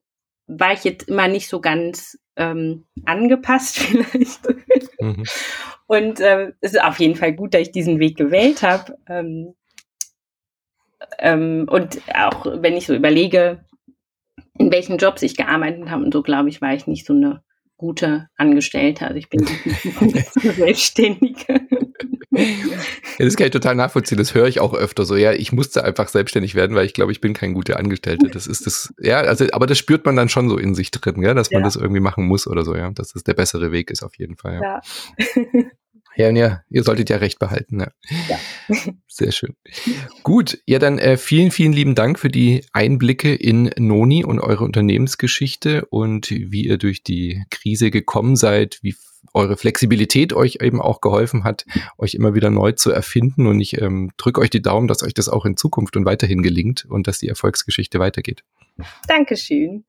war 0.47 0.73
ich 0.73 0.83
jetzt 0.83 1.09
immer 1.09 1.27
nicht 1.27 1.47
so 1.47 1.59
ganz 1.61 2.17
ähm, 2.35 2.85
angepasst 3.05 3.79
vielleicht. 3.79 4.39
Mhm. 4.99 5.23
Und 5.87 6.19
äh, 6.19 6.53
es 6.61 6.73
ist 6.73 6.81
auf 6.81 6.99
jeden 6.99 7.15
Fall 7.15 7.33
gut, 7.33 7.53
dass 7.53 7.61
ich 7.61 7.71
diesen 7.71 7.99
Weg 7.99 8.17
gewählt 8.17 8.61
habe. 8.63 8.97
Ähm, 9.07 9.55
ähm, 11.19 11.67
und 11.69 12.01
auch 12.13 12.45
wenn 12.45 12.75
ich 12.75 12.85
so 12.85 12.95
überlege, 12.95 13.65
in 14.57 14.71
welchen 14.71 14.97
Jobs 14.97 15.21
ich 15.21 15.35
gearbeitet 15.35 15.89
habe 15.89 16.03
und 16.03 16.13
so, 16.13 16.23
glaube 16.23 16.49
ich, 16.49 16.61
war 16.61 16.73
ich 16.73 16.87
nicht 16.87 17.05
so 17.05 17.13
eine 17.13 17.43
gute 17.77 18.29
Angestellte. 18.35 19.05
Also 19.05 19.17
ich 19.17 19.29
bin 19.29 19.41
nicht 20.01 20.33
so 20.33 20.51
Selbstständige. 20.51 21.67
Ja, 22.37 23.25
das 23.25 23.35
kann 23.35 23.47
ich 23.47 23.53
total 23.53 23.75
nachvollziehen. 23.75 24.17
Das 24.17 24.35
höre 24.35 24.47
ich 24.47 24.59
auch 24.59 24.73
öfter 24.73 25.05
so. 25.05 25.15
Ja, 25.15 25.33
ich 25.33 25.51
musste 25.51 25.83
einfach 25.83 26.07
selbstständig 26.07 26.55
werden, 26.55 26.75
weil 26.75 26.85
ich 26.85 26.93
glaube, 26.93 27.11
ich 27.11 27.21
bin 27.21 27.33
kein 27.33 27.53
guter 27.53 27.77
Angestellter. 27.77 28.27
Das 28.27 28.45
ist 28.47 28.65
das, 28.67 28.93
ja, 28.99 29.21
also, 29.21 29.45
aber 29.51 29.65
das 29.65 29.77
spürt 29.77 30.05
man 30.05 30.15
dann 30.15 30.29
schon 30.29 30.49
so 30.49 30.57
in 30.57 30.75
sich 30.75 30.91
drin, 30.91 31.21
ja, 31.21 31.33
dass 31.33 31.51
man 31.51 31.61
ja. 31.61 31.65
das 31.65 31.75
irgendwie 31.75 31.99
machen 31.99 32.25
muss 32.27 32.47
oder 32.47 32.63
so, 32.63 32.75
ja. 32.75 32.91
Dass 32.91 33.13
das 33.13 33.23
der 33.23 33.33
bessere 33.33 33.71
Weg 33.71 33.89
ist 33.89 34.03
auf 34.03 34.17
jeden 34.17 34.37
Fall. 34.37 34.59
Ja. 34.61 34.81
ja. 35.53 35.63
Ja, 36.17 36.29
und 36.29 36.35
ja, 36.35 36.61
ihr 36.69 36.83
solltet 36.83 37.11
ja 37.11 37.17
recht 37.17 37.37
behalten. 37.37 37.79
Ja. 37.79 37.91
ja. 38.27 38.39
Sehr 39.07 39.31
schön. 39.31 39.55
Gut, 40.23 40.57
ja, 40.65 40.79
dann 40.79 40.97
äh, 40.97 41.15
vielen, 41.15 41.51
vielen 41.51 41.73
lieben 41.73 41.93
Dank 41.93 42.17
für 42.17 42.29
die 42.29 42.65
Einblicke 42.73 43.35
in 43.35 43.69
Noni 43.77 44.25
und 44.25 44.39
eure 44.39 44.63
Unternehmensgeschichte 44.63 45.85
und 45.85 46.31
wie 46.31 46.65
ihr 46.65 46.79
durch 46.79 47.03
die 47.03 47.43
Krise 47.51 47.91
gekommen 47.91 48.35
seid, 48.35 48.79
wie 48.81 48.95
eure 49.33 49.57
Flexibilität 49.57 50.33
euch 50.33 50.59
eben 50.61 50.81
auch 50.81 51.01
geholfen 51.01 51.43
hat, 51.43 51.65
euch 51.97 52.15
immer 52.15 52.33
wieder 52.33 52.49
neu 52.49 52.73
zu 52.73 52.91
erfinden. 52.91 53.47
Und 53.47 53.61
ich 53.61 53.81
ähm, 53.81 54.11
drücke 54.17 54.41
euch 54.41 54.49
die 54.49 54.61
Daumen, 54.61 54.87
dass 54.87 55.03
euch 55.03 55.13
das 55.13 55.29
auch 55.29 55.45
in 55.45 55.57
Zukunft 55.57 55.95
und 55.95 56.05
weiterhin 56.05 56.41
gelingt 56.41 56.85
und 56.85 57.07
dass 57.07 57.19
die 57.19 57.27
Erfolgsgeschichte 57.27 57.99
weitergeht. 57.99 58.43
Dankeschön. 59.07 59.83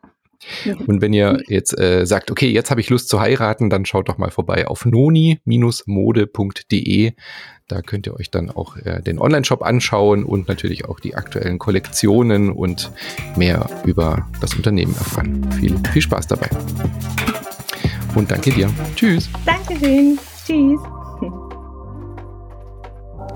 Und 0.86 1.02
wenn 1.02 1.12
ihr 1.12 1.42
jetzt 1.48 1.76
äh, 1.78 2.06
sagt, 2.06 2.30
okay, 2.30 2.48
jetzt 2.48 2.70
habe 2.70 2.80
ich 2.80 2.88
Lust 2.90 3.08
zu 3.08 3.18
heiraten, 3.20 3.70
dann 3.70 3.84
schaut 3.84 4.08
doch 4.08 4.18
mal 4.18 4.30
vorbei 4.30 4.68
auf 4.68 4.84
noni-mode.de. 4.84 7.12
Da 7.66 7.82
könnt 7.82 8.06
ihr 8.06 8.14
euch 8.14 8.30
dann 8.30 8.50
auch 8.50 8.76
äh, 8.76 9.02
den 9.02 9.18
Online-Shop 9.18 9.62
anschauen 9.62 10.22
und 10.24 10.46
natürlich 10.48 10.84
auch 10.86 11.00
die 11.00 11.16
aktuellen 11.16 11.58
Kollektionen 11.58 12.50
und 12.50 12.92
mehr 13.36 13.68
über 13.84 14.26
das 14.40 14.54
Unternehmen 14.54 14.94
erfahren. 14.94 15.50
Viel, 15.52 15.76
viel 15.92 16.02
Spaß 16.02 16.28
dabei. 16.28 16.48
Und 18.14 18.30
danke 18.30 18.50
dir. 18.50 18.68
Tschüss. 18.96 19.28
Dankeschön. 19.44 20.18
Tschüss. 20.46 20.80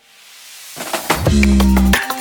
Mm. 1.31 2.12